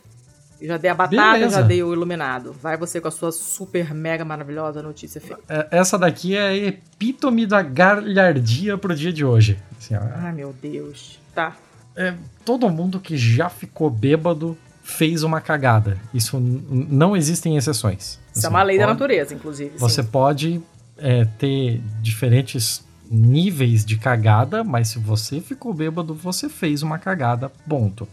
[0.62, 1.56] Já dei a batata, Beleza.
[1.56, 2.52] já dei o iluminado.
[2.52, 5.36] Vai você com a sua super mega maravilhosa notícia, Fê.
[5.48, 9.58] É, essa daqui é a epítome da galhardia pro dia de hoje.
[9.78, 11.18] Assim, Ai, meu Deus.
[11.34, 11.56] Tá.
[11.96, 14.58] É, todo mundo que já ficou bêbado
[14.90, 15.98] fez uma cagada.
[16.14, 18.20] Isso não existem exceções.
[18.36, 19.78] Isso é uma lei pode, da natureza, inclusive.
[19.78, 20.10] Você sim.
[20.10, 20.62] pode
[20.98, 27.50] é, ter diferentes níveis de cagada, mas se você ficou bêbado, você fez uma cagada,
[27.68, 28.08] ponto.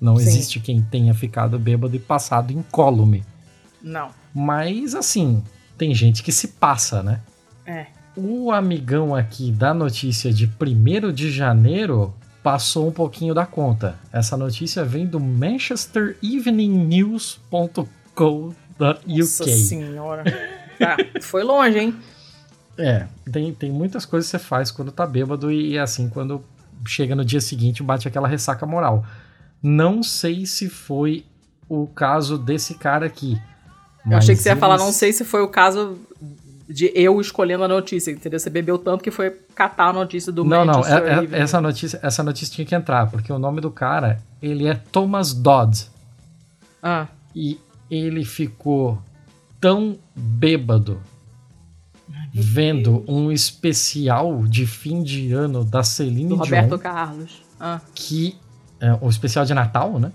[0.00, 0.22] Não Sim.
[0.22, 3.24] existe quem tenha ficado bêbado e passado incólume.
[3.82, 4.10] Não.
[4.34, 5.42] Mas, assim,
[5.78, 7.20] tem gente que se passa, né?
[7.64, 7.86] É.
[8.16, 12.14] O amigão aqui da notícia de 1 de janeiro
[12.46, 13.98] passou um pouquinho da conta.
[14.12, 18.54] Essa notícia vem do Manchester Evening News.co.uk.
[19.08, 20.22] Nossa senhora.
[20.78, 21.96] tá, foi longe, hein?
[22.78, 26.40] É, tem, tem muitas coisas que você faz quando tá bêbado e assim, quando
[26.86, 29.04] chega no dia seguinte bate aquela ressaca moral.
[29.60, 31.26] Não sei se foi
[31.68, 33.36] o caso desse cara aqui.
[34.08, 34.56] Eu achei que você eles...
[34.56, 35.98] ia falar, não sei se foi o caso
[36.68, 38.38] de eu escolhendo a notícia, entendeu?
[38.38, 41.98] Você bebeu tanto que foi catar a notícia do Não, não, é, é, essa notícia,
[42.02, 45.88] essa notícia tinha que entrar, porque o nome do cara, ele é Thomas Dodd.
[46.82, 47.06] Ah.
[47.34, 47.60] E
[47.90, 48.98] ele ficou
[49.60, 51.00] tão bêbado
[52.32, 56.36] vendo um especial de fim de ano da Celine do.
[56.36, 57.42] Roberto Carlos.
[57.58, 57.80] Ah.
[57.94, 58.36] Que
[58.80, 60.12] é, o especial de Natal, né?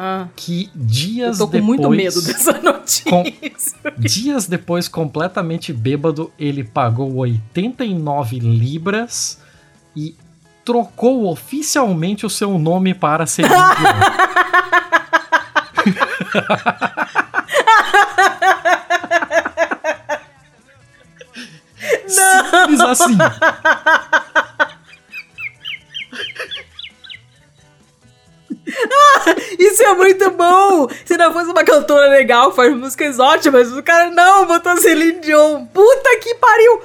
[0.00, 0.28] Ah.
[0.36, 1.40] Que dias depois.
[1.40, 3.10] Eu tô com depois, muito medo dessa notícia.
[3.10, 3.24] Com,
[3.98, 9.40] dias depois, completamente bêbado, ele pagou 89 libras
[9.96, 10.14] e
[10.64, 13.98] trocou oficialmente o seu nome para Celine Dion.
[22.06, 23.18] Simples assim.
[29.58, 30.88] Isso é muito bom!
[31.04, 35.66] Se não fosse uma cantora legal, faz músicas ótimas, o cara não botou Celine Dion.
[35.66, 36.80] Puta que pariu!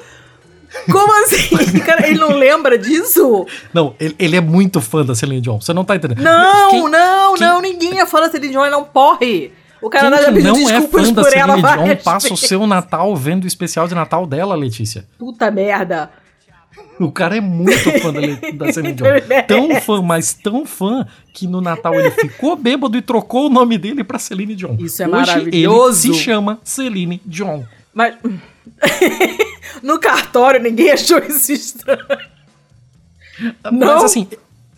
[0.91, 1.79] Como assim?
[1.85, 3.45] cara, ele não lembra disso?
[3.73, 5.61] Não, ele, ele, é muito fã da Celine Dion.
[5.61, 6.21] Você não tá entendendo.
[6.21, 7.47] Não, quem, não, quem...
[7.47, 9.53] não, ninguém é fã da Celine Dion, ele não porre.
[9.81, 12.43] O cara Quem que não é fã da Celine Dion passa vezes.
[12.43, 15.05] o seu Natal vendo o especial de Natal dela, Letícia.
[15.19, 16.09] Puta merda.
[16.99, 19.07] O cara é muito fã da, da Celine Dion.
[19.47, 23.77] Tão fã, mas tão fã, que no Natal ele ficou bêbado e trocou o nome
[23.77, 24.75] dele pra Celine Dion.
[24.79, 26.07] Isso é Hoje maravilhoso.
[26.07, 27.63] ele se chama Celine Dion.
[27.93, 28.15] Mas
[29.81, 32.05] no cartório ninguém achou isso estranho.
[33.71, 33.95] Não?
[33.95, 34.27] Mas assim,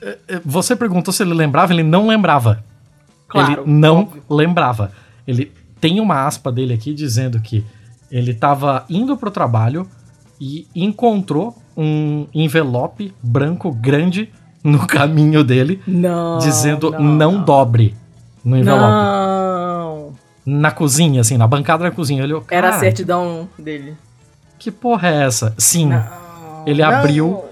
[0.02, 2.64] é, é, você perguntou se ele lembrava, ele não lembrava.
[3.28, 4.24] Claro, ele não óbvio.
[4.30, 4.92] lembrava.
[5.28, 5.52] Ele
[5.82, 7.64] tem uma aspa dele aqui dizendo que
[8.12, 9.88] ele estava indo pro trabalho
[10.40, 14.30] e encontrou um envelope branco grande
[14.64, 17.44] no caminho dele, não, dizendo não, não, não.
[17.44, 17.96] dobre
[18.44, 18.84] no envelope.
[18.84, 20.14] Não.
[20.46, 22.24] Na cozinha, assim, na bancada da cozinha.
[22.24, 23.96] Ele, Era a certidão dele.
[24.60, 25.54] Que porra é essa?
[25.58, 25.90] Sim.
[26.66, 27.44] ele abriu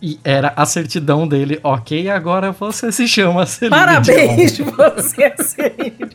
[0.00, 1.58] e era a certidão dele.
[1.62, 6.10] Ok, agora você se chama Celine Parabéns, você é Celine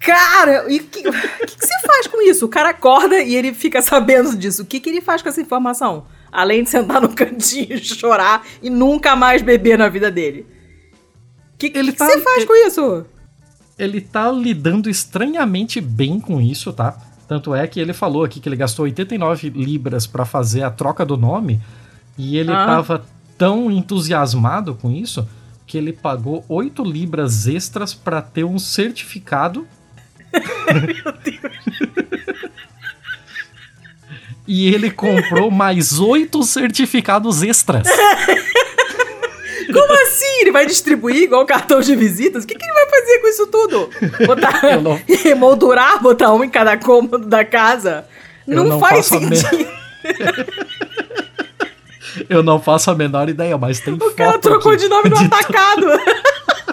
[0.00, 2.46] Cara, e o que, que, que, você faz com isso?
[2.46, 4.62] O cara acorda e ele fica sabendo disso.
[4.62, 6.06] O que, que ele faz com essa informação?
[6.32, 10.46] Além de sentar no cantinho, chorar e nunca mais beber na vida dele.
[11.54, 13.06] O que, ele que, tá, que você faz ele, com isso?
[13.78, 16.96] Ele tá lidando estranhamente bem com isso, tá?
[17.28, 21.04] Tanto é que ele falou aqui que ele gastou 89 libras para fazer a troca
[21.04, 21.60] do nome
[22.18, 22.66] e ele ah.
[22.66, 23.04] tava
[23.38, 25.28] tão entusiasmado com isso
[25.64, 29.64] que ele pagou 8 libras extras para ter um certificado.
[30.32, 31.54] Meu Deus.
[34.46, 37.86] e ele comprou mais 8 certificados extras.
[39.72, 40.40] Como assim?
[40.40, 42.44] Ele vai distribuir igual cartão de visitas?
[42.44, 43.90] O que, que ele vai fazer com isso tudo?
[44.26, 44.60] Botar,
[45.26, 48.04] emoldurar, botar um em cada cômodo da casa?
[48.46, 49.68] Não, não faz sentido.
[52.28, 55.86] Eu não faço a menor ideia, mas tem o cara trocou de nome no atacado.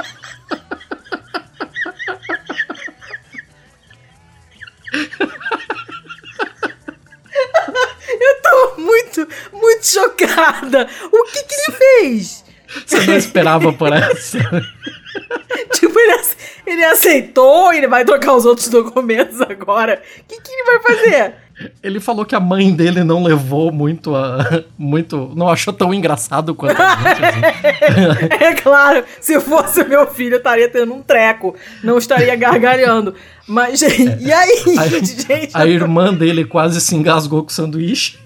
[9.67, 10.87] muito, chocada.
[11.11, 12.43] O que que ele fez?
[12.85, 14.37] Você não esperava por essa?
[15.73, 16.21] tipo, ele,
[16.65, 20.01] ele aceitou, ele vai trocar os outros documentos agora.
[20.19, 21.33] O que, que ele vai fazer?
[21.81, 24.63] Ele falou que a mãe dele não levou muito a.
[24.77, 25.31] muito.
[25.35, 27.25] não achou tão engraçado quanto a gente.
[27.25, 28.27] Assim.
[28.43, 31.55] é claro, se fosse meu filho, eu estaria tendo um treco.
[31.83, 33.15] Não estaria gargalhando.
[33.47, 34.17] Mas, gente, é.
[34.19, 35.49] e aí, a, gente?
[35.51, 38.19] A irmã dele quase se engasgou com o sanduíche.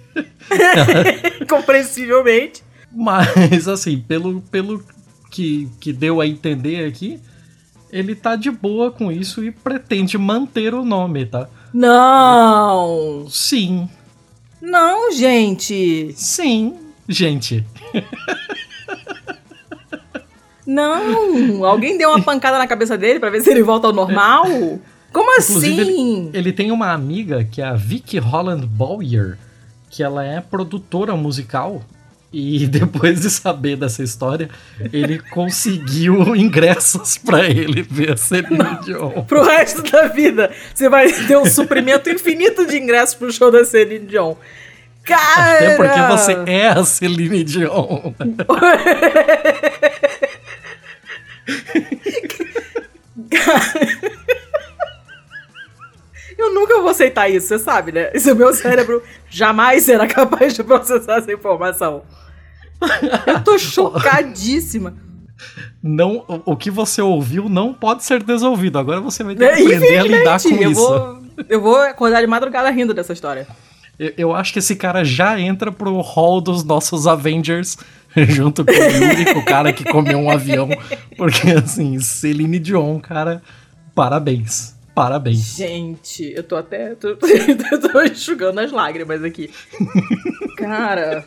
[1.49, 2.63] Compreensivelmente.
[2.91, 4.83] Mas, assim, pelo, pelo
[5.29, 7.19] que, que deu a entender aqui,
[7.91, 11.47] ele tá de boa com isso e pretende manter o nome, tá?
[11.73, 13.27] Não!
[13.29, 13.89] Sim.
[14.61, 16.13] Não, gente!
[16.15, 16.75] Sim,
[17.07, 17.65] gente.
[20.65, 21.65] Não!
[21.65, 24.45] Alguém deu uma pancada na cabeça dele para ver se ele volta ao normal?
[25.11, 26.27] Como Inclusive, assim?
[26.27, 29.37] Ele, ele, tem uma amiga que é a Vicky Holland Bowyer,
[29.91, 31.83] que ela é produtora musical.
[32.33, 34.49] E depois de saber dessa história,
[34.93, 39.23] ele conseguiu ingressos para ele ver a Celine Dion.
[39.23, 40.49] Pro resto da vida.
[40.73, 44.35] Você vai ter um suprimento infinito de ingressos pro show da Celine Dion.
[45.03, 45.57] Cara!
[45.57, 48.13] Até porque você é a Celine Dion.
[57.01, 58.11] Aceitar isso, você sabe, né?
[58.15, 62.03] Isso, meu cérebro jamais será capaz de processar essa informação.
[63.25, 64.95] Eu tô chocadíssima.
[65.81, 68.77] Não, o que você ouviu não pode ser desolvido.
[68.77, 70.87] Agora você vai ter que aprender a lidar com eu isso.
[70.87, 73.47] Vou, eu vou acordar de madrugada rindo dessa história.
[73.97, 77.77] Eu, eu acho que esse cara já entra pro hall dos nossos Avengers
[78.15, 80.69] junto com o Yuri, o cara que comeu um avião.
[81.17, 83.41] Porque, assim, Celine Dion, cara,
[83.95, 84.75] parabéns.
[84.93, 85.55] Parabéns.
[85.55, 86.95] Gente, eu tô até.
[86.95, 89.49] Tô, tô, enxugando as lágrimas aqui.
[90.57, 91.25] Cara.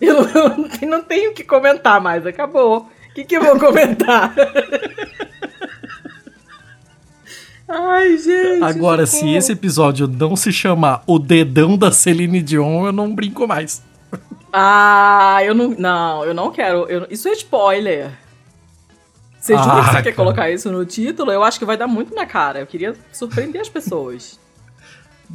[0.00, 2.88] Eu não, não tenho o que comentar mais, acabou.
[3.10, 4.32] O que, que eu vou comentar?
[7.68, 8.62] Ai, gente.
[8.62, 13.46] Agora, se esse episódio não se chamar O Dedão da Celine Dion, eu não brinco
[13.46, 13.82] mais.
[14.52, 15.70] Ah, eu não.
[15.70, 16.86] Não, eu não quero.
[16.88, 18.10] Eu, isso é spoiler.
[19.40, 20.02] Você ah, jura que você cara.
[20.02, 21.30] quer colocar isso no título?
[21.30, 22.60] Eu acho que vai dar muito na cara.
[22.60, 24.38] Eu queria surpreender as pessoas.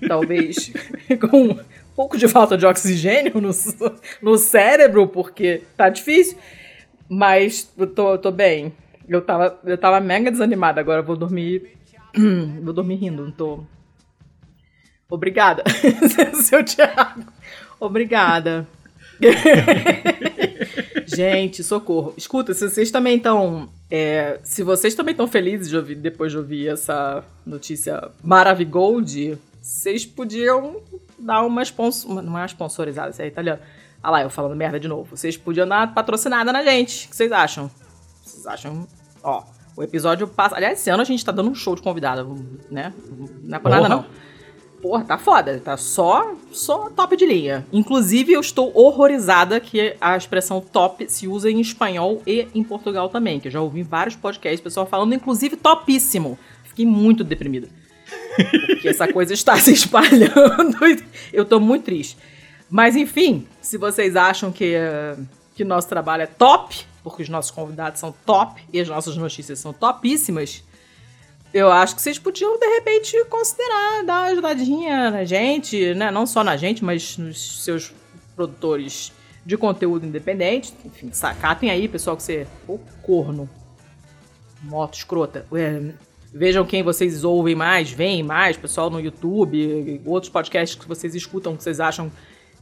[0.07, 0.71] Talvez
[1.19, 1.57] com
[1.95, 3.51] pouco de falta de oxigênio no,
[4.21, 6.37] no cérebro, porque tá difícil.
[7.09, 8.73] Mas eu tô, tô bem.
[9.07, 11.77] Eu tava, eu tava mega desanimada, agora eu vou dormir.
[12.63, 13.63] vou dormir rindo, não tô.
[15.09, 15.63] Obrigada,
[16.41, 17.25] seu Thiago.
[17.79, 18.65] Obrigada.
[21.05, 22.13] Gente, socorro.
[22.15, 23.69] Escuta, se vocês também estão.
[23.89, 30.05] É, se vocês também estão felizes de ouvir, depois de ouvir essa notícia maravigold, vocês
[30.05, 30.81] podiam
[31.17, 32.21] dar uma sponsor.
[32.21, 33.61] Não é uma sponsorizada, isso é italiano.
[34.01, 35.15] Ah lá, eu falando merda de novo.
[35.15, 37.05] Vocês podiam dar uma patrocinada na gente.
[37.05, 37.69] O que vocês acham?
[38.23, 38.87] Vocês acham.
[39.23, 39.43] Ó,
[39.77, 40.55] o episódio passa.
[40.55, 42.35] Aliás, esse ano a gente tá dando um show de convidado,
[42.69, 42.91] né?
[43.43, 44.05] Não é por nada, não
[44.81, 47.65] porra, tá foda, tá só, só top de linha.
[47.71, 53.07] Inclusive, eu estou horrorizada que a expressão top se usa em espanhol e em Portugal
[53.07, 56.37] também, que eu já ouvi vários podcasts, pessoal falando, inclusive, topíssimo.
[56.63, 57.67] Fiquei muito deprimida.
[58.67, 60.77] Porque essa coisa está se espalhando.
[61.31, 62.17] eu tô muito triste.
[62.69, 65.25] Mas, enfim, se vocês acham que, uh,
[65.55, 69.59] que nosso trabalho é top, porque os nossos convidados são top e as nossas notícias
[69.59, 70.63] são topíssimas,
[71.53, 76.09] eu acho que vocês podiam, de repente, considerar dar uma ajudadinha na gente, né?
[76.09, 77.93] Não só na gente, mas nos seus
[78.35, 79.11] produtores
[79.45, 80.73] de conteúdo independente.
[80.85, 82.47] Enfim, sacatem aí, pessoal, que você.
[82.67, 83.49] Ô, corno.
[84.63, 85.45] Moto escrota.
[85.53, 85.91] É,
[86.33, 91.55] vejam quem vocês ouvem mais, veem mais, pessoal no YouTube, outros podcasts que vocês escutam,
[91.55, 92.11] que vocês acham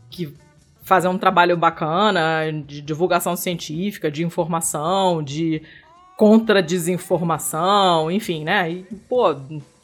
[0.09, 0.33] que
[0.81, 5.61] fazem um trabalho bacana de divulgação científica, de informação, de
[6.17, 8.71] contra desinformação, enfim, né?
[8.71, 9.33] E, pô,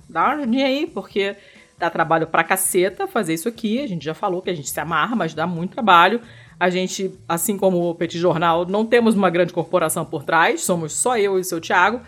[0.10, 1.36] dá uma ajudinha aí, porque
[1.78, 3.82] dá trabalho pra caceta fazer isso aqui.
[3.82, 6.20] A gente já falou que a gente se amarra, mas dá muito trabalho.
[6.60, 10.94] A gente, assim como o Petit Jornal, não temos uma grande corporação por trás, somos
[10.94, 12.02] só eu e o seu Thiago.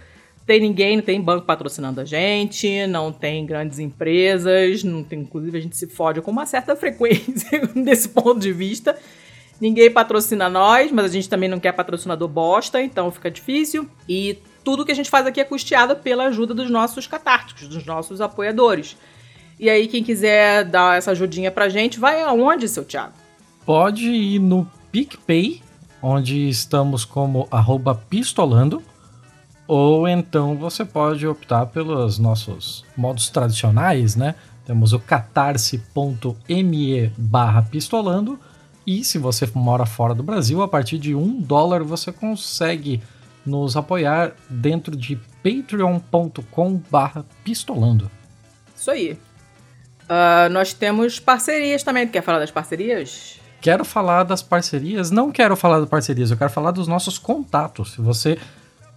[0.47, 5.57] Tem ninguém, não tem banco patrocinando a gente, não tem grandes empresas, não tem, inclusive
[5.57, 8.97] a gente se fode com uma certa frequência desse ponto de vista.
[9.59, 13.89] Ninguém patrocina nós, mas a gente também não quer patrocinador bosta, então fica difícil.
[14.07, 17.85] E tudo que a gente faz aqui é custeado pela ajuda dos nossos catárticos, dos
[17.85, 18.95] nossos apoiadores.
[19.59, 23.13] E aí, quem quiser dar essa ajudinha pra gente, vai aonde, seu Thiago?
[23.65, 25.61] Pode ir no PicPay,
[26.01, 27.49] onde estamos como
[28.09, 28.81] pistolando.
[29.67, 34.35] Ou então você pode optar pelos nossos modos tradicionais, né?
[34.65, 38.39] Temos o catarse.me barra pistolando
[38.85, 43.03] e se você mora fora do Brasil, a partir de um dólar você consegue
[43.45, 48.09] nos apoiar dentro de patreon.com/pistolando.
[48.75, 49.19] Isso aí.
[50.03, 52.07] Uh, nós temos parcerias também.
[52.07, 53.37] Quer falar das parcerias?
[53.61, 57.93] quero falar das parcerias, não quero falar das parcerias, eu quero falar dos nossos contatos.
[57.93, 58.37] Se você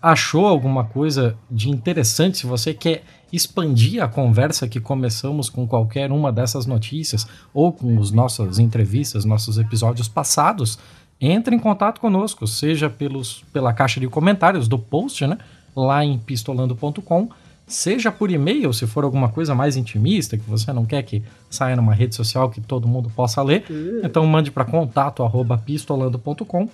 [0.02, 3.02] achou alguma coisa de interessante, se você quer
[3.32, 9.24] expandir a conversa que começamos com qualquer uma dessas notícias ou com as nossas entrevistas,
[9.24, 10.78] nossos episódios passados,
[11.20, 15.36] entre em contato conosco, seja pelos, pela caixa de comentários do post, né,
[15.77, 17.28] lá em pistolando.com,
[17.66, 21.77] seja por e-mail, se for alguma coisa mais intimista, que você não quer que saia
[21.77, 23.64] numa rede social que todo mundo possa ler,
[24.02, 26.68] então mande para contato@pistolando.com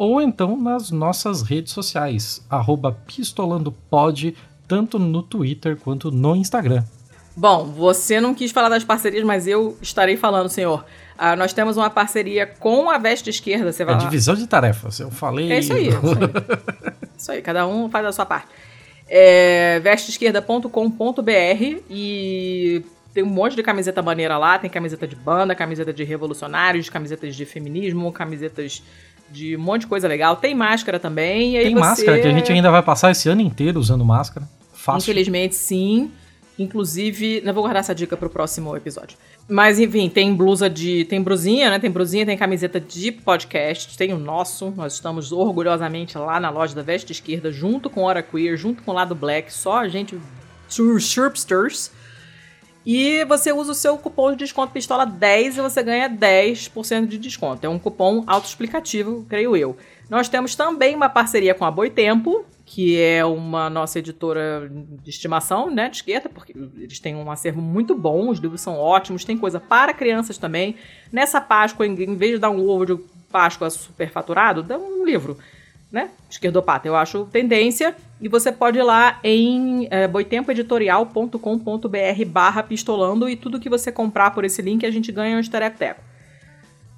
[0.00, 2.42] ou então nas nossas redes sociais,
[3.04, 4.34] pistolandopod,
[4.66, 6.82] tanto no Twitter quanto no Instagram.
[7.36, 10.86] Bom, você não quis falar das parcerias, mas eu estarei falando, senhor.
[11.18, 13.70] Uh, nós temos uma parceria com a Veste Esquerda.
[13.70, 15.52] Você vai é divisão de tarefas, eu falei.
[15.52, 15.88] É isso aí.
[15.88, 16.94] É isso aí.
[17.14, 18.48] isso aí, cada um faz a sua parte.
[19.06, 22.82] É vesteesquerda.com.br e
[23.12, 24.58] tem um monte de camiseta maneira lá.
[24.58, 28.82] Tem camiseta de banda, camiseta de revolucionários, camisetas de feminismo, camisetas
[29.30, 30.36] de um monte de coisa legal.
[30.36, 31.52] Tem máscara também.
[31.52, 31.80] tem você...
[31.80, 34.48] máscara, que a gente ainda vai passar esse ano inteiro usando máscara.
[34.72, 35.10] Fácil.
[35.10, 36.10] Infelizmente, sim.
[36.58, 39.16] Inclusive, não vou guardar essa dica pro próximo episódio.
[39.48, 41.06] Mas, enfim, tem blusa de.
[41.06, 41.78] Tem brusinha, né?
[41.78, 44.70] Tem brusinha, tem camiseta de podcast, tem o nosso.
[44.76, 48.90] Nós estamos orgulhosamente lá na loja da Veste Esquerda, junto com Hora Queer, junto com
[48.90, 50.20] o Lado Black, só a gente.
[50.68, 51.90] Surpsters.
[52.84, 57.18] E você usa o seu cupom de desconto Pistola 10 e você ganha 10% de
[57.18, 57.66] desconto.
[57.66, 59.76] É um cupom autoexplicativo, creio eu.
[60.08, 64.70] Nós temos também uma parceria com a Boitempo, que é uma nossa editora
[65.02, 68.76] de estimação, né, de esquerda, porque eles têm um acervo muito bom, os livros são
[68.76, 70.76] ótimos, tem coisa para crianças também.
[71.12, 72.96] Nessa Páscoa, em vez de dar um ovo de
[73.30, 75.36] Páscoa superfaturado, dá um livro
[75.90, 76.10] né?
[76.28, 77.96] Esquerdopata, eu acho tendência.
[78.20, 84.32] E você pode ir lá em é, boitempoeditorial.com.br barra pistolando e tudo que você comprar
[84.32, 86.10] por esse link a gente ganha um esterecoteco.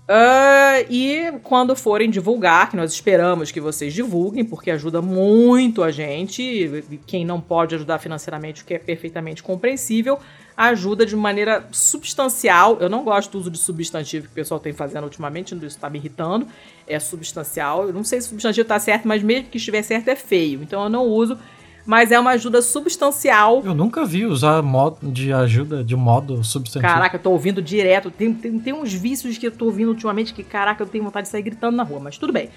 [0.02, 5.92] Uh, e quando forem divulgar, que nós esperamos que vocês divulguem, porque ajuda muito a
[5.92, 6.84] gente.
[7.06, 10.18] Quem não pode ajudar financeiramente, o que é perfeitamente compreensível,
[10.56, 12.78] ajuda de maneira substancial.
[12.80, 15.88] Eu não gosto do uso de substantivo que o pessoal tem fazendo ultimamente, isso está
[15.88, 16.46] me irritando.
[16.86, 17.86] É substancial.
[17.86, 20.62] Eu não sei se o substantivo está certo, mas mesmo que estiver certo é feio.
[20.62, 21.38] Então eu não uso.
[21.84, 23.60] Mas é uma ajuda substancial.
[23.64, 26.92] Eu nunca vi usar modo de ajuda de modo substantivo.
[26.92, 28.08] Caraca, eu tô ouvindo direto.
[28.10, 31.26] Tem, tem, tem uns vícios que eu tô ouvindo ultimamente que, caraca, eu tenho vontade
[31.26, 32.50] de sair gritando na rua, mas tudo bem.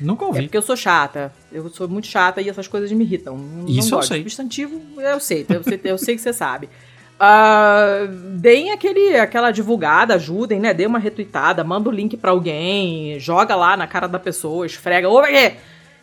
[0.00, 0.38] Nunca ouvi.
[0.38, 1.32] É porque eu sou chata.
[1.50, 3.38] Eu sou muito chata e essas coisas me irritam.
[3.66, 4.18] Isso não eu sei.
[4.20, 5.46] Substantivo, eu sei.
[5.48, 6.68] Eu sei, eu sei que você sabe.
[7.22, 10.74] Uh, deem aquele, aquela divulgada, ajudem, né?
[10.74, 15.08] Dê uma retweetada, manda o link para alguém, joga lá na cara da pessoa, esfrega,
[15.08, 15.54] ô, aqui!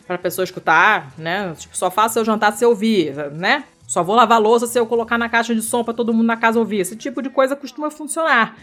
[0.06, 1.52] Pra pessoa escutar, né?
[1.58, 3.64] Tipo, só faça seu jantar se ouvir, né?
[3.86, 6.36] Só vou lavar louça se eu colocar na caixa de som para todo mundo na
[6.38, 6.78] casa ouvir.
[6.78, 8.56] Esse tipo de coisa costuma funcionar.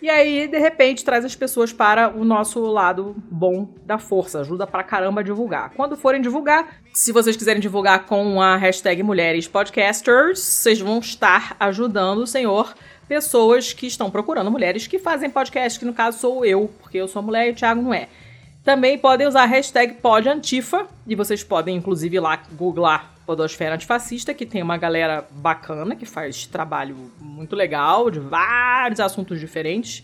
[0.00, 4.40] E aí, de repente, traz as pessoas para o nosso lado bom da força.
[4.40, 5.70] Ajuda pra caramba a divulgar.
[5.74, 11.56] Quando forem divulgar, se vocês quiserem divulgar com a hashtag Mulheres Podcasters, vocês vão estar
[11.58, 12.74] ajudando o senhor
[13.08, 17.08] pessoas que estão procurando mulheres que fazem podcast, que no caso sou eu, porque eu
[17.08, 18.08] sou mulher e o Thiago não é.
[18.62, 24.46] Também podem usar a hashtag PodAntifa, e vocês podem, inclusive, lá googlar Podosfera Antifascista, que
[24.46, 30.02] tem uma galera bacana, que faz trabalho muito legal, de vários assuntos diferentes.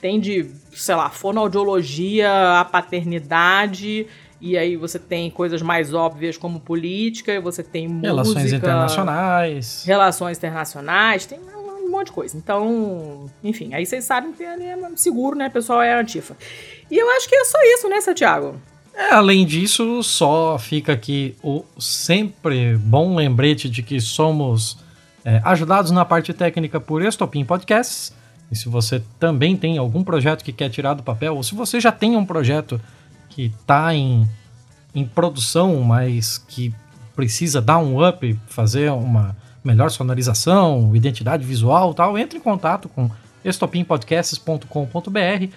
[0.00, 2.30] Tem de, sei lá, fonoaudiologia,
[2.60, 4.06] a paternidade,
[4.40, 9.82] e aí você tem coisas mais óbvias como política, e você tem Relações música, internacionais.
[9.84, 12.36] Relações internacionais, tem um monte de coisa.
[12.36, 14.56] Então, enfim, aí vocês sabem que é
[14.94, 15.48] seguro, né?
[15.48, 16.36] O pessoal é antifa.
[16.88, 18.60] E eu acho que é só isso, né, Santiago?
[18.94, 24.78] É, além disso, só fica aqui o sempre bom lembrete de que somos
[25.24, 28.12] é, ajudados na parte técnica por Estopim Podcasts.
[28.50, 31.80] E se você também tem algum projeto que quer tirar do papel, ou se você
[31.80, 32.80] já tem um projeto
[33.28, 34.28] que está em,
[34.94, 36.74] em produção, mas que
[37.14, 43.10] precisa dar um up, fazer uma melhor sonorização, identidade visual tal, entre em contato com
[43.44, 45.54] estopimpodcasts.com.br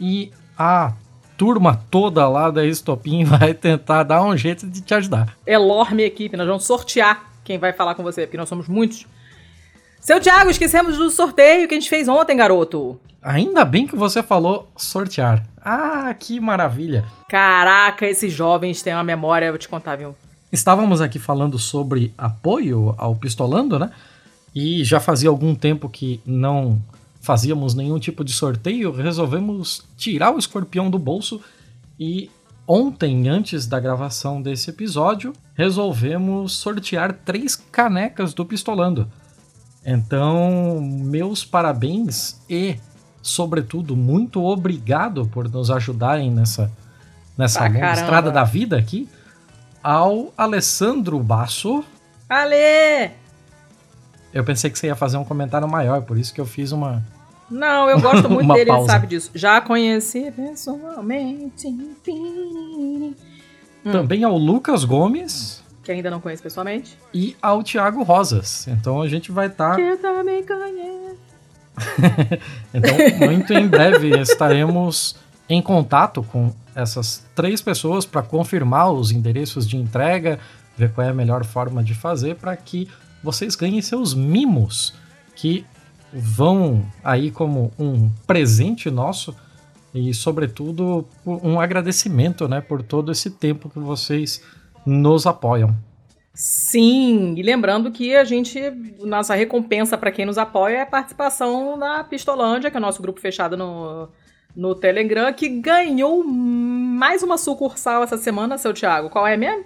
[0.00, 0.92] e a
[1.36, 5.36] turma toda lá da Estopim vai tentar dar um jeito de te ajudar.
[5.46, 9.06] Enorme equipe, nós vamos sortear quem vai falar com você, porque nós somos muitos.
[10.00, 12.98] Seu Thiago, esquecemos do sorteio que a gente fez ontem, garoto.
[13.22, 15.44] Ainda bem que você falou sortear.
[15.60, 17.04] Ah, que maravilha.
[17.28, 20.14] Caraca, esses jovens têm uma memória, eu vou te contar, viu?
[20.52, 23.90] Estávamos aqui falando sobre apoio ao Pistolando, né?
[24.54, 26.80] E já fazia algum tempo que não
[27.26, 31.40] fazíamos nenhum tipo de sorteio, resolvemos tirar o escorpião do bolso
[31.98, 32.30] e
[32.68, 39.10] ontem, antes da gravação desse episódio, resolvemos sortear três canecas do Pistolando.
[39.84, 42.76] Então, meus parabéns e
[43.20, 46.70] sobretudo, muito obrigado por nos ajudarem nessa,
[47.36, 49.08] nessa longa estrada da vida aqui.
[49.82, 51.84] Ao Alessandro Basso.
[52.28, 53.10] Ale!
[54.32, 57.02] Eu pensei que você ia fazer um comentário maior, por isso que eu fiz uma.
[57.50, 58.82] Não, eu gosto muito dele, pausa.
[58.82, 59.30] ele sabe disso.
[59.34, 61.68] Já conheci pessoalmente.
[62.08, 63.14] Hum.
[63.84, 65.62] Também ao Lucas Gomes.
[65.82, 66.98] Que ainda não conheço pessoalmente.
[67.14, 68.66] E ao Thiago Rosas.
[68.66, 69.70] Então a gente vai estar.
[69.70, 69.76] Tá...
[69.76, 71.16] Que eu também conheço.
[72.72, 75.14] então, muito em breve estaremos
[75.48, 80.38] em contato com essas três pessoas para confirmar os endereços de entrega,
[80.76, 82.88] ver qual é a melhor forma de fazer para que
[83.22, 84.94] vocês ganhem seus mimos
[85.34, 85.64] que
[86.16, 89.36] vão aí como um presente nosso
[89.94, 94.42] e sobretudo um agradecimento, né, por todo esse tempo que vocês
[94.84, 95.74] nos apoiam.
[96.34, 98.60] Sim, e lembrando que a gente,
[99.00, 103.00] nossa recompensa para quem nos apoia é a participação na Pistolândia, que é o nosso
[103.00, 104.08] grupo fechado no,
[104.54, 109.08] no Telegram, que ganhou mais uma sucursal essa semana, seu Thiago.
[109.08, 109.64] Qual é mesmo?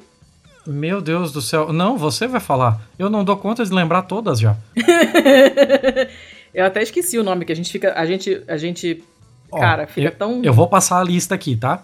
[0.65, 1.73] Meu Deus do céu.
[1.73, 2.81] Não, você vai falar.
[2.97, 4.57] Eu não dou conta de lembrar todas já.
[6.53, 7.93] eu até esqueci o nome, que a gente fica.
[7.95, 8.43] A gente.
[8.49, 9.03] A gente.
[9.51, 10.43] cara, fica eu, tão.
[10.43, 11.83] Eu vou passar a lista aqui, tá?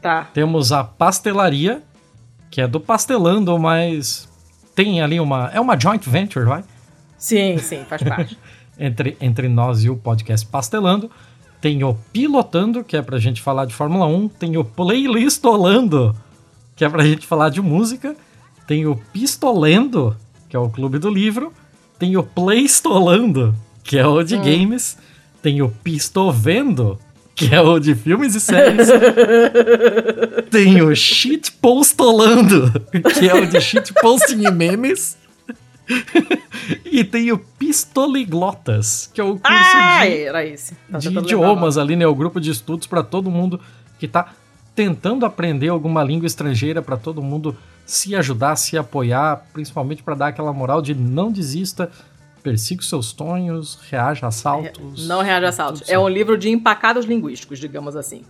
[0.00, 0.24] Tá.
[0.32, 1.82] Temos a pastelaria,
[2.50, 4.28] que é do Pastelando, mas
[4.74, 5.50] tem ali uma.
[5.52, 6.62] É uma joint venture, vai?
[7.18, 8.38] Sim, sim, faz parte.
[8.78, 11.10] entre, entre nós e o podcast Pastelando.
[11.60, 14.28] Tem o Pilotando, que é pra gente falar de Fórmula 1.
[14.28, 16.14] Tem o Playlistolando,
[16.76, 18.14] que é pra gente falar de música.
[18.66, 20.16] Tem o Pistolendo,
[20.48, 21.52] que é o clube do livro.
[21.98, 23.54] Tem o Playstolando,
[23.86, 24.42] que é o de hum.
[24.42, 24.98] games.
[25.40, 26.98] Tem o Pistovendo,
[27.34, 28.88] que é o de filmes e séries.
[30.50, 32.72] Tem o Shitpostolando,
[33.14, 35.16] que é o de shitposting e memes.
[36.84, 40.02] e tem o Pistoliglotas, que é o curso ah,
[40.98, 42.06] de, de idiomas ali, né?
[42.06, 43.60] O grupo de estudos para todo mundo
[43.98, 44.32] que tá
[44.74, 47.56] tentando aprender alguma língua estrangeira, para todo mundo
[47.86, 51.90] se ajudar, se apoiar, principalmente para dar aquela moral de não desista,
[52.46, 55.08] persiga os seus sonhos, reaja a assaltos.
[55.08, 55.82] Não reaja a assaltos.
[55.88, 58.22] É um livro de empacados linguísticos, digamos assim.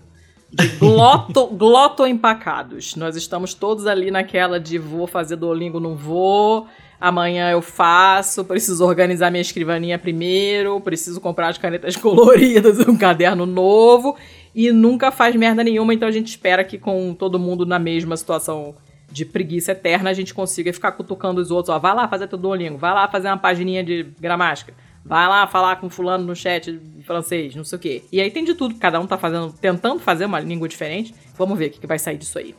[0.50, 2.96] De gloto, gloto empacados.
[2.96, 6.66] Nós estamos todos ali naquela de vou fazer Duolingo, não vou.
[6.98, 13.44] Amanhã eu faço, preciso organizar minha escrivaninha primeiro, preciso comprar as canetas coloridas, um caderno
[13.44, 14.16] novo,
[14.54, 18.16] e nunca faz merda nenhuma, então a gente espera que com todo mundo na mesma
[18.16, 18.74] situação
[19.16, 22.38] de preguiça eterna, a gente consiga ficar cutucando os outros, ó, vai lá fazer teu
[22.38, 26.78] Duolingo, vai lá fazer uma pagininha de gramática, vai lá falar com fulano no chat
[27.02, 28.04] francês, não sei o quê.
[28.12, 31.14] E aí tem de tudo, cada um tá fazendo, tentando fazer uma língua diferente.
[31.34, 32.54] Vamos ver o que, que vai sair disso aí.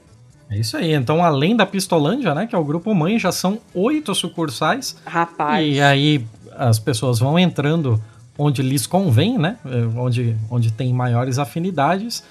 [0.50, 0.94] É isso aí.
[0.94, 4.98] Então, além da Pistolândia, né, que é o grupo mãe, já são oito sucursais.
[5.06, 5.76] Rapaz.
[5.76, 6.26] E aí
[6.56, 8.02] as pessoas vão entrando
[8.36, 9.58] onde lhes convém, né?
[9.96, 12.24] Onde, onde tem maiores afinidades.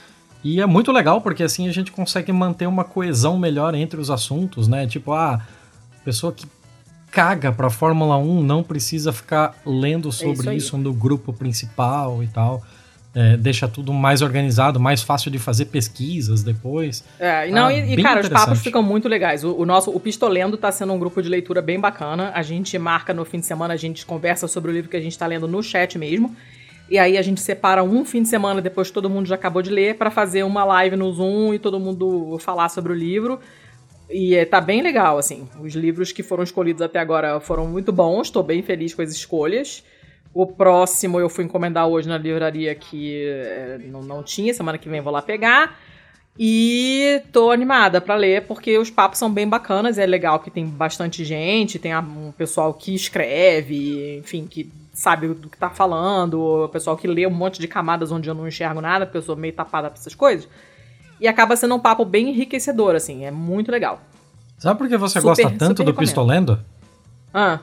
[0.45, 4.11] E é muito legal porque assim a gente consegue manter uma coesão melhor entre os
[4.11, 4.87] assuntos, né?
[4.87, 5.41] Tipo, a ah,
[6.05, 6.47] pessoa que
[7.11, 12.23] caga pra Fórmula 1 não precisa ficar lendo sobre é isso, isso no grupo principal
[12.23, 12.63] e tal.
[13.15, 17.03] É, deixa tudo mais organizado, mais fácil de fazer pesquisas depois.
[17.19, 19.43] É, não, ah, e, e cara, os papos ficam muito legais.
[19.43, 22.31] O, o, nosso, o Pistolendo tá sendo um grupo de leitura bem bacana.
[22.35, 25.01] A gente marca no fim de semana, a gente conversa sobre o livro que a
[25.01, 26.37] gente tá lendo no chat mesmo.
[26.89, 29.61] E aí a gente separa um fim de semana depois que todo mundo já acabou
[29.61, 33.41] de ler para fazer uma live no Zoom e todo mundo falar sobre o livro.
[34.09, 35.49] E é, tá bem legal, assim.
[35.61, 39.11] Os livros que foram escolhidos até agora foram muito bons, tô bem feliz com as
[39.11, 39.83] escolhas.
[40.33, 44.89] O próximo eu fui encomendar hoje na livraria que é, não, não tinha, semana que
[44.89, 45.77] vem vou lá pegar.
[46.39, 50.67] E tô animada para ler, porque os papos são bem bacanas, é legal que tem
[50.67, 56.69] bastante gente, tem um pessoal que escreve, enfim, que sabe do que tá falando, o
[56.71, 59.37] pessoal que lê um monte de camadas onde eu não enxergo nada, porque eu sou
[59.37, 60.49] meio tapada pra essas coisas.
[61.21, 64.01] E acaba sendo um papo bem enriquecedor, assim, é muito legal.
[64.59, 66.59] Sabe por que você super, gosta tanto do Pistolendo?
[67.33, 67.61] Ah.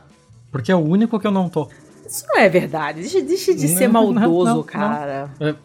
[0.52, 1.68] Porque é o único que eu não tô.
[2.06, 3.02] Isso não é verdade.
[3.02, 5.32] Deixa, deixa de não, ser maldoso, não, não, cara.
[5.40, 5.56] É,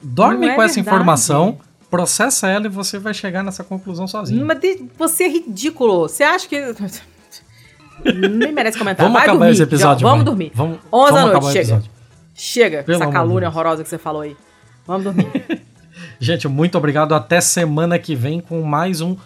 [0.00, 1.58] dorme é com essa informação,
[1.90, 4.46] processa ela e você vai chegar nessa conclusão sozinho.
[4.46, 4.60] Mas
[4.96, 6.02] você é ridículo.
[6.08, 6.56] Você acha que.
[8.12, 9.04] Nem merece comentar.
[9.04, 10.06] Vamos Vai acabar dormir, esse episódio.
[10.06, 10.52] Vamos dormir.
[10.54, 11.82] Vamos, 11 da noite, chega.
[12.34, 14.36] Chega, Pelo essa calúnia horrorosa que você falou aí.
[14.86, 15.30] Vamos dormir.
[16.18, 17.14] Gente, muito obrigado.
[17.14, 19.16] Até semana que vem com mais um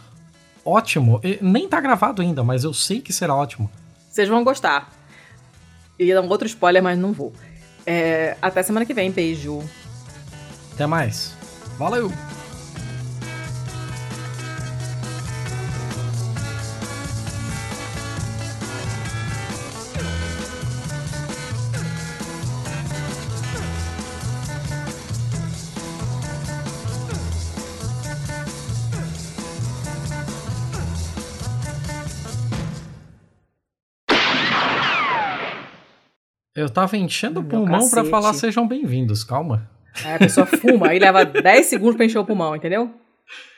[0.64, 1.20] ótimo.
[1.40, 3.70] Nem tá gravado ainda, mas eu sei que será ótimo.
[4.10, 4.92] Vocês vão gostar.
[5.98, 7.32] E dar um outro spoiler, mas não vou.
[7.86, 9.10] É, até semana que vem.
[9.10, 9.62] Beijo.
[10.74, 11.34] Até mais.
[11.78, 12.12] Valeu!
[36.58, 39.70] Eu tava enchendo o pulmão para falar sejam bem-vindos, calma.
[40.04, 42.92] Aí a pessoa fuma, aí leva 10 segundos pra encher o pulmão, entendeu?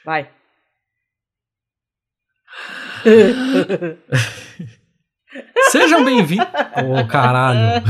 [0.04, 0.28] Vai.
[5.70, 6.46] Sejam bem-vindos.
[6.46, 7.82] Ô, oh, caralho.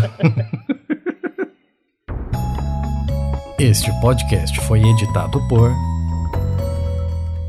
[3.59, 5.73] Este podcast foi editado por